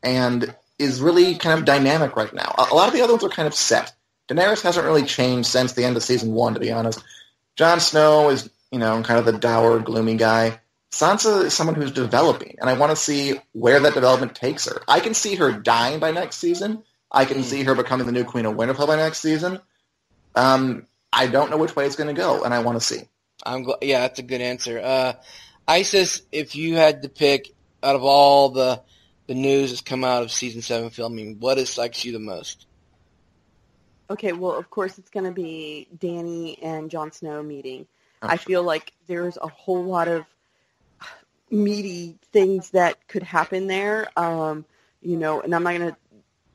[0.03, 2.53] and is really kind of dynamic right now.
[2.57, 3.93] A, a lot of the other ones are kind of set.
[4.27, 7.03] Daenerys hasn't really changed since the end of season one, to be honest.
[7.55, 10.59] Jon Snow is, you know, kind of the dour, gloomy guy.
[10.91, 14.81] Sansa is someone who's developing, and I want to see where that development takes her.
[14.87, 16.83] I can see her dying by next season.
[17.09, 17.43] I can Hmm.
[17.43, 19.59] see her becoming the new Queen of Winterfell by next season.
[20.35, 23.03] Um, I don't know which way it's going to go, and I want to see.
[23.45, 24.79] I'm gl- yeah, that's a good answer.
[24.79, 25.13] Uh,
[25.67, 27.51] Isis, if you had to pick
[27.83, 28.81] out of all the
[29.27, 32.65] the news that's come out of season seven filming, what excites you the most?
[34.09, 37.87] Okay, well, of course, it's going to be Danny and Jon Snow meeting.
[38.21, 40.25] Oh, I feel like there's a whole lot of
[41.49, 44.07] meaty things that could happen there.
[44.17, 44.65] Um,
[45.01, 45.97] you know, and I'm not going to,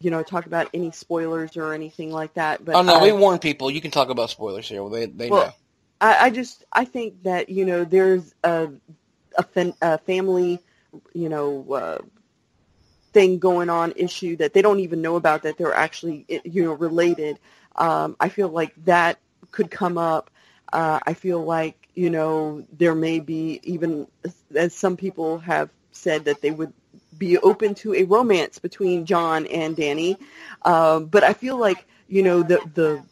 [0.00, 2.64] you know, talk about any spoilers or anything like that.
[2.64, 3.70] But oh no, I- we warn people.
[3.70, 4.82] You can talk about spoilers here.
[4.82, 5.52] Well, they they Well, know.
[6.00, 8.68] I, I just I think that you know there's a
[9.36, 10.60] a, fin- a family
[11.14, 11.98] you know uh,
[13.12, 16.74] thing going on issue that they don't even know about that they're actually you know
[16.74, 17.38] related.
[17.76, 19.18] Um, I feel like that
[19.50, 20.30] could come up.
[20.72, 24.06] Uh, I feel like you know there may be even
[24.54, 26.72] as some people have said that they would
[27.18, 30.16] be open to a romance between Jon and Danny,
[30.62, 33.02] um, but I feel like you know the the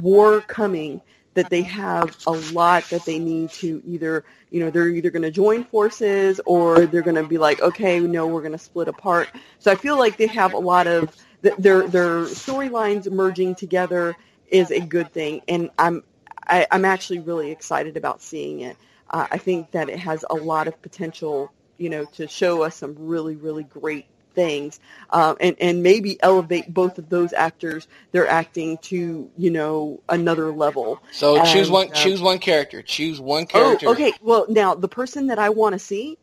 [0.00, 1.00] war coming
[1.34, 5.22] that they have a lot that they need to either you know they're either going
[5.22, 8.88] to join forces or they're going to be like okay no we're going to split
[8.88, 9.28] apart.
[9.58, 14.16] So i feel like they have a lot of th- their their storylines merging together
[14.48, 16.02] is a good thing and i'm
[16.46, 18.76] I, i'm actually really excited about seeing it.
[19.10, 22.76] Uh, i think that it has a lot of potential you know to show us
[22.76, 24.80] some really really great things
[25.10, 30.52] um, and and maybe elevate both of those actors their acting to you know another
[30.52, 31.88] level So choose one.
[31.88, 32.82] uh, choose one character.
[32.82, 33.86] Choose one character.
[33.88, 34.12] Oh, okay.
[34.20, 36.18] Well, now the person that I want to see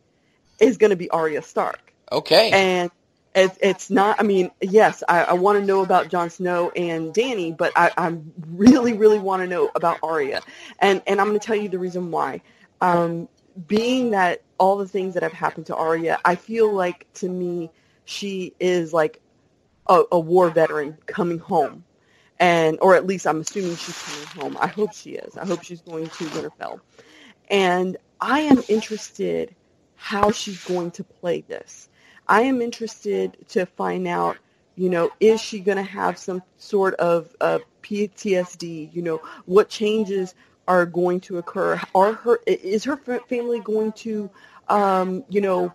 [0.59, 2.51] is going to be Arya Stark, Okay.
[2.51, 2.91] and
[3.33, 4.19] it's, it's not.
[4.19, 7.91] I mean, yes, I, I want to know about Jon Snow and Danny, but I,
[7.97, 8.17] I
[8.49, 10.41] really, really want to know about Arya,
[10.79, 12.41] and and I'm going to tell you the reason why.
[12.81, 13.29] Um,
[13.67, 17.71] being that all the things that have happened to Arya, I feel like to me
[18.05, 19.19] she is like
[19.87, 21.83] a, a war veteran coming home
[22.39, 24.57] and or at least I'm assuming she's coming home.
[24.61, 25.35] I hope she is.
[25.35, 26.79] I hope she's going to Winterfell.
[27.49, 29.55] And I am interested
[29.95, 31.89] how she's going to play this.
[32.27, 34.37] I am interested to find out,
[34.75, 38.93] you know, is she going to have some sort of uh, PTSD?
[38.93, 40.35] You know, what changes
[40.67, 41.81] are going to occur?
[41.93, 44.29] Are her is her family going to,
[44.71, 45.73] um, you know,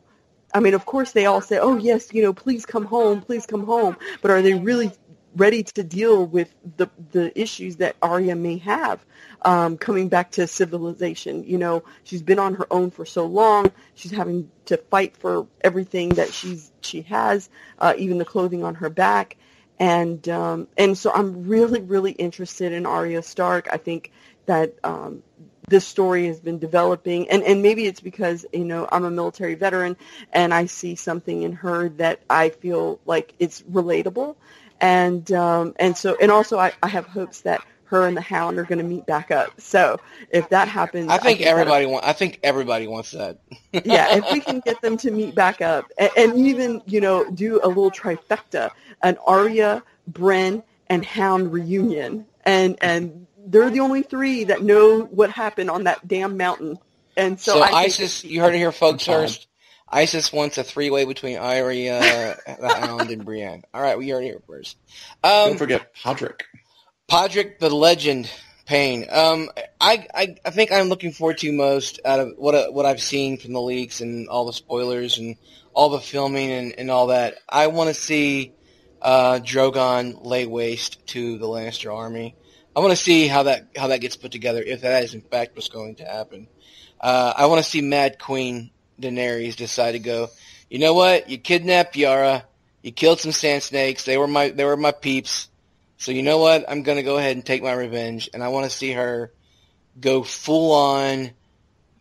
[0.55, 3.47] I mean, of course, they all say, "Oh, yes, you know, please come home, please
[3.47, 4.91] come home." But are they really
[5.35, 9.05] ready to deal with the the issues that Arya may have
[9.43, 11.45] um, coming back to civilization?
[11.45, 15.47] You know, she's been on her own for so long; she's having to fight for
[15.61, 19.37] everything that she's she has, uh, even the clothing on her back.
[19.79, 23.69] And um, and so I'm really really interested in Arya Stark.
[23.71, 24.11] I think
[24.47, 25.23] that um,
[25.69, 29.55] this story has been developing and, and maybe it's because you know i'm a military
[29.55, 29.97] veteran
[30.33, 34.37] and i see something in her that i feel like it's relatable
[34.81, 38.59] and um, and so and also I, I have hopes that her and the hound
[38.59, 42.05] are going to meet back up so if that happens I think that'll- everybody want.
[42.07, 43.39] I think everybody wants that.
[43.73, 47.29] yeah, if we can get them to meet back up and, and even, you know,
[47.31, 48.71] do a little trifecta,
[49.03, 52.27] an Arya, Brienne, and Hound reunion.
[52.45, 56.79] And and they're the only three that know what happened on that damn mountain.
[57.17, 59.07] And so, So, I think ISIS, you heard it here, folks.
[59.07, 59.47] First,
[59.89, 63.63] ISIS wants a three-way between Arya, the Hound, and Brienne.
[63.73, 64.77] All right, we heard it here first.
[65.23, 66.41] Don't Um, forget Podrick.
[67.09, 68.29] Podrick the Legend,
[68.67, 69.07] pain.
[69.11, 69.49] Um,
[69.81, 73.01] I, I I think I'm looking forward to most out of what uh, what I've
[73.01, 75.37] seen from the leaks and all the spoilers and
[75.73, 77.37] all the filming and, and all that.
[77.49, 78.53] I want to see
[79.01, 82.35] uh, Drogon lay waste to the Lannister army.
[82.77, 85.23] I want to see how that how that gets put together if that is in
[85.23, 86.47] fact what's going to happen.
[87.01, 88.71] Uh, I want to see Mad Queen
[89.01, 90.29] Daenerys decide to go.
[90.69, 91.31] You know what?
[91.31, 92.45] You kidnapped Yara.
[92.83, 94.05] You killed some sand snakes.
[94.05, 95.49] They were my they were my peeps.
[95.97, 96.67] So you know what?
[96.69, 99.33] I'm gonna go ahead and take my revenge, and I want to see her
[99.99, 101.31] go full on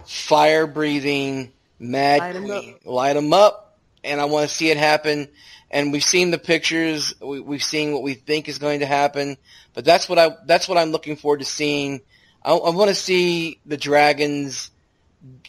[0.05, 2.79] fire breathing mad Light queen.
[2.83, 5.29] Light them up, and I want to see it happen.
[5.75, 7.13] And we've seen the pictures.
[7.19, 9.35] We, we've seen what we think is going to happen.
[9.73, 11.99] But that's what I that's what I'm looking forward to seeing.
[12.41, 14.71] I, I want to see the dragons,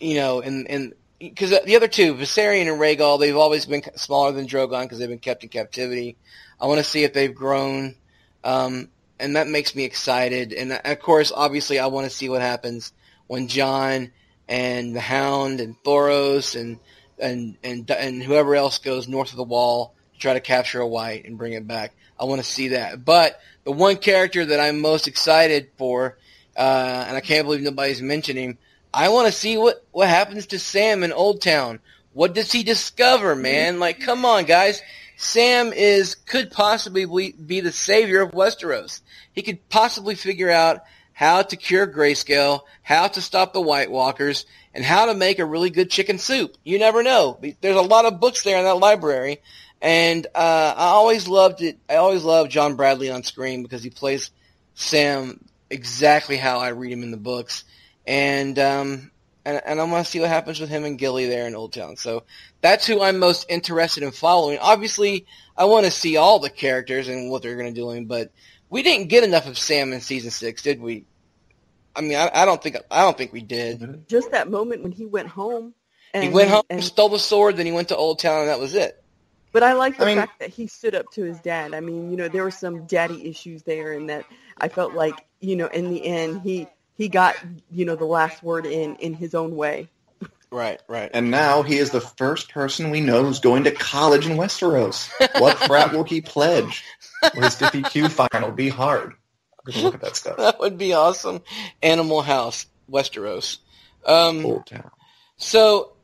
[0.00, 4.32] you know, and and because the other two, Viserion and Rhaegal, they've always been smaller
[4.32, 6.16] than Drogon because they've been kept in captivity.
[6.60, 7.94] I want to see if they've grown,
[8.42, 8.88] um,
[9.20, 10.52] and that makes me excited.
[10.52, 12.92] And uh, of course, obviously, I want to see what happens
[13.28, 14.10] when Jon
[14.48, 16.80] and the Hound and Thoros and
[17.16, 21.24] and and and whoever else goes north of the Wall try to capture a White
[21.24, 21.92] and bring it back.
[22.18, 23.04] I want to see that.
[23.04, 26.16] But the one character that I'm most excited for,
[26.56, 28.58] uh, and I can't believe nobody's mentioning.
[28.92, 31.80] I want to see what what happens to Sam in Old Town.
[32.12, 33.78] What does he discover, man?
[33.78, 34.80] Like, come on, guys.
[35.18, 39.00] Sam is could possibly be- be the savior of Westeros.
[39.32, 40.82] He could possibly figure out
[41.12, 44.44] how to cure grayscale, how to stop the White Walkers,
[44.74, 46.56] and how to make a really good chicken soup.
[46.62, 47.40] You never know.
[47.62, 49.40] There's a lot of books there in that library,
[49.80, 51.78] and uh, I always loved it.
[51.88, 54.30] I always loved John Bradley on screen because he plays
[54.74, 57.64] Sam exactly how I read him in the books,
[58.06, 59.10] and um,
[59.44, 61.72] and, and I want to see what happens with him and Gilly there in Old
[61.72, 61.96] Town.
[61.96, 62.24] So
[62.60, 64.58] that's who I'm most interested in following.
[64.58, 65.26] Obviously,
[65.56, 68.32] I want to see all the characters and what they're going to do, but
[68.68, 71.04] we didn't get enough of Sam in season six, did we?
[71.94, 74.08] I mean, I, I don't think I don't think we did.
[74.08, 75.74] Just that moment when he went home.
[76.12, 78.48] And, he went home, and, stole the sword, then he went to Old Town, and
[78.48, 79.02] that was it.
[79.56, 81.72] But I like the I mean- fact that he stood up to his dad.
[81.72, 84.26] I mean, you know, there were some daddy issues there, and that
[84.58, 87.36] I felt like, you know, in the end, he he got,
[87.70, 89.88] you know, the last word in in his own way.
[90.50, 91.10] Right, right.
[91.14, 95.08] And now he is the first person we know who's going to college in Westeros.
[95.40, 96.84] What frat will he pledge?
[97.34, 99.14] Will his Diffie Q final be hard?
[99.74, 100.36] Look at that stuff.
[100.36, 101.40] That would be awesome.
[101.82, 103.56] Animal House, Westeros.
[104.04, 104.90] Um, Old town.
[105.38, 105.94] So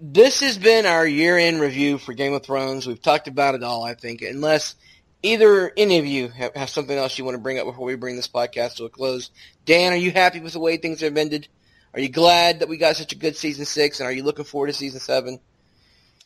[0.00, 2.86] this has been our year-end review for Game of Thrones.
[2.86, 4.74] We've talked about it all, I think, unless
[5.22, 7.96] either any of you have, have something else you want to bring up before we
[7.96, 9.30] bring this podcast to a close.
[9.64, 11.48] Dan, are you happy with the way things have ended?
[11.94, 14.44] Are you glad that we got such a good season six, and are you looking
[14.44, 15.40] forward to season seven?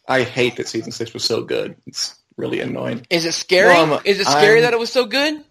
[0.08, 1.76] I hate that season six was so good.
[1.86, 3.06] It's really annoying.
[3.08, 3.74] Is it scary?
[3.74, 5.44] Um, Is it scary I'm- that it was so good?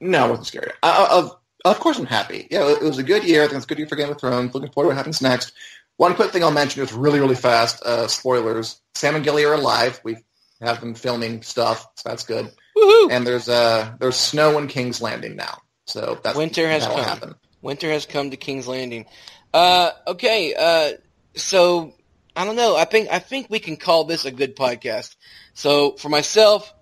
[0.00, 0.70] No, it wasn't scary.
[0.82, 2.46] I, I, of, of course I'm happy.
[2.50, 3.42] Yeah, it was a good year.
[3.42, 4.54] I think it's a good year for Game of Thrones.
[4.54, 5.52] Looking forward to what happens next.
[5.98, 7.82] One quick thing I'll mention is really, really fast.
[7.82, 8.80] Uh, spoilers.
[8.94, 10.00] Sam and Gilly are alive.
[10.04, 10.16] We
[10.60, 12.50] have them filming stuff, so that's good.
[12.76, 13.10] Woohoo!
[13.10, 15.58] And there's uh, there's snow in King's Landing now.
[15.86, 17.02] So that's Winter has come.
[17.02, 17.34] happen.
[17.62, 19.06] Winter has come to King's Landing.
[19.52, 20.92] Uh, okay, uh,
[21.34, 21.94] so
[22.36, 22.76] I don't know.
[22.76, 25.16] I think I think we can call this a good podcast.
[25.54, 26.72] So for myself,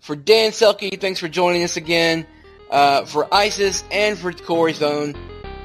[0.00, 2.26] for Dan Selcke, thanks for joining us again.
[2.70, 5.14] Uh, for ISIS and for Corey Thone,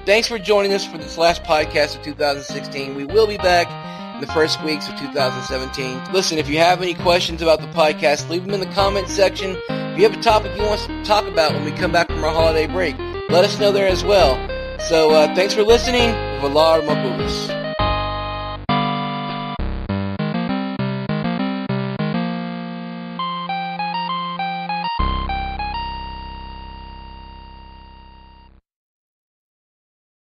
[0.10, 2.95] thanks for joining us for this last podcast of 2016.
[2.95, 3.68] We will be back
[4.15, 6.11] in the first weeks of 2017.
[6.11, 9.56] Listen, if you have any questions about the podcast, leave them in the comments section.
[9.69, 12.07] If you have a topic you want us to talk about when we come back
[12.07, 12.98] from our holiday break,
[13.30, 14.34] let us know there as well.
[14.80, 16.10] So uh, thanks for listening.
[16.41, 17.60] Valar Morghulis.